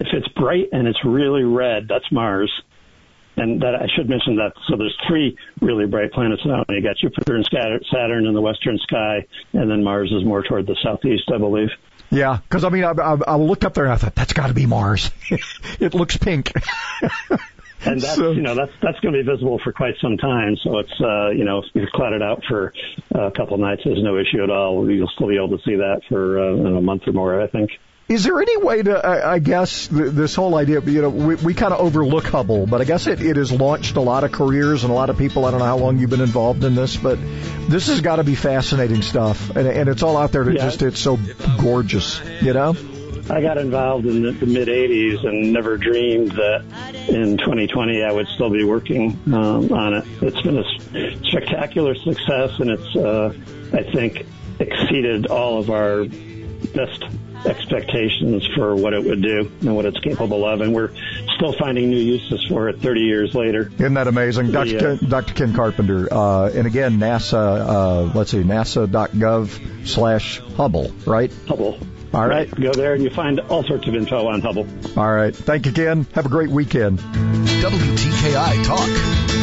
If 0.00 0.06
it's 0.12 0.28
bright 0.28 0.68
and 0.72 0.86
it's 0.86 1.04
really 1.04 1.42
red, 1.42 1.86
that's 1.88 2.10
Mars. 2.12 2.50
And 3.36 3.60
that 3.62 3.74
I 3.76 3.86
should 3.94 4.08
mention 4.08 4.36
that. 4.36 4.52
So 4.68 4.76
there's 4.76 4.96
three 5.06 5.36
really 5.60 5.86
bright 5.86 6.10
planets 6.12 6.42
now. 6.44 6.64
You 6.68 6.82
got 6.82 6.96
Jupiter 6.96 7.36
and 7.36 7.48
Saturn 7.90 8.26
in 8.26 8.34
the 8.34 8.40
western 8.40 8.78
sky, 8.78 9.26
and 9.52 9.70
then 9.70 9.84
Mars 9.84 10.10
is 10.12 10.24
more 10.24 10.42
toward 10.42 10.66
the 10.66 10.76
southeast, 10.82 11.30
I 11.32 11.38
believe. 11.38 11.68
Yeah, 12.10 12.38
because 12.38 12.64
I 12.64 12.70
mean, 12.70 12.82
I, 12.84 12.90
I, 12.92 13.16
I 13.28 13.36
looked 13.36 13.64
up 13.64 13.74
there 13.74 13.84
and 13.84 13.92
I 13.92 13.96
thought 13.96 14.14
that's 14.16 14.32
got 14.32 14.48
to 14.48 14.54
be 14.54 14.66
Mars. 14.66 15.10
it 15.78 15.94
looks 15.94 16.16
pink. 16.16 16.52
And 17.84 18.00
that's 18.00 18.18
you 18.18 18.42
know 18.42 18.54
that's 18.54 18.72
that's 18.82 18.98
going 19.00 19.14
to 19.14 19.22
be 19.22 19.30
visible 19.30 19.58
for 19.62 19.72
quite 19.72 19.94
some 20.00 20.16
time. 20.16 20.56
So 20.64 20.78
it's 20.78 21.00
uh, 21.00 21.30
you 21.30 21.44
know 21.44 21.58
if 21.58 21.64
you 21.74 21.86
cloud 21.92 22.12
it 22.12 22.22
out 22.22 22.42
for 22.48 22.72
a 23.14 23.30
couple 23.30 23.54
of 23.54 23.60
nights, 23.60 23.82
there's 23.84 24.02
no 24.02 24.18
issue 24.18 24.42
at 24.42 24.50
all. 24.50 24.90
You'll 24.90 25.08
still 25.14 25.28
be 25.28 25.36
able 25.36 25.56
to 25.56 25.62
see 25.64 25.76
that 25.76 26.02
for 26.08 26.38
uh, 26.38 26.76
a 26.78 26.80
month 26.82 27.02
or 27.06 27.12
more, 27.12 27.40
I 27.40 27.46
think. 27.46 27.70
Is 28.08 28.24
there 28.24 28.40
any 28.40 28.56
way 28.56 28.82
to, 28.82 29.06
I, 29.06 29.34
I 29.34 29.38
guess, 29.38 29.88
th- 29.88 30.12
this 30.12 30.34
whole 30.34 30.54
idea, 30.54 30.80
you 30.80 31.02
know, 31.02 31.10
we, 31.10 31.34
we 31.34 31.52
kind 31.52 31.74
of 31.74 31.80
overlook 31.80 32.24
Hubble, 32.24 32.66
but 32.66 32.80
I 32.80 32.84
guess 32.84 33.06
it, 33.06 33.20
it 33.20 33.36
has 33.36 33.52
launched 33.52 33.96
a 33.96 34.00
lot 34.00 34.24
of 34.24 34.32
careers 34.32 34.82
and 34.82 34.90
a 34.90 34.94
lot 34.94 35.10
of 35.10 35.18
people. 35.18 35.44
I 35.44 35.50
don't 35.50 35.60
know 35.60 35.66
how 35.66 35.76
long 35.76 35.98
you've 35.98 36.08
been 36.08 36.22
involved 36.22 36.64
in 36.64 36.74
this, 36.74 36.96
but 36.96 37.18
this 37.68 37.88
has 37.88 38.00
got 38.00 38.16
to 38.16 38.24
be 38.24 38.34
fascinating 38.34 39.02
stuff. 39.02 39.50
And, 39.54 39.68
and 39.68 39.90
it's 39.90 40.02
all 40.02 40.16
out 40.16 40.32
there 40.32 40.44
to 40.44 40.52
Yeah. 40.54 40.64
just, 40.64 40.80
it's 40.80 40.98
so 40.98 41.18
gorgeous, 41.60 42.22
you 42.40 42.54
know? 42.54 42.74
I 43.30 43.42
got 43.42 43.58
involved 43.58 44.06
in 44.06 44.22
the, 44.22 44.32
the 44.32 44.46
mid 44.46 44.68
80s 44.68 45.26
and 45.26 45.52
never 45.52 45.76
dreamed 45.76 46.32
that 46.32 46.64
in 47.08 47.36
2020 47.36 48.02
I 48.02 48.12
would 48.12 48.26
still 48.28 48.50
be 48.50 48.64
working 48.64 49.18
um, 49.26 49.70
on 49.72 49.94
it. 49.94 50.04
It's 50.22 50.40
been 50.40 50.58
a 50.58 51.24
spectacular 51.28 51.94
success, 51.94 52.58
and 52.58 52.70
it's 52.70 52.96
uh, 52.96 53.34
I 53.72 53.82
think 53.92 54.26
exceeded 54.58 55.26
all 55.26 55.58
of 55.58 55.70
our 55.70 56.04
best 56.74 57.04
expectations 57.46 58.46
for 58.54 58.74
what 58.74 58.92
it 58.92 59.04
would 59.04 59.22
do 59.22 59.50
and 59.60 59.76
what 59.76 59.84
it's 59.84 60.00
capable 60.00 60.44
of, 60.44 60.60
and 60.60 60.74
we're 60.74 60.90
still 61.36 61.52
finding 61.52 61.90
new 61.90 61.98
uses 61.98 62.44
for 62.48 62.68
it 62.68 62.80
30 62.80 63.00
years 63.00 63.34
later. 63.34 63.70
Isn't 63.74 63.94
that 63.94 64.08
amazing? 64.08 64.50
Dr. 64.50 64.68
Yeah. 64.68 64.78
Ken, 64.80 64.98
Dr. 65.08 65.34
Ken 65.34 65.54
Carpenter. 65.54 66.12
Uh, 66.12 66.50
and 66.50 66.66
again, 66.66 66.98
NASA, 66.98 67.34
uh, 67.34 68.02
let's 68.14 68.30
see, 68.30 68.42
nasa.gov 68.42 69.86
slash 69.86 70.40
Hubble, 70.56 70.90
right? 71.06 71.32
Hubble. 71.46 71.78
All 72.14 72.26
right. 72.26 72.50
Go 72.50 72.72
there 72.72 72.94
and 72.94 73.02
you 73.02 73.10
find 73.10 73.38
all 73.40 73.62
sorts 73.64 73.86
of 73.86 73.94
info 73.94 74.28
on 74.28 74.40
Hubble. 74.40 74.66
All 74.96 75.12
right. 75.12 75.34
Thank 75.34 75.66
you, 75.66 75.72
Ken. 75.72 76.06
Have 76.14 76.24
a 76.26 76.30
great 76.30 76.50
weekend. 76.50 77.00
WTKI 77.00 78.64
Talk. 78.64 78.88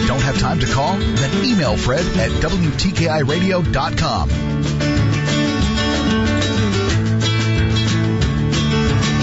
Don't 0.07 0.21
have 0.21 0.37
time 0.39 0.59
to 0.59 0.65
call? 0.67 0.97
Then 0.97 1.45
email 1.45 1.75
Fred 1.77 2.05
at 2.17 2.31
WTKIRadio.com. 2.41 4.94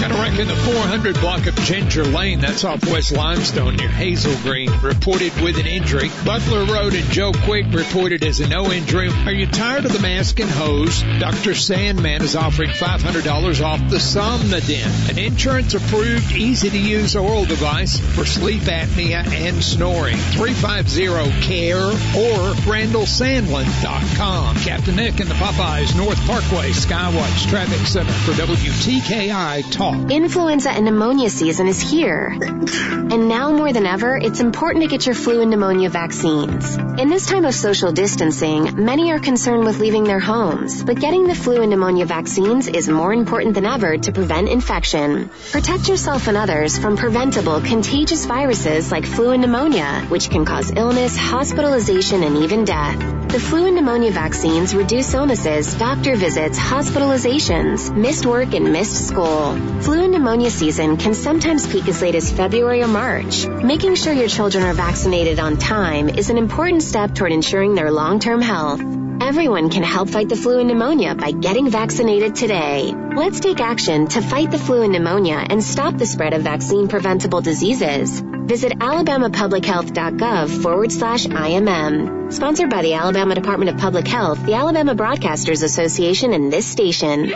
Got 0.03 0.11
a 0.11 0.21
wreck 0.21 0.37
in 0.37 0.49
the 0.49 0.55
400 0.55 1.21
block 1.21 1.47
of 1.47 1.55
Ginger 1.61 2.03
Lane. 2.03 2.41
That's 2.41 2.65
off 2.65 2.85
West 2.91 3.13
Limestone 3.13 3.77
near 3.77 3.87
Hazel 3.87 4.35
Green. 4.41 4.69
Reported 4.81 5.33
with 5.39 5.57
an 5.57 5.65
injury. 5.65 6.11
Butler 6.25 6.65
Road 6.65 6.93
and 6.93 7.09
Joe 7.09 7.31
Quick 7.31 7.67
reported 7.71 8.21
as 8.25 8.41
a 8.41 8.49
no 8.49 8.69
injury. 8.69 9.07
Are 9.25 9.31
you 9.31 9.47
tired 9.47 9.85
of 9.85 9.93
the 9.93 10.01
mask 10.01 10.41
and 10.41 10.49
hose? 10.49 11.01
Dr. 11.21 11.55
Sandman 11.55 12.21
is 12.21 12.35
offering 12.35 12.71
$500 12.71 13.63
off 13.63 13.79
the 13.89 13.95
Somnodent, 13.95 15.09
an 15.09 15.17
insurance 15.17 15.73
approved, 15.73 16.33
easy 16.33 16.69
to 16.69 16.77
use 16.77 17.15
oral 17.15 17.45
device 17.45 17.97
for 17.97 18.25
sleep 18.25 18.63
apnea 18.63 19.25
and 19.25 19.63
snoring. 19.63 20.17
350-CARE 20.17 21.79
or 21.79 22.53
RandallSandlin.com. 22.65 24.57
Captain 24.57 24.97
Nick 24.97 25.21
in 25.21 25.29
the 25.29 25.35
Popeyes 25.35 25.95
North 25.95 26.19
Parkway 26.27 26.71
Skywatch 26.71 27.47
Traffic 27.47 27.87
Center 27.87 28.11
for 28.11 28.33
WTKI 28.33 29.71
Talk. 29.71 29.92
Influenza 30.09 30.71
and 30.71 30.85
pneumonia 30.85 31.29
season 31.29 31.67
is 31.67 31.79
here. 31.79 32.37
And 32.39 33.27
now 33.27 33.51
more 33.51 33.71
than 33.71 33.85
ever, 33.85 34.17
it's 34.17 34.39
important 34.39 34.83
to 34.83 34.89
get 34.89 35.05
your 35.05 35.15
flu 35.15 35.41
and 35.41 35.51
pneumonia 35.51 35.89
vaccines. 35.89 36.75
In 36.75 37.09
this 37.09 37.25
time 37.25 37.45
of 37.45 37.53
social 37.53 37.91
distancing, 37.91 38.83
many 38.83 39.11
are 39.11 39.19
concerned 39.19 39.65
with 39.65 39.79
leaving 39.79 40.03
their 40.03 40.19
homes, 40.19 40.83
but 40.83 40.99
getting 40.99 41.27
the 41.27 41.35
flu 41.35 41.61
and 41.61 41.69
pneumonia 41.69 42.05
vaccines 42.05 42.67
is 42.67 42.89
more 42.89 43.13
important 43.13 43.55
than 43.55 43.65
ever 43.65 43.97
to 43.97 44.11
prevent 44.11 44.49
infection. 44.49 45.29
Protect 45.51 45.87
yourself 45.87 46.27
and 46.27 46.37
others 46.37 46.77
from 46.77 46.97
preventable 46.97 47.61
contagious 47.61 48.25
viruses 48.25 48.91
like 48.91 49.05
flu 49.05 49.31
and 49.31 49.41
pneumonia, 49.41 50.05
which 50.09 50.29
can 50.29 50.45
cause 50.45 50.71
illness, 50.71 51.15
hospitalization, 51.17 52.23
and 52.23 52.37
even 52.37 52.65
death. 52.65 53.22
The 53.33 53.39
flu 53.39 53.65
and 53.65 53.75
pneumonia 53.75 54.11
vaccines 54.11 54.75
reduce 54.75 55.11
illnesses, 55.15 55.73
doctor 55.73 56.15
visits, 56.15 56.59
hospitalizations, 56.59 57.91
missed 57.91 58.27
work, 58.27 58.53
and 58.53 58.71
missed 58.71 59.07
school. 59.07 59.57
Flu 59.81 60.03
and 60.03 60.11
pneumonia 60.11 60.51
season 60.51 60.97
can 60.97 61.15
sometimes 61.15 61.65
peak 61.65 61.87
as 61.87 61.99
late 61.99 62.13
as 62.13 62.31
February 62.31 62.83
or 62.83 62.87
March. 62.87 63.47
Making 63.47 63.95
sure 63.95 64.13
your 64.13 64.27
children 64.27 64.63
are 64.63 64.75
vaccinated 64.75 65.39
on 65.39 65.57
time 65.57 66.09
is 66.09 66.29
an 66.29 66.37
important 66.37 66.83
step 66.83 67.15
toward 67.15 67.31
ensuring 67.31 67.73
their 67.73 67.89
long-term 67.89 68.39
health. 68.39 68.81
Everyone 69.19 69.71
can 69.71 69.81
help 69.81 70.09
fight 70.09 70.29
the 70.29 70.35
flu 70.35 70.59
and 70.59 70.67
pneumonia 70.67 71.15
by 71.15 71.31
getting 71.31 71.71
vaccinated 71.71 72.35
today. 72.35 72.93
Let's 73.15 73.39
take 73.39 73.59
action 73.59 74.09
to 74.09 74.21
fight 74.21 74.51
the 74.51 74.59
flu 74.59 74.83
and 74.83 74.93
pneumonia 74.93 75.43
and 75.49 75.63
stop 75.63 75.97
the 75.97 76.05
spread 76.05 76.33
of 76.33 76.43
vaccine 76.43 76.87
preventable 76.87 77.41
diseases. 77.41 78.23
Visit 78.45 78.73
alabamapublichealth.gov 78.73 80.61
forward 80.61 80.91
slash 80.91 81.25
IMM. 81.25 82.33
Sponsored 82.33 82.69
by 82.69 82.81
the 82.81 82.93
Alabama 82.95 83.35
Department 83.35 83.71
of 83.71 83.77
Public 83.77 84.05
Health, 84.05 84.45
the 84.45 84.55
Alabama 84.55 84.95
Broadcasters 84.95 85.63
Association, 85.63 86.33
and 86.33 86.51
this 86.51 86.65
station. 86.65 87.31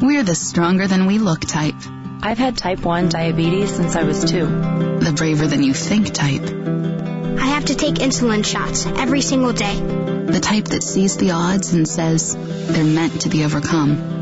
We're 0.00 0.22
the 0.22 0.34
stronger 0.36 0.86
than 0.86 1.06
we 1.06 1.18
look 1.18 1.40
type. 1.40 1.74
I've 2.22 2.38
had 2.38 2.56
type 2.56 2.84
1 2.84 3.08
diabetes 3.08 3.74
since 3.74 3.96
I 3.96 4.04
was 4.04 4.24
two. 4.24 4.46
The 4.46 5.12
braver 5.16 5.48
than 5.48 5.64
you 5.64 5.74
think 5.74 6.14
type. 6.14 6.42
I 6.44 7.46
have 7.46 7.64
to 7.66 7.74
take 7.74 7.96
insulin 7.96 8.46
shots 8.46 8.86
every 8.86 9.20
single 9.20 9.52
day. 9.52 9.74
The 9.80 10.40
type 10.40 10.66
that 10.66 10.84
sees 10.84 11.16
the 11.16 11.32
odds 11.32 11.72
and 11.72 11.88
says 11.88 12.36
they're 12.36 12.84
meant 12.84 13.22
to 13.22 13.28
be 13.28 13.44
overcome. 13.44 14.13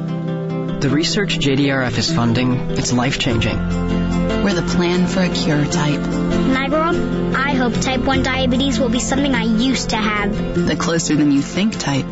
The 0.82 0.90
research 0.90 1.38
JDRF 1.38 1.96
is 1.96 2.12
funding, 2.12 2.72
it's 2.72 2.92
life 2.92 3.20
changing. 3.20 3.56
We're 4.42 4.52
the 4.52 4.68
plan 4.74 5.06
for 5.06 5.20
a 5.20 5.28
cure 5.28 5.64
type. 5.64 6.00
When 6.00 6.56
I 6.56 6.66
grow 6.66 6.80
up, 6.80 7.36
I 7.36 7.52
hope 7.52 7.74
type 7.74 8.00
1 8.00 8.24
diabetes 8.24 8.80
will 8.80 8.88
be 8.88 8.98
something 8.98 9.32
I 9.32 9.44
used 9.44 9.90
to 9.90 9.96
have. 9.96 10.66
The 10.66 10.74
closer 10.74 11.14
than 11.14 11.30
you 11.30 11.40
think 11.40 11.78
type. 11.78 12.10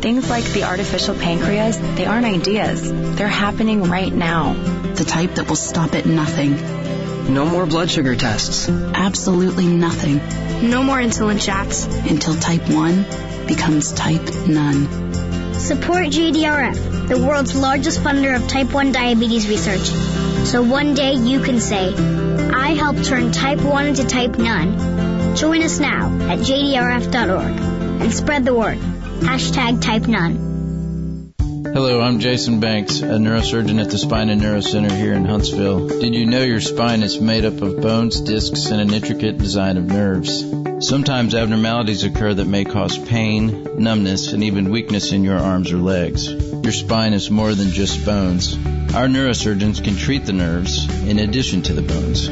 Things 0.00 0.30
like 0.30 0.44
the 0.44 0.62
artificial 0.62 1.16
pancreas, 1.16 1.76
they 1.96 2.06
aren't 2.06 2.24
ideas. 2.24 2.80
They're 3.14 3.28
happening 3.28 3.82
right 3.82 4.10
now. 4.10 4.54
The 4.54 5.04
type 5.04 5.34
that 5.34 5.46
will 5.46 5.56
stop 5.56 5.94
at 5.94 6.06
nothing. 6.06 7.34
No 7.34 7.44
more 7.44 7.66
blood 7.66 7.90
sugar 7.90 8.16
tests. 8.16 8.70
Absolutely 8.70 9.66
nothing. 9.66 10.16
No 10.70 10.82
more 10.82 10.96
insulin 10.96 11.42
shots. 11.42 11.84
Until 11.84 12.34
type 12.36 12.70
1 12.70 13.46
becomes 13.46 13.92
type 13.92 14.46
none. 14.46 15.07
Support 15.58 16.06
JDRF, 16.06 17.08
the 17.08 17.18
world's 17.18 17.54
largest 17.54 18.00
funder 18.00 18.34
of 18.34 18.48
type 18.48 18.72
1 18.72 18.92
diabetes 18.92 19.48
research. 19.48 19.88
So 20.46 20.62
one 20.62 20.94
day 20.94 21.14
you 21.14 21.40
can 21.40 21.60
say, 21.60 21.92
I 21.94 22.74
helped 22.74 23.04
turn 23.04 23.32
type 23.32 23.60
1 23.60 23.86
into 23.86 24.06
type 24.06 24.38
none. 24.38 25.34
Join 25.36 25.62
us 25.62 25.80
now 25.80 26.06
at 26.30 26.38
jdrf.org 26.38 27.60
and 28.02 28.14
spread 28.14 28.44
the 28.44 28.54
word. 28.54 28.78
Hashtag 28.78 29.82
type 29.82 30.06
none. 30.06 30.47
Hello, 31.70 32.00
I'm 32.00 32.18
Jason 32.18 32.60
Banks, 32.60 33.00
a 33.00 33.18
neurosurgeon 33.18 33.78
at 33.78 33.90
the 33.90 33.98
Spine 33.98 34.30
and 34.30 34.40
Neuro 34.40 34.60
Center 34.60 34.94
here 34.94 35.12
in 35.12 35.26
Huntsville. 35.26 35.86
Did 35.86 36.14
you 36.14 36.24
know 36.24 36.42
your 36.42 36.62
spine 36.62 37.02
is 37.02 37.20
made 37.20 37.44
up 37.44 37.60
of 37.60 37.82
bones, 37.82 38.22
discs, 38.22 38.64
and 38.66 38.80
an 38.80 38.94
intricate 38.94 39.36
design 39.36 39.76
of 39.76 39.84
nerves? 39.84 40.46
Sometimes 40.80 41.34
abnormalities 41.34 42.04
occur 42.04 42.32
that 42.32 42.46
may 42.46 42.64
cause 42.64 42.96
pain, 42.96 43.82
numbness, 43.82 44.32
and 44.32 44.44
even 44.44 44.70
weakness 44.70 45.12
in 45.12 45.24
your 45.24 45.36
arms 45.36 45.70
or 45.70 45.76
legs. 45.76 46.32
Your 46.32 46.72
spine 46.72 47.12
is 47.12 47.30
more 47.30 47.54
than 47.54 47.68
just 47.68 48.02
bones. 48.04 48.54
Our 48.94 49.06
neurosurgeons 49.06 49.84
can 49.84 49.96
treat 49.96 50.24
the 50.24 50.32
nerves 50.32 50.88
in 51.06 51.18
addition 51.18 51.60
to 51.62 51.74
the 51.74 51.82
bones. 51.82 52.28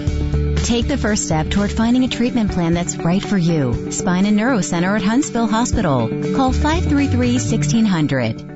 Take 0.66 0.88
the 0.88 0.96
first 0.96 1.26
step 1.26 1.50
toward 1.50 1.70
finding 1.70 2.04
a 2.04 2.08
treatment 2.08 2.52
plan 2.52 2.72
that's 2.72 2.96
right 2.96 3.22
for 3.22 3.36
you. 3.36 3.92
Spine 3.92 4.24
and 4.24 4.38
Neuro 4.38 4.62
Center 4.62 4.96
at 4.96 5.02
Huntsville 5.02 5.46
Hospital. 5.46 6.08
Call 6.08 6.52
533-1600. 6.52 8.55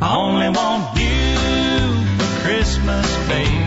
I 0.00 0.16
only 0.16 0.48
want 0.50 0.98
you 0.98 2.16
for 2.18 2.46
Christmas, 2.46 3.28
babe. 3.28 3.66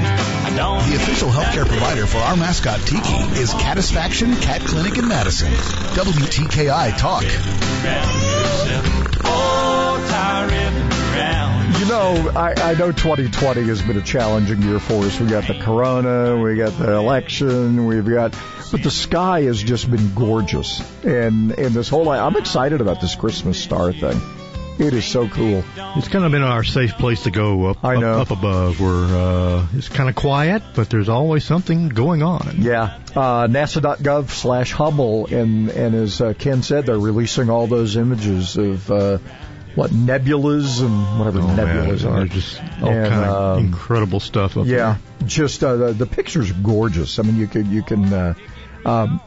The 0.89 0.95
official 0.95 1.29
healthcare 1.29 1.67
provider 1.67 2.05
for 2.07 2.17
our 2.17 2.35
mascot 2.35 2.79
Tiki 2.79 3.39
is 3.39 3.53
Catisfaction 3.53 4.35
Cat 4.37 4.61
Clinic 4.61 4.97
in 4.97 5.07
Madison. 5.07 5.51
WTKI 5.51 6.97
Talk. 6.97 7.23
You 11.79 11.85
know, 11.87 12.31
I, 12.35 12.53
I 12.57 12.73
know 12.73 12.91
2020 12.91 13.63
has 13.63 13.81
been 13.83 13.97
a 13.97 14.01
challenging 14.01 14.63
year 14.63 14.79
for 14.79 15.05
us. 15.05 15.19
We 15.19 15.27
got 15.27 15.45
the 15.45 15.59
corona, 15.59 16.35
we 16.37 16.55
got 16.55 16.77
the 16.77 16.93
election, 16.93 17.85
we've 17.85 18.09
got, 18.09 18.35
but 18.71 18.81
the 18.81 18.91
sky 18.91 19.43
has 19.43 19.61
just 19.61 19.89
been 19.89 20.13
gorgeous. 20.15 20.81
And, 21.03 21.51
and 21.51 21.73
this 21.73 21.89
whole, 21.89 22.09
I'm 22.09 22.35
excited 22.35 22.81
about 22.81 22.99
this 22.99 23.15
Christmas 23.15 23.61
star 23.61 23.93
thing. 23.93 24.19
It 24.79 24.93
is 24.93 25.03
so 25.05 25.27
cool. 25.27 25.63
It's 25.97 26.07
kind 26.07 26.23
of 26.23 26.31
been 26.31 26.41
our 26.41 26.63
safe 26.63 26.97
place 26.97 27.23
to 27.23 27.31
go 27.31 27.65
up, 27.65 27.83
I 27.83 27.97
know. 27.97 28.21
up, 28.21 28.31
up 28.31 28.37
above 28.37 28.79
where 28.79 29.03
uh, 29.05 29.67
it's 29.73 29.89
kind 29.89 30.07
of 30.09 30.15
quiet, 30.15 30.63
but 30.73 30.89
there's 30.89 31.09
always 31.09 31.43
something 31.43 31.89
going 31.89 32.23
on. 32.23 32.55
Yeah, 32.59 32.97
uh, 33.15 33.47
NASA.gov 33.47 34.29
slash 34.29 34.71
Hubble, 34.71 35.25
and 35.27 35.69
and 35.69 35.95
as 35.95 36.21
uh, 36.21 36.33
Ken 36.33 36.63
said, 36.63 36.85
they're 36.85 36.97
releasing 36.97 37.49
all 37.49 37.67
those 37.67 37.97
images 37.97 38.55
of 38.55 38.89
uh, 38.89 39.17
what 39.75 39.91
nebulas 39.91 40.81
and 40.81 41.19
whatever 41.19 41.39
Oh, 41.41 41.47
man, 41.47 41.57
nebulas 41.57 42.05
are. 42.09 42.19
there's 42.25 42.29
just 42.31 42.59
all 42.81 42.89
And, 42.89 43.09
kind 43.09 43.25
of 43.25 43.57
um, 43.57 43.65
incredible 43.65 44.19
stuff 44.21 44.55
up 44.55 44.65
yeah, 44.65 44.95
just 45.25 45.61
uh, 45.63 45.75
the, 45.75 45.93
the 45.93 46.05
picture's 46.05 46.51
gorgeous. 46.53 47.19
I 47.19 47.23
mean, 47.23 47.35
you 47.35 47.47
can 47.47 47.69
you 47.69 47.83
can. 47.83 48.13
Uh, 48.13 48.33
um, 48.85 49.19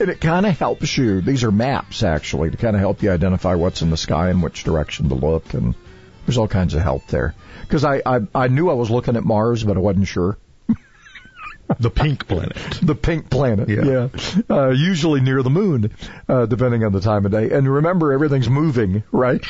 and 0.00 0.08
it 0.10 0.20
kind 0.20 0.46
of 0.46 0.58
helps 0.58 0.96
you. 0.98 1.20
These 1.20 1.44
are 1.44 1.52
maps 1.52 2.02
actually 2.02 2.50
to 2.50 2.56
kind 2.56 2.74
of 2.74 2.80
help 2.80 3.02
you 3.02 3.10
identify 3.12 3.54
what's 3.54 3.82
in 3.82 3.90
the 3.90 3.96
sky 3.96 4.30
and 4.30 4.42
which 4.42 4.64
direction 4.64 5.08
to 5.10 5.14
look, 5.14 5.54
and 5.54 5.74
there's 6.26 6.38
all 6.38 6.48
kinds 6.48 6.74
of 6.74 6.82
help 6.82 7.06
there. 7.08 7.34
Because 7.62 7.84
I, 7.84 8.02
I 8.04 8.20
I 8.34 8.48
knew 8.48 8.70
I 8.70 8.74
was 8.74 8.90
looking 8.90 9.16
at 9.16 9.24
Mars, 9.24 9.62
but 9.62 9.76
I 9.76 9.80
wasn't 9.80 10.08
sure. 10.08 10.36
the 11.78 11.90
pink 11.90 12.26
planet. 12.26 12.56
The 12.82 12.94
pink 12.96 13.30
planet, 13.30 13.68
Yeah. 13.68 13.84
yeah. 13.84 14.08
Uh, 14.48 14.70
usually 14.70 15.20
near 15.20 15.42
the 15.42 15.50
moon, 15.50 15.92
uh, 16.28 16.46
depending 16.46 16.82
on 16.84 16.92
the 16.92 17.00
time 17.00 17.24
of 17.26 17.30
day. 17.32 17.50
And 17.50 17.72
remember, 17.72 18.12
everything's 18.12 18.48
moving, 18.48 19.04
right? 19.12 19.44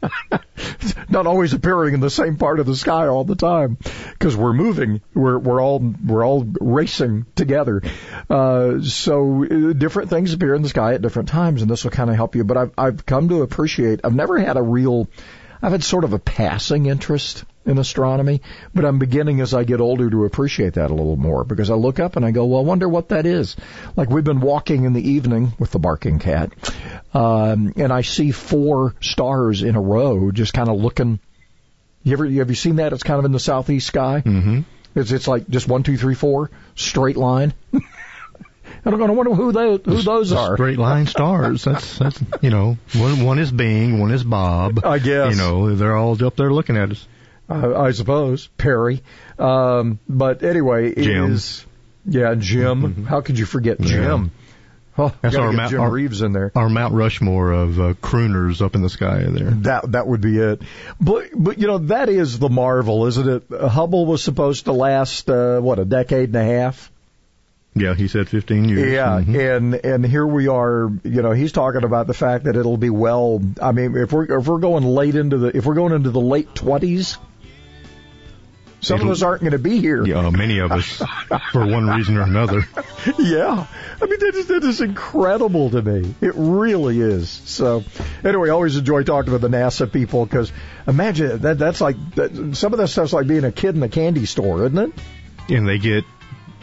Not 1.08 1.26
always 1.26 1.52
appearing 1.54 1.94
in 1.94 2.00
the 2.00 2.10
same 2.10 2.36
part 2.36 2.60
of 2.60 2.66
the 2.66 2.76
sky 2.76 3.06
all 3.06 3.24
the 3.24 3.34
time, 3.34 3.78
because 4.12 4.36
we're 4.36 4.52
moving. 4.52 5.00
We're 5.14 5.38
we're 5.38 5.60
all 5.60 5.78
we're 5.80 6.24
all 6.24 6.46
racing 6.60 7.26
together. 7.34 7.82
Uh, 8.28 8.80
so 8.82 9.44
uh, 9.44 9.72
different 9.72 10.10
things 10.10 10.32
appear 10.32 10.54
in 10.54 10.62
the 10.62 10.68
sky 10.68 10.94
at 10.94 11.02
different 11.02 11.28
times, 11.28 11.62
and 11.62 11.70
this 11.70 11.84
will 11.84 11.90
kind 11.90 12.10
of 12.10 12.16
help 12.16 12.36
you. 12.36 12.44
But 12.44 12.56
I've 12.56 12.72
I've 12.78 13.06
come 13.06 13.28
to 13.30 13.42
appreciate. 13.42 14.00
I've 14.04 14.14
never 14.14 14.38
had 14.38 14.56
a 14.56 14.62
real. 14.62 15.08
I've 15.60 15.72
had 15.72 15.82
sort 15.82 16.04
of 16.04 16.12
a 16.12 16.20
passing 16.20 16.86
interest 16.86 17.44
in 17.68 17.78
astronomy, 17.78 18.40
but 18.74 18.84
I'm 18.84 18.98
beginning 18.98 19.40
as 19.40 19.52
I 19.54 19.64
get 19.64 19.80
older 19.80 20.08
to 20.08 20.24
appreciate 20.24 20.74
that 20.74 20.90
a 20.90 20.94
little 20.94 21.16
more 21.16 21.44
because 21.44 21.70
I 21.70 21.74
look 21.74 22.00
up 22.00 22.16
and 22.16 22.24
I 22.24 22.30
go, 22.30 22.46
well, 22.46 22.60
I 22.60 22.64
wonder 22.64 22.88
what 22.88 23.10
that 23.10 23.26
is. 23.26 23.56
Like 23.94 24.08
we've 24.08 24.24
been 24.24 24.40
walking 24.40 24.84
in 24.84 24.94
the 24.94 25.06
evening 25.06 25.52
with 25.58 25.70
the 25.70 25.78
barking 25.78 26.18
cat, 26.18 26.52
um, 27.14 27.72
and 27.76 27.92
I 27.92 28.02
see 28.02 28.30
four 28.30 28.94
stars 29.00 29.62
in 29.62 29.76
a 29.76 29.80
row 29.80 30.30
just 30.30 30.52
kind 30.52 30.68
of 30.68 30.78
looking. 30.80 31.20
You 32.04 32.12
ever 32.12 32.26
have 32.26 32.48
you 32.50 32.54
seen 32.54 32.76
that? 32.76 32.92
It's 32.92 33.02
kind 33.02 33.18
of 33.18 33.24
in 33.24 33.32
the 33.32 33.40
southeast 33.40 33.86
sky. 33.86 34.22
Mm-hmm. 34.24 34.60
It's 34.94 35.12
it's 35.12 35.28
like 35.28 35.48
just 35.48 35.68
one, 35.68 35.82
two, 35.82 35.96
three, 35.96 36.14
four, 36.14 36.50
straight 36.74 37.16
line. 37.16 37.52
I 38.84 38.90
don't 38.90 39.00
know. 39.00 39.06
I 39.06 39.10
wonder 39.10 39.34
who 39.34 39.52
those 39.52 39.80
who 39.84 40.02
those 40.02 40.32
are. 40.32 40.54
Straight 40.56 40.78
line 40.78 41.06
stars. 41.06 41.64
That's 41.64 41.98
that's 41.98 42.20
you 42.40 42.50
know 42.50 42.78
one 42.94 43.24
one 43.24 43.38
is 43.38 43.50
Bing, 43.50 43.98
one 43.98 44.12
is 44.12 44.22
Bob. 44.24 44.84
I 44.84 44.98
guess. 44.98 45.32
you 45.32 45.36
know 45.36 45.74
they're 45.74 45.96
all 45.96 46.22
up 46.24 46.36
there 46.36 46.52
looking 46.52 46.76
at 46.76 46.92
us. 46.92 47.06
uh, 47.48 47.78
I 47.78 47.90
suppose 47.90 48.46
Perry. 48.58 49.02
Um, 49.38 49.98
but 50.08 50.42
anyway, 50.42 50.90
it 50.90 51.02
Jim. 51.02 51.32
is 51.32 51.66
yeah, 52.06 52.34
Jim. 52.38 53.04
How 53.04 53.20
could 53.20 53.38
you 53.38 53.44
forget 53.46 53.80
Jim? 53.80 54.30
That's 55.22 55.36
our 55.36 55.52
Mount 55.52 55.70
Jim 55.70 55.80
our, 55.80 55.90
Reeves 55.90 56.22
in 56.22 56.32
there. 56.32 56.50
Our 56.54 56.68
Mount 56.68 56.94
Rushmore 56.94 57.52
of 57.52 57.78
uh, 57.78 57.94
crooners 57.94 58.60
up 58.60 58.74
in 58.74 58.82
the 58.82 58.90
sky 58.90 59.24
there. 59.28 59.50
That 59.50 59.92
that 59.92 60.06
would 60.06 60.20
be 60.20 60.38
it. 60.38 60.62
But 61.00 61.30
but 61.34 61.58
you 61.58 61.66
know 61.66 61.78
that 61.78 62.08
is 62.08 62.38
the 62.38 62.48
marvel, 62.48 63.06
isn't 63.06 63.28
it? 63.28 63.60
Hubble 63.60 64.06
was 64.06 64.22
supposed 64.22 64.64
to 64.64 64.72
last 64.72 65.30
uh, 65.30 65.60
what 65.60 65.78
a 65.78 65.84
decade 65.84 66.30
and 66.30 66.36
a 66.36 66.44
half. 66.44 66.90
Yeah, 67.74 67.94
he 67.94 68.08
said 68.08 68.28
15 68.28 68.68
years. 68.68 68.92
Yeah, 68.92 69.20
Mhm. 69.20 69.56
and 69.56 69.74
and 69.74 70.06
here 70.06 70.26
we 70.26 70.48
are. 70.48 70.90
You 71.04 71.22
know, 71.22 71.30
he's 71.32 71.52
talking 71.52 71.84
about 71.84 72.06
the 72.08 72.14
fact 72.14 72.44
that 72.44 72.56
it'll 72.56 72.76
be 72.76 72.90
well. 72.90 73.40
I 73.62 73.72
mean, 73.72 73.96
if 73.96 74.12
we're 74.12 74.38
if 74.40 74.48
we're 74.48 74.58
going 74.58 74.84
late 74.84 75.14
into 75.14 75.38
the 75.38 75.56
if 75.56 75.64
we're 75.64 75.74
going 75.74 75.92
into 75.92 76.10
the 76.10 76.20
late 76.20 76.54
twenties, 76.54 77.18
some 78.80 79.00
of 79.00 79.08
us 79.08 79.22
aren't 79.22 79.40
going 79.40 79.52
to 79.52 79.58
be 79.58 79.80
here. 79.80 80.04
Yeah, 80.04 80.26
oh, 80.26 80.30
many 80.30 80.58
of 80.58 80.70
us, 80.70 81.02
for 81.52 81.66
one 81.66 81.88
reason 81.88 82.16
or 82.16 82.22
another. 82.22 82.66
yeah. 83.18 83.66
I 84.00 84.06
mean, 84.06 84.20
that 84.20 84.34
is, 84.34 84.46
that 84.46 84.64
is 84.64 84.80
incredible 84.80 85.70
to 85.70 85.82
me. 85.82 86.14
It 86.20 86.32
really 86.36 87.00
is. 87.00 87.28
So, 87.28 87.84
anyway, 88.24 88.48
I 88.48 88.52
always 88.52 88.76
enjoy 88.76 89.02
talking 89.02 89.32
to 89.32 89.38
the 89.38 89.48
NASA 89.48 89.90
people 89.92 90.24
because 90.24 90.52
imagine 90.86 91.38
that 91.38 91.58
that's 91.58 91.80
like, 91.80 91.96
that, 92.14 92.56
some 92.56 92.72
of 92.72 92.78
that 92.78 92.88
stuff's 92.88 93.12
like 93.12 93.26
being 93.26 93.44
a 93.44 93.52
kid 93.52 93.74
in 93.74 93.82
a 93.82 93.88
candy 93.88 94.26
store, 94.26 94.64
isn't 94.66 94.78
it? 94.78 94.92
And 95.48 95.68
they 95.68 95.78
get, 95.78 96.04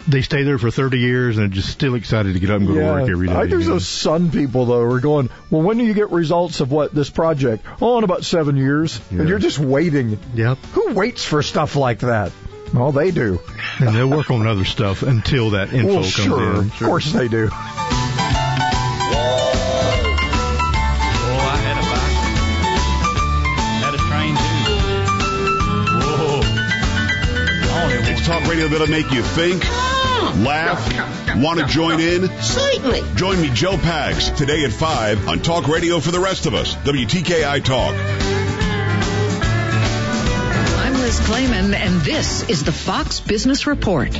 they 0.07 0.21
stay 0.21 0.43
there 0.43 0.57
for 0.57 0.71
30 0.71 0.99
years 0.99 1.37
and 1.37 1.51
are 1.51 1.55
just 1.55 1.69
still 1.69 1.95
excited 1.95 2.33
to 2.33 2.39
get 2.39 2.49
up 2.49 2.57
and 2.57 2.67
go 2.67 2.75
yeah, 2.75 2.87
to 2.87 2.93
work 2.93 3.09
every 3.09 3.27
day. 3.27 3.33
I 3.33 3.39
think 3.41 3.51
there's 3.51 3.67
those 3.67 3.87
sun 3.87 4.31
people, 4.31 4.65
though, 4.65 4.81
who 4.81 4.93
are 4.93 4.99
going, 4.99 5.29
well, 5.49 5.61
when 5.61 5.77
do 5.77 5.83
you 5.83 5.93
get 5.93 6.11
results 6.11 6.59
of 6.59 6.71
what 6.71 6.93
this 6.93 7.09
project? 7.09 7.65
Oh, 7.81 7.97
in 7.97 8.03
about 8.03 8.23
seven 8.23 8.57
years. 8.57 8.99
Yeah. 9.11 9.21
And 9.21 9.29
you're 9.29 9.39
just 9.39 9.59
waiting. 9.59 10.19
Yep. 10.35 10.57
Who 10.73 10.93
waits 10.93 11.23
for 11.23 11.41
stuff 11.41 11.75
like 11.75 11.99
that? 11.99 12.31
Well, 12.73 12.91
they 12.91 13.11
do. 13.11 13.39
and 13.79 13.95
they'll 13.95 14.09
work 14.09 14.31
on 14.31 14.45
other 14.45 14.65
stuff 14.65 15.03
until 15.03 15.51
that 15.51 15.73
info 15.73 15.87
well, 15.87 15.95
comes 15.97 16.09
sure. 16.09 16.61
in. 16.61 16.71
Sure. 16.71 16.87
Of 16.87 16.89
course 16.89 17.11
they 17.11 17.27
do. 17.27 17.49
Talk 28.25 28.47
radio 28.47 28.67
that'll 28.67 28.87
make 28.87 29.11
you 29.11 29.21
think 29.21 29.63
laugh, 30.43 31.37
want 31.37 31.59
to 31.59 31.65
join 31.65 31.99
in? 31.99 32.27
Certainly. 32.41 33.03
Join 33.15 33.41
me, 33.41 33.49
Joe 33.49 33.77
Pags, 33.77 34.35
today 34.35 34.63
at 34.63 34.71
5 34.71 35.27
on 35.27 35.39
Talk 35.39 35.67
Radio 35.67 35.99
for 35.99 36.11
the 36.11 36.19
rest 36.19 36.45
of 36.45 36.53
us, 36.53 36.75
WTKI 36.75 37.63
Talk. 37.63 37.95
I'm 40.85 40.93
Liz 40.93 41.19
Claman, 41.21 41.73
and 41.73 42.01
this 42.01 42.49
is 42.49 42.63
the 42.63 42.71
Fox 42.71 43.19
Business 43.19 43.67
Report. 43.67 44.19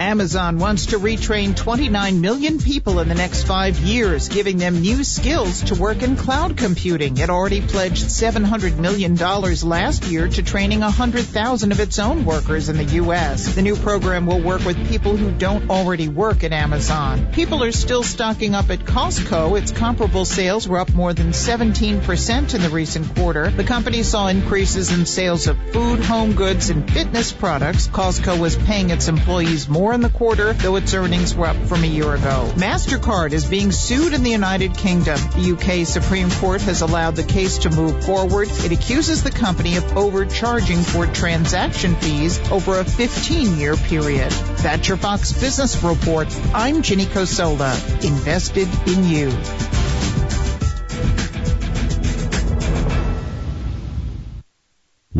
Amazon 0.00 0.58
wants 0.58 0.86
to 0.86 0.98
retrain 0.98 1.54
29 1.54 2.22
million 2.22 2.58
people 2.58 3.00
in 3.00 3.08
the 3.10 3.14
next 3.14 3.42
five 3.42 3.78
years, 3.80 4.30
giving 4.30 4.56
them 4.56 4.80
new 4.80 5.04
skills 5.04 5.60
to 5.64 5.74
work 5.74 6.02
in 6.02 6.16
cloud 6.16 6.56
computing. 6.56 7.18
It 7.18 7.28
already 7.28 7.60
pledged 7.60 8.06
$700 8.06 8.78
million 8.78 9.14
last 9.16 10.04
year 10.04 10.26
to 10.26 10.42
training 10.42 10.80
100,000 10.80 11.72
of 11.72 11.80
its 11.80 11.98
own 11.98 12.24
workers 12.24 12.70
in 12.70 12.78
the 12.78 12.84
U.S. 12.84 13.54
The 13.54 13.60
new 13.60 13.76
program 13.76 14.24
will 14.24 14.40
work 14.40 14.64
with 14.64 14.88
people 14.88 15.18
who 15.18 15.32
don't 15.32 15.68
already 15.68 16.08
work 16.08 16.44
at 16.44 16.52
Amazon. 16.52 17.30
People 17.32 17.62
are 17.62 17.70
still 17.70 18.02
stocking 18.02 18.54
up 18.54 18.70
at 18.70 18.78
Costco. 18.78 19.60
Its 19.60 19.70
comparable 19.70 20.24
sales 20.24 20.66
were 20.66 20.78
up 20.78 20.94
more 20.94 21.12
than 21.12 21.32
17% 21.32 22.54
in 22.54 22.62
the 22.62 22.70
recent 22.70 23.14
quarter. 23.16 23.50
The 23.50 23.64
company 23.64 24.02
saw 24.02 24.28
increases 24.28 24.98
in 24.98 25.04
sales 25.04 25.46
of 25.46 25.58
food, 25.72 26.00
home 26.00 26.32
goods, 26.32 26.70
and 26.70 26.90
fitness 26.90 27.32
products. 27.32 27.86
Costco 27.86 28.40
was 28.40 28.56
paying 28.56 28.88
its 28.88 29.08
employees 29.08 29.68
more 29.68 29.89
in 29.92 30.00
the 30.00 30.08
quarter, 30.08 30.52
though 30.52 30.76
its 30.76 30.94
earnings 30.94 31.34
were 31.34 31.46
up 31.46 31.56
from 31.56 31.84
a 31.84 31.86
year 31.86 32.14
ago. 32.14 32.52
MasterCard 32.56 33.32
is 33.32 33.44
being 33.44 33.72
sued 33.72 34.12
in 34.12 34.22
the 34.22 34.30
United 34.30 34.76
Kingdom. 34.76 35.18
The 35.34 35.52
UK 35.52 35.86
Supreme 35.86 36.30
Court 36.30 36.60
has 36.62 36.82
allowed 36.82 37.16
the 37.16 37.22
case 37.22 37.58
to 37.58 37.70
move 37.70 38.04
forward. 38.04 38.48
It 38.50 38.72
accuses 38.72 39.22
the 39.22 39.30
company 39.30 39.76
of 39.76 39.96
overcharging 39.96 40.78
for 40.78 41.06
transaction 41.06 41.94
fees 41.96 42.38
over 42.50 42.78
a 42.78 42.84
15 42.84 43.56
year 43.56 43.76
period. 43.76 44.30
That's 44.62 44.88
your 44.88 44.96
Fox 44.96 45.32
Business 45.32 45.82
Report. 45.82 46.28
I'm 46.54 46.82
Ginny 46.82 47.06
Cosola, 47.06 47.74
invested 48.04 48.68
in 48.86 49.04
you. 49.04 49.79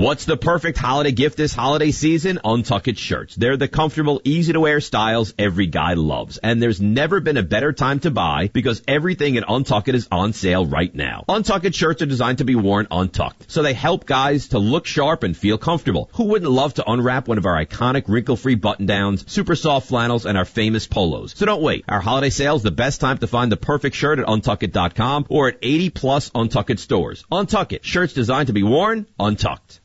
What's 0.01 0.25
the 0.25 0.39
perfect 0.39 0.79
holiday 0.79 1.13
gift 1.13 1.37
this 1.37 1.53
holiday 1.53 1.91
season? 1.91 2.39
UNTUCKit 2.43 2.97
shirts. 2.97 3.35
They're 3.35 3.59
the 3.59 3.69
comfortable, 3.69 4.23
easy 4.25 4.55
to 4.55 4.61
wear 4.61 4.81
styles 4.81 5.35
every 5.39 5.67
guy 5.67 5.93
loves. 5.93 6.39
And 6.39 6.63
there's 6.63 6.81
never 6.81 7.21
been 7.21 7.37
a 7.37 7.43
better 7.43 7.75
time 7.75 8.01
to 8.01 8.11
buy 8.11 8.49
because 8.51 8.81
everything 8.89 9.37
at 9.37 9.45
UNTUCKit 9.45 9.93
is 9.93 10.09
on 10.11 10.33
sale 10.33 10.65
right 10.65 10.95
now. 10.95 11.27
UNTUCKit 11.29 11.75
shirts 11.75 12.01
are 12.01 12.07
designed 12.07 12.39
to 12.39 12.47
be 12.47 12.55
worn 12.55 12.87
untucked. 12.91 13.51
So 13.53 13.63
they 13.63 13.75
help 13.75 14.07
guys 14.07 14.49
to 14.49 14.59
look 14.59 14.87
sharp 14.87 15.23
and 15.23 15.37
feel 15.37 15.59
comfortable. 15.59 16.09
Who 16.15 16.29
wouldn't 16.29 16.51
love 16.51 16.73
to 16.75 16.91
unwrap 16.91 17.29
one 17.29 17.37
of 17.37 17.45
our 17.45 17.63
iconic 17.63 18.05
wrinkle-free 18.09 18.55
button 18.55 18.87
downs, 18.87 19.31
super 19.31 19.55
soft 19.55 19.89
flannels, 19.89 20.25
and 20.25 20.39
our 20.39 20.47
famous 20.47 20.87
polos? 20.87 21.35
So 21.37 21.45
don't 21.45 21.61
wait. 21.61 21.85
Our 21.87 22.01
holiday 22.01 22.31
sale 22.31 22.57
is 22.57 22.63
the 22.63 22.71
best 22.71 23.03
time 23.03 23.19
to 23.19 23.27
find 23.27 23.53
the 23.53 23.59
perfect 23.59 23.97
shirt 23.97 24.19
at 24.19 24.25
untuckit.com 24.25 25.27
or 25.29 25.49
at 25.49 25.59
80 25.61 25.91
plus 25.91 26.31
UNTUCKit 26.31 26.79
stores. 26.79 27.23
UNTUCKit. 27.31 27.85
Shirts 27.85 28.15
designed 28.15 28.47
to 28.47 28.55
be 28.55 28.63
worn 28.63 29.07
untucked. 29.19 29.81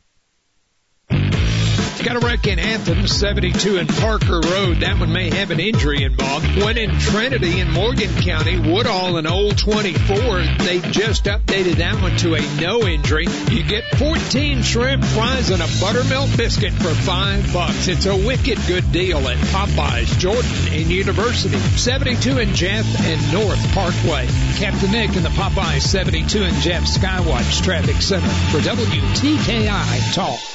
Got 2.05 2.17
a 2.17 2.19
wreck 2.19 2.45
in 2.45 2.59
Athens, 2.59 3.17
72 3.17 3.77
and 3.79 3.89
Parker 3.89 4.39
Road. 4.39 4.81
That 4.81 4.99
one 4.99 5.11
may 5.11 5.31
have 5.31 5.49
an 5.49 5.59
injury 5.59 6.03
involved. 6.03 6.61
One 6.61 6.77
in 6.77 6.99
Trinity 6.99 7.59
in 7.59 7.71
Morgan 7.71 8.13
County, 8.21 8.59
Woodall 8.59 9.17
and 9.17 9.25
Old 9.25 9.57
24. 9.57 10.15
They 10.59 10.81
just 10.91 11.23
updated 11.23 11.77
that 11.77 11.99
one 11.99 12.15
to 12.17 12.35
a 12.35 12.61
no 12.61 12.85
injury. 12.85 13.25
You 13.49 13.63
get 13.63 13.85
14 13.97 14.61
shrimp 14.61 15.03
fries 15.03 15.49
and 15.49 15.63
a 15.63 15.67
buttermilk 15.81 16.37
biscuit 16.37 16.73
for 16.73 16.93
five 16.93 17.51
bucks. 17.51 17.87
It's 17.87 18.05
a 18.05 18.15
wicked 18.15 18.59
good 18.67 18.91
deal 18.91 19.27
at 19.27 19.37
Popeyes, 19.37 20.19
Jordan, 20.19 20.51
and 20.73 20.91
University. 20.91 21.57
72 21.57 22.37
and 22.37 22.53
Jeff 22.53 22.85
and 23.01 23.33
North 23.33 23.73
Parkway. 23.73 24.27
Captain 24.57 24.91
Nick 24.91 25.15
in 25.15 25.23
the 25.23 25.29
Popeyes 25.29 25.81
72 25.81 26.43
and 26.43 26.55
Jeff 26.57 26.83
Skywatch 26.83 27.63
Traffic 27.63 27.99
Center 27.99 28.29
for 28.51 28.59
WTKI 28.59 30.13
Talk. 30.13 30.54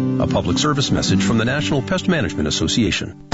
A 0.19 0.27
public 0.27 0.57
service 0.57 0.91
message 0.91 1.23
from 1.23 1.37
the 1.37 1.45
National 1.45 1.81
Pest 1.81 2.07
Management 2.07 2.47
Association. 2.47 3.29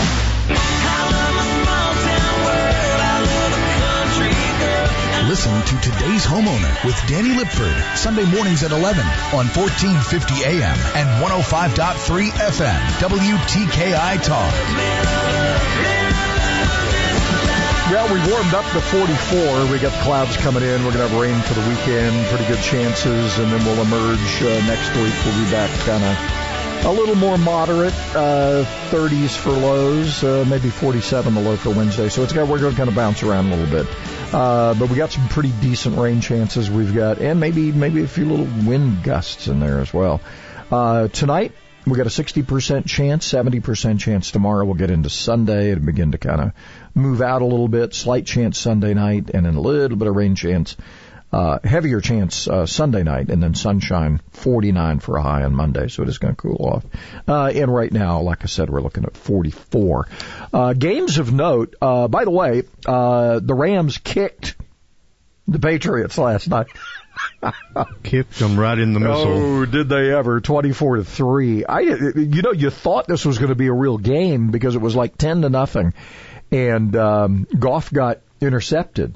Listen 5.28 5.62
to 5.62 5.76
today's 5.82 6.26
homeowner 6.26 6.86
with 6.86 6.96
Danny 7.08 7.36
Lipford, 7.36 7.98
Sunday 7.98 8.26
mornings 8.26 8.64
at 8.64 8.72
11 8.72 9.04
on 9.34 9.48
1450 9.48 10.46
AM 10.46 10.78
and 10.96 11.08
105.3 11.22 12.30
FM, 12.32 12.80
WTKI 13.00 14.24
Talk. 14.24 14.54
Yeah, 17.92 18.04
we 18.12 18.20
warmed 18.30 18.54
up 18.54 18.66
to 18.74 18.82
44. 18.82 19.72
We 19.72 19.80
got 19.80 19.94
the 19.96 20.04
clouds 20.04 20.36
coming 20.38 20.64
in. 20.64 20.84
We're 20.84 20.92
going 20.92 21.08
to 21.08 21.08
have 21.08 21.20
rain 21.20 21.40
for 21.42 21.54
the 21.54 21.68
weekend. 21.70 22.26
Pretty 22.28 22.46
good 22.46 22.62
chances. 22.62 23.40
And 23.40 23.50
then 23.50 23.64
we'll 23.64 23.82
emerge 23.82 24.42
uh, 24.44 24.60
next 24.68 24.92
week. 24.96 25.16
We'll 25.24 25.46
be 25.46 25.52
back 25.52 25.72
kind 25.88 26.04
of 26.04 26.47
a 26.84 26.92
little 26.92 27.16
more 27.16 27.38
moderate, 27.38 27.94
uh, 28.16 28.64
30s 28.90 29.36
for 29.36 29.52
lows, 29.52 30.24
uh, 30.24 30.46
maybe 30.48 30.70
47 30.70 31.34
the 31.34 31.42
low 31.42 31.56
for 31.56 31.70
Wednesday. 31.72 32.10
So 32.10 32.24
it's 32.24 32.34
got, 32.34 32.48
we're 32.48 32.60
going 32.60 32.72
to 32.72 32.78
kind 32.78 32.90
of 32.90 32.96
bounce 32.96 33.24
around 33.24 33.48
a 33.52 33.56
little 33.56 33.84
bit. 33.84 33.88
Uh, 34.34 34.74
but 34.74 34.90
we 34.90 34.96
got 34.96 35.12
some 35.12 35.28
pretty 35.30 35.52
decent 35.62 35.98
rain 35.98 36.22
chances 36.22 36.70
we've 36.70 36.94
got, 36.94 37.20
and 37.20 37.40
maybe, 37.40 37.72
maybe 37.72 38.04
a 38.04 38.08
few 38.08 38.26
little 38.26 38.48
wind 38.68 39.04
gusts 39.04 39.48
in 39.48 39.60
there 39.60 39.80
as 39.80 39.94
well. 39.94 40.22
Uh, 40.72 41.08
tonight, 41.08 41.54
we 41.86 41.96
got 41.98 42.06
a 42.06 42.10
60% 42.10 42.86
chance, 42.86 43.32
70% 43.32 44.00
chance 44.00 44.32
tomorrow. 44.32 44.66
We'll 44.66 44.76
get 44.76 44.92
into 44.92 45.10
Sunday 45.10 45.72
and 45.72 45.86
begin 45.86 46.12
to 46.12 46.18
kind 46.18 46.42
of 46.42 46.52
move 46.94 47.22
out 47.22 47.42
a 47.42 47.46
little 47.46 47.70
bit. 47.70 47.94
Slight 47.94 48.26
chance 48.26 48.60
Sunday 48.60 48.94
night 48.94 49.30
and 49.34 49.46
then 49.46 49.56
a 49.56 49.62
little 49.62 49.98
bit 49.98 50.08
of 50.08 50.16
rain 50.16 50.36
chance. 50.36 50.76
Uh, 51.32 51.60
heavier 51.64 52.00
chance 52.00 52.48
uh, 52.48 52.66
Sunday 52.66 53.04
night 53.04 53.30
and 53.30 53.44
then 53.44 53.54
sunshine 53.54 54.22
49 54.32 55.00
for 55.00 55.18
a 55.18 55.22
high 55.22 55.44
on 55.44 55.54
Monday. 55.54 55.90
So 55.90 56.04
it 56.04 56.10
is 56.10 56.20
going 56.20 56.34
to 56.36 56.42
cool 56.42 56.56
off. 56.60 56.86
Uh, 57.28 57.52
and 57.54 57.74
right 57.74 57.92
now, 57.92 58.22
like 58.22 58.44
I 58.44 58.48
said, 58.48 58.70
we're 58.70 58.82
looking 58.82 59.04
at 59.04 59.18
44. 59.18 60.08
Uh, 60.54 60.74
games 60.74 61.18
of 61.18 61.34
note. 61.34 61.76
Uh, 61.82 62.08
by 62.08 62.24
the 62.24 62.32
way, 62.32 62.64
uh, 62.86 63.40
the 63.44 63.54
Rams 63.54 63.98
kicked 63.98 64.56
the 65.50 65.60
Patriots 65.60 66.18
last 66.18 66.48
night. 66.48 66.68
Kicked 68.04 68.38
them 68.38 68.60
right 68.60 68.78
in 68.78 68.94
the 68.94 69.00
missile. 69.00 69.28
Oh, 69.28 69.66
did 69.66 69.90
they 69.90 70.14
ever? 70.14 70.40
24 70.40 70.98
to 70.98 71.04
3. 71.04 71.66
I, 71.66 71.80
you 71.80 72.42
know, 72.44 72.52
you 72.52 72.70
thought 72.70 73.08
this 73.08 73.26
was 73.26 73.38
going 73.40 73.50
to 73.50 73.56
be 73.56 73.68
a 73.68 73.74
real 73.74 73.98
game 73.98 74.52
because 74.52 74.76
it 74.76 74.82
was 74.82 74.96
like 74.96 75.18
10 75.18 75.42
to 75.42 75.50
nothing. 75.50 75.94
and 76.52 76.96
um, 76.96 77.48
Goff 77.58 77.92
got 77.92 78.20
intercepted, 78.40 79.16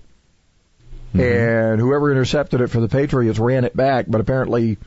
Mm-hmm. 1.14 1.20
and 1.20 1.80
whoever 1.80 2.12
intercepted 2.12 2.62
it 2.62 2.68
for 2.68 2.80
the 2.80 2.88
Patriots 2.88 3.40
ran 3.40 3.66
it 3.66 3.76
back, 3.76 4.06
but 4.08 4.22
apparently 4.22 4.78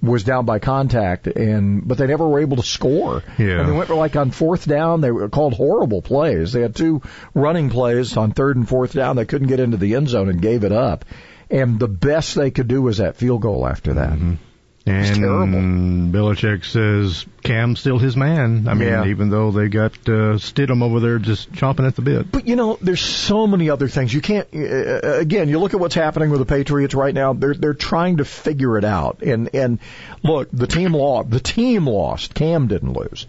was 0.00 0.22
down 0.22 0.44
by 0.44 0.60
contact, 0.60 1.26
and 1.26 1.86
but 1.86 1.98
they 1.98 2.06
never 2.06 2.28
were 2.28 2.40
able 2.40 2.56
to 2.56 2.62
score. 2.62 3.24
Yeah. 3.36 3.60
and 3.60 3.68
they 3.68 3.72
went 3.72 3.90
like 3.90 4.14
on 4.14 4.30
fourth 4.30 4.66
down. 4.66 5.00
They 5.00 5.10
were 5.10 5.28
called 5.28 5.54
horrible 5.54 6.02
plays. 6.02 6.52
They 6.52 6.62
had 6.62 6.76
two 6.76 7.02
running 7.34 7.70
plays 7.70 8.16
on 8.16 8.30
third 8.30 8.56
and 8.56 8.68
fourth 8.68 8.92
down. 8.92 9.16
They 9.16 9.24
couldn't 9.24 9.48
get 9.48 9.60
into 9.60 9.76
the 9.76 9.96
end 9.96 10.08
zone 10.08 10.28
and 10.28 10.40
gave 10.40 10.62
it 10.64 10.72
up. 10.72 11.04
And 11.50 11.80
the 11.80 11.88
best 11.88 12.34
they 12.34 12.50
could 12.50 12.68
do 12.68 12.82
was 12.82 12.98
that 12.98 13.16
field 13.16 13.42
goal 13.42 13.66
after 13.66 13.94
that. 13.94 14.12
Mm-hmm. 14.12 14.34
And 14.88 15.16
terrible. 15.16 15.58
Belichick 16.20 16.64
says 16.64 17.26
Cam's 17.42 17.80
still 17.80 17.98
his 17.98 18.16
man. 18.16 18.66
I 18.68 18.74
mean, 18.74 18.88
Yeah. 18.88 19.06
even 19.06 19.30
though 19.30 19.50
they 19.50 19.68
got 19.68 19.92
uh, 20.06 20.38
Stidham 20.38 20.82
over 20.82 21.00
there 21.00 21.18
just 21.18 21.52
chomping 21.52 21.86
at 21.86 21.96
the 21.96 22.02
bit. 22.02 22.30
But 22.30 22.46
you 22.46 22.56
know, 22.56 22.78
there's 22.80 23.00
so 23.00 23.46
many 23.46 23.70
other 23.70 23.88
things 23.88 24.12
you 24.12 24.20
can't. 24.20 24.48
Uh, 24.54 25.18
again, 25.18 25.48
you 25.48 25.58
look 25.58 25.74
at 25.74 25.80
what's 25.80 25.94
happening 25.94 26.30
with 26.30 26.40
the 26.40 26.46
Patriots 26.46 26.94
right 26.94 27.14
now. 27.14 27.32
They're 27.32 27.54
they're 27.54 27.74
trying 27.74 28.18
to 28.18 28.24
figure 28.24 28.78
it 28.78 28.84
out. 28.84 29.22
And 29.22 29.50
and 29.54 29.78
look, 30.22 30.48
the 30.52 30.66
team 30.66 30.94
lost. 30.94 31.30
The 31.30 31.40
team 31.40 31.86
lost. 31.86 32.34
Cam 32.34 32.66
didn't 32.68 32.92
lose. 32.94 33.26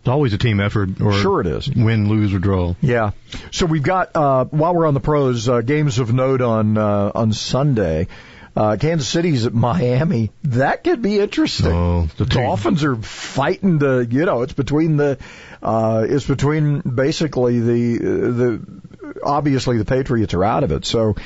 It's 0.00 0.08
always 0.08 0.32
a 0.32 0.38
team 0.38 0.58
effort, 0.58 1.00
or 1.00 1.12
Sure 1.12 1.40
it 1.40 1.46
is. 1.46 1.70
Win, 1.70 2.08
lose, 2.08 2.34
or 2.34 2.40
draw. 2.40 2.74
Yeah. 2.80 3.12
So 3.52 3.66
we've 3.66 3.84
got 3.84 4.10
uh, 4.16 4.46
while 4.46 4.74
we're 4.74 4.86
on 4.86 4.94
the 4.94 5.00
pros, 5.00 5.48
uh, 5.48 5.60
games 5.60 6.00
of 6.00 6.12
note 6.12 6.40
on 6.40 6.76
uh, 6.76 7.12
on 7.14 7.32
Sunday. 7.32 8.08
Uh, 8.54 8.76
Kansas 8.78 9.08
City's 9.08 9.46
at 9.46 9.54
Miami. 9.54 10.30
That 10.44 10.84
could 10.84 11.00
be 11.00 11.18
interesting. 11.18 11.72
Oh, 11.72 12.08
the. 12.18 12.26
Dolphins 12.26 12.84
are 12.84 12.96
fighting 12.96 13.78
to, 13.78 14.06
you 14.08 14.26
know, 14.26 14.42
it's 14.42 14.52
between 14.52 14.98
the, 14.98 15.18
uh, 15.62 16.04
it's 16.06 16.26
between 16.26 16.80
basically 16.80 17.60
the, 17.60 17.98
the, 17.98 18.60
obviously 19.24 19.78
the 19.78 19.86
Patriots 19.86 20.34
are 20.34 20.44
out 20.44 20.64
of 20.64 20.72
it. 20.72 20.84
So, 20.84 21.16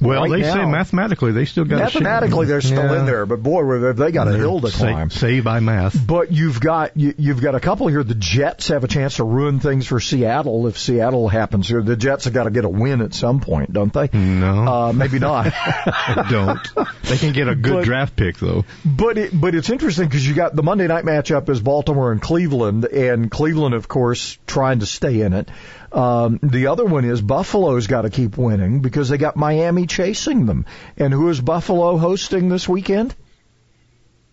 Well, 0.00 0.22
right 0.22 0.30
they 0.30 0.40
now, 0.42 0.54
say 0.54 0.64
mathematically 0.66 1.32
they 1.32 1.44
still 1.44 1.64
got 1.64 1.78
mathematically 1.78 1.86
a 1.86 1.90
shot. 1.90 2.02
Mathematically, 2.02 2.46
they're 2.46 2.60
still 2.60 2.84
Yeah. 2.94 2.98
in 3.00 3.06
there, 3.06 3.26
but 3.26 3.42
boy, 3.42 3.86
have 3.86 3.96
they 3.96 4.12
got 4.12 4.28
a 4.28 4.32
hill 4.36 4.60
to 4.60 4.70
Say- 4.70 4.78
climb. 4.90 5.10
Say 5.10 5.40
by 5.40 5.60
math. 5.60 6.06
But 6.06 6.32
you've 6.32 6.60
got 6.60 6.96
you, 6.96 7.14
you've 7.18 7.40
got 7.40 7.54
a 7.54 7.60
couple 7.60 7.86
here. 7.88 8.02
The 8.04 8.14
Jets 8.14 8.68
have 8.68 8.84
a 8.84 8.88
chance 8.88 9.16
to 9.16 9.24
ruin 9.24 9.60
things 9.60 9.86
for 9.86 10.00
Seattle 10.00 10.66
if 10.66 10.78
Seattle 10.78 11.28
happens. 11.28 11.68
here. 11.68 11.82
the 11.82 11.96
Jets 11.96 12.24
have 12.24 12.34
got 12.34 12.44
to 12.44 12.50
get 12.50 12.64
a 12.64 12.68
win 12.68 13.00
at 13.00 13.14
some 13.14 13.40
point, 13.40 13.72
don't 13.72 13.92
they? 13.92 14.08
No, 14.12 14.46
uh, 14.88 14.92
maybe 14.92 15.18
not. 15.18 15.46
I 15.52 16.26
don't. 16.30 16.58
They 17.04 17.16
can 17.16 17.32
get 17.32 17.48
a 17.48 17.54
good 17.54 17.72
But- 17.74 17.84
draft 17.84 18.16
pick 18.16 18.38
though. 18.38 18.64
But 18.84 19.18
it, 19.18 19.30
but 19.38 19.54
it's 19.54 19.70
interesting 19.70 20.06
because 20.08 20.26
you 20.26 20.34
got 20.34 20.54
the 20.56 20.62
Monday 20.62 20.86
night 20.86 21.04
matchup 21.04 21.48
is 21.48 21.60
Baltimore 21.60 22.12
and 22.12 22.20
Cleveland, 22.20 22.84
and 22.84 23.30
Cleveland, 23.30 23.74
of 23.74 23.88
course, 23.88 24.36
trying 24.46 24.80
to 24.80 24.86
stay 24.86 25.20
in 25.22 25.32
it. 25.32 25.48
Um, 25.92 26.38
the 26.42 26.66
other 26.68 26.84
one 26.84 27.04
is 27.04 27.20
Buffalo's 27.20 27.86
got 27.86 28.02
to 28.02 28.10
keep 28.10 28.36
winning 28.36 28.80
because 28.80 29.08
they 29.08 29.18
got 29.18 29.36
Miami 29.36 29.86
chasing 29.86 30.46
them. 30.46 30.66
And 30.96 31.12
who 31.12 31.28
is 31.28 31.40
Buffalo 31.40 31.96
hosting 31.96 32.48
this 32.48 32.68
weekend? 32.68 33.14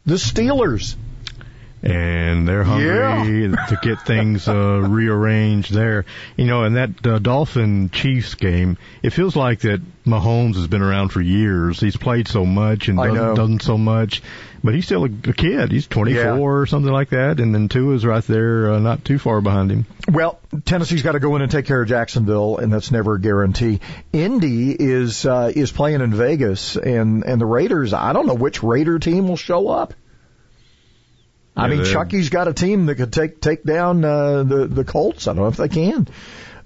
The 0.06 0.16
Steelers. 0.16 0.96
And 1.84 2.48
they're 2.48 2.64
hungry 2.64 3.50
to 3.50 3.78
get 3.82 4.02
things 4.04 4.48
uh, 4.48 4.54
rearranged 4.80 5.74
there. 5.74 6.06
You 6.38 6.46
know, 6.46 6.64
in 6.64 6.74
that 6.76 7.06
uh, 7.06 7.20
Dolphin 7.20 7.90
Chiefs 7.90 8.36
game, 8.36 8.78
it 9.02 9.10
feels 9.12 9.36
like 9.36 9.60
that 9.62 9.82
Mahomes 10.06 10.56
has 10.56 10.68
been 10.68 10.82
around 10.82 11.10
for 11.10 11.22
years. 11.22 11.80
He's 11.80 11.98
played 11.98 12.28
so 12.28 12.46
much 12.46 12.88
and 12.88 13.00
I 13.00 13.08
know. 13.08 13.14
doesn't, 13.16 13.36
doesn't 13.36 13.62
so 13.64 13.78
much, 13.78 14.22
but 14.64 14.74
he's 14.74 14.86
still 14.86 15.04
a, 15.04 15.08
a 15.08 15.34
kid. 15.34 15.72
He's 15.72 15.88
24 15.88 16.22
Yeah. 16.24 16.38
or 16.38 16.66
something 16.66 16.92
like 16.92 17.10
that, 17.10 17.40
and 17.42 17.54
then 17.54 17.68
Tua 17.68 17.96
is 17.96 18.06
right 18.06 18.24
there, 18.24 18.72
uh, 18.72 18.80
not 18.80 19.04
too 19.04 19.20
far 19.20 19.42
behind 19.42 19.70
him. 19.72 19.86
Well, 20.10 20.40
Tennessee's 20.66 21.02
got 21.04 21.14
to 21.14 21.20
go 21.20 21.36
in 21.36 21.42
and 21.42 21.52
take 21.52 21.66
care 21.66 21.82
of 21.82 21.88
Jacksonville, 21.90 22.58
and 22.58 22.72
that's 22.72 22.92
never 22.92 23.16
a 23.16 23.20
guarantee. 23.22 23.80
Indy 24.14 24.72
is 24.72 25.26
uh, 25.26 25.52
is 25.54 25.72
playing 25.72 26.02
in 26.02 26.14
Vegas, 26.14 26.78
and 26.78 27.24
and 27.26 27.40
the 27.42 27.46
Raiders. 27.46 27.94
I 27.94 28.14
don't 28.14 28.26
know 28.28 28.34
which 28.36 28.64
Raider 28.64 29.00
team 29.00 29.28
will 29.28 29.38
show 29.38 29.68
up. 29.70 29.94
I 31.56 31.68
Yeah, 31.68 31.76
mean, 31.76 31.86
Chucky's 31.86 32.30
got 32.30 32.48
a 32.48 32.54
team 32.54 32.88
that 32.88 32.96
could 32.96 33.14
take 33.14 33.40
take 33.42 33.64
down 33.64 34.04
uh, 34.04 34.44
the 34.44 34.68
the 34.68 34.84
Colts. 34.84 35.28
I 35.28 35.34
don't 35.34 35.44
know 35.44 35.50
if 35.50 35.58
they 35.58 35.70
can. 35.70 36.08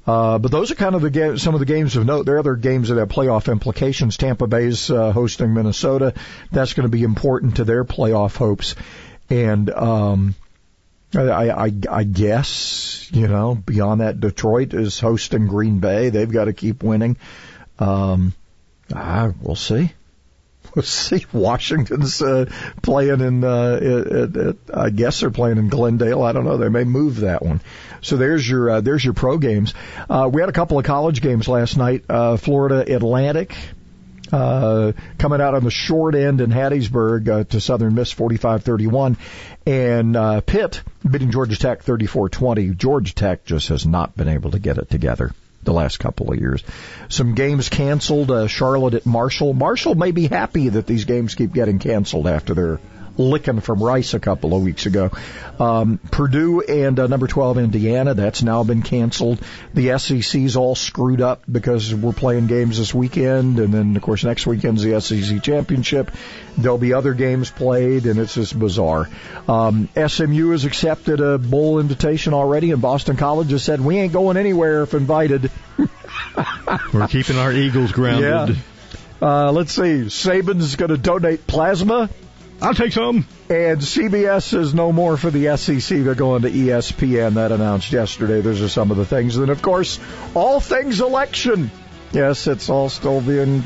Uh, 0.05 0.37
but 0.37 0.51
those 0.51 0.71
are 0.71 0.75
kind 0.75 0.95
of 0.95 1.01
the 1.01 1.09
ga- 1.09 1.37
some 1.37 1.53
of 1.53 1.59
the 1.59 1.65
games 1.65 1.97
of 1.97 2.05
note. 2.05 2.25
There 2.25 2.35
are 2.35 2.39
other 2.39 2.55
games 2.55 2.87
that 2.87 2.97
have 2.97 3.09
playoff 3.09 3.51
implications. 3.51 4.15
Tampa 4.15 4.47
Bay's 4.47 4.89
uh, 4.89 5.11
hosting 5.11 5.53
Minnesota. 5.53 6.13
That's 6.49 6.73
going 6.73 6.85
to 6.85 6.89
be 6.89 7.03
important 7.03 7.57
to 7.57 7.65
their 7.65 7.83
playoff 7.83 8.37
hopes. 8.37 8.75
And 9.29 9.69
um, 9.69 10.35
I, 11.13 11.49
I, 11.49 11.71
I 11.89 12.03
guess, 12.05 13.09
you 13.11 13.27
know, 13.27 13.55
beyond 13.55 13.99
that, 13.99 14.21
Detroit 14.21 14.73
is 14.73 14.97
hosting 14.97 15.47
Green 15.47 15.79
Bay. 15.79 16.09
They've 16.09 16.31
got 16.31 16.45
to 16.45 16.53
keep 16.53 16.83
winning. 16.83 17.17
Um, 17.77 18.33
ah, 18.95 19.33
we'll 19.41 19.55
see. 19.57 19.91
See. 20.83 21.25
Washington's 21.33 22.21
uh, 22.21 22.45
playing 22.81 23.21
in, 23.21 23.43
uh, 23.43 23.79
at, 23.81 24.07
at, 24.07 24.37
at, 24.37 24.55
I 24.73 24.89
guess 24.89 25.19
they're 25.19 25.31
playing 25.31 25.57
in 25.57 25.69
Glendale. 25.69 26.23
I 26.23 26.31
don't 26.31 26.45
know. 26.45 26.57
They 26.57 26.69
may 26.69 26.83
move 26.83 27.21
that 27.21 27.43
one. 27.43 27.61
So 28.01 28.17
there's 28.17 28.47
your, 28.47 28.69
uh, 28.69 28.81
there's 28.81 29.03
your 29.03 29.13
pro 29.13 29.37
games. 29.37 29.73
Uh, 30.09 30.29
we 30.31 30.41
had 30.41 30.49
a 30.49 30.53
couple 30.53 30.77
of 30.77 30.85
college 30.85 31.21
games 31.21 31.47
last 31.47 31.77
night. 31.77 32.05
Uh, 32.09 32.37
Florida 32.37 32.93
Atlantic, 32.93 33.55
uh, 34.31 34.91
coming 35.17 35.41
out 35.41 35.55
on 35.55 35.63
the 35.63 35.71
short 35.71 36.15
end 36.15 36.41
in 36.41 36.51
Hattiesburg 36.51 37.29
uh, 37.29 37.43
to 37.45 37.59
Southern 37.59 37.95
Miss 37.95 38.13
45-31, 38.13 39.17
and 39.65 40.15
uh, 40.15 40.41
Pitt 40.41 40.81
beating 41.09 41.31
Georgia 41.31 41.57
Tech 41.57 41.83
34-20. 41.83 42.75
Georgia 42.77 43.15
Tech 43.15 43.45
just 43.45 43.69
has 43.69 43.85
not 43.85 44.15
been 44.15 44.27
able 44.27 44.51
to 44.51 44.59
get 44.59 44.77
it 44.77 44.89
together 44.89 45.33
the 45.67 45.73
last 45.73 45.99
couple 45.99 46.31
of 46.31 46.39
years. 46.39 46.63
Some 47.09 47.35
games 47.35 47.69
canceled. 47.69 48.31
Uh, 48.31 48.47
Charlotte 48.47 48.95
at 48.95 49.05
Marshall. 49.05 49.53
Marshall 49.53 49.93
may 49.93 50.11
be 50.11 50.27
happy 50.27 50.69
that 50.69 50.87
these 50.87 51.05
games 51.05 51.35
keep 51.35 51.53
getting 51.53 51.77
canceled 51.77 52.25
after 52.25 52.55
their 52.55 52.79
licking 53.17 53.61
from 53.61 53.81
Rice 53.81 54.13
a 54.13 54.19
couple 54.19 54.55
of 54.55 54.63
weeks 54.63 54.85
ago. 54.85 55.11
Um, 55.59 55.99
Purdue 56.11 56.61
and 56.61 56.99
uh, 56.99 57.07
number 57.07 57.27
12 57.27 57.57
Indiana, 57.57 58.13
that's 58.13 58.43
now 58.43 58.63
been 58.63 58.83
canceled. 58.83 59.39
The 59.73 59.97
SEC's 59.97 60.55
all 60.55 60.75
screwed 60.75 61.21
up 61.21 61.43
because 61.51 61.93
we're 61.93 62.13
playing 62.13 62.47
games 62.47 62.77
this 62.77 62.93
weekend, 62.93 63.59
and 63.59 63.73
then 63.73 63.95
of 63.95 64.01
course 64.01 64.23
next 64.23 64.45
weekend's 64.45 64.83
the 64.83 64.99
SEC 65.01 65.41
championship. 65.43 66.11
There'll 66.57 66.77
be 66.77 66.93
other 66.93 67.13
games 67.13 67.49
played, 67.49 68.05
and 68.05 68.19
it's 68.19 68.35
just 68.35 68.57
bizarre. 68.57 69.09
Um, 69.47 69.89
SMU 69.95 70.51
has 70.51 70.65
accepted 70.65 71.19
a 71.19 71.37
bowl 71.37 71.79
invitation 71.79 72.33
already, 72.33 72.71
and 72.71 72.81
Boston 72.81 73.17
College 73.17 73.51
has 73.51 73.63
said 73.63 73.81
we 73.81 73.97
ain't 73.97 74.13
going 74.13 74.37
anywhere 74.37 74.83
if 74.83 74.93
invited. 74.93 75.51
We're 76.93 77.07
keeping 77.07 77.37
our 77.37 77.51
Eagles 77.51 77.91
grounded. 77.91 78.57
Yeah. 78.57 78.61
Uh, 79.19 79.51
let's 79.51 79.73
see. 79.73 80.05
Saban's 80.05 80.75
going 80.75 80.91
to 80.91 80.97
donate 80.97 81.47
plasma. 81.47 82.09
I'll 82.61 82.73
take 82.73 82.91
some. 82.91 83.25
And 83.49 83.79
CBS 83.79 84.57
is 84.57 84.73
no 84.73 84.91
more 84.91 85.15
for 85.15 85.29
the 85.29 85.55
SEC. 85.57 85.99
They're 85.99 86.15
going 86.15 86.41
to 86.41 86.49
ESPN. 86.49 87.35
That 87.35 87.51
announced 87.51 87.91
yesterday. 87.91 88.41
Those 88.41 88.61
are 88.61 88.69
some 88.69 88.89
of 88.91 88.97
the 88.97 89.05
things. 89.05 89.37
And 89.37 89.49
of 89.49 89.61
course, 89.61 89.99
all 90.33 90.59
things 90.59 90.99
election. 90.99 91.69
Yes, 92.11 92.47
it's 92.47 92.69
all 92.69 92.89
still 92.89 93.21
being 93.21 93.63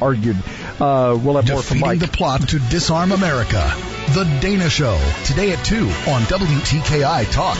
argued. 0.00 0.36
Uh, 0.80 1.18
we'll 1.22 1.36
have 1.36 1.48
more 1.48 1.62
from 1.62 1.78
Defeating 1.78 1.80
Mike. 1.80 1.98
the 2.00 2.08
plot 2.08 2.48
to 2.48 2.58
disarm 2.58 3.12
America. 3.12 3.72
The 4.14 4.24
Dana 4.40 4.70
Show. 4.70 4.98
Today 5.24 5.52
at 5.52 5.64
2 5.64 5.76
on 5.76 6.22
WTKI 6.22 7.30
Talk. 7.32 7.58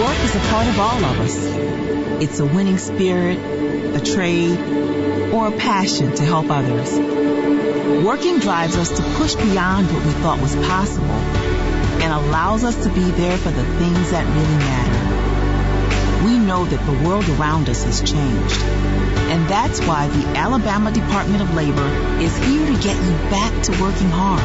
Work 0.00 0.18
is 0.24 0.36
a 0.36 0.40
part 0.50 0.66
of 0.66 0.78
all 0.78 1.04
of 1.04 1.20
us. 1.20 1.36
It's 2.22 2.38
a 2.38 2.44
winning 2.44 2.76
spirit, 2.78 3.38
a 3.38 4.00
trade, 4.00 4.58
or 5.32 5.48
a 5.48 5.52
passion 5.52 6.14
to 6.14 6.24
help 6.24 6.46
others. 6.50 6.92
Working 8.04 8.38
drives 8.38 8.76
us 8.76 8.90
to 8.96 9.02
push 9.16 9.34
beyond 9.34 9.86
what 9.92 10.04
we 10.04 10.12
thought 10.22 10.40
was 10.40 10.54
possible 10.54 11.20
and 12.02 12.12
allows 12.12 12.62
us 12.64 12.76
to 12.84 12.90
be 12.90 13.10
there 13.12 13.36
for 13.36 13.50
the 13.50 13.64
things 13.78 14.10
that 14.10 14.26
really 14.26 14.58
matter. 14.58 16.26
We 16.26 16.38
know 16.38 16.64
that 16.64 16.84
the 16.86 17.08
world 17.08 17.28
around 17.30 17.68
us 17.68 17.84
has 17.84 18.00
changed. 18.00 18.62
And 19.28 19.48
that's 19.48 19.80
why 19.80 20.08
the 20.08 20.38
Alabama 20.38 20.92
Department 20.92 21.42
of 21.42 21.54
Labor 21.54 21.88
is 22.20 22.36
here 22.46 22.66
to 22.66 22.82
get 22.82 22.96
you 22.96 23.12
back 23.30 23.62
to 23.64 23.72
working 23.82 24.10
hard. 24.10 24.42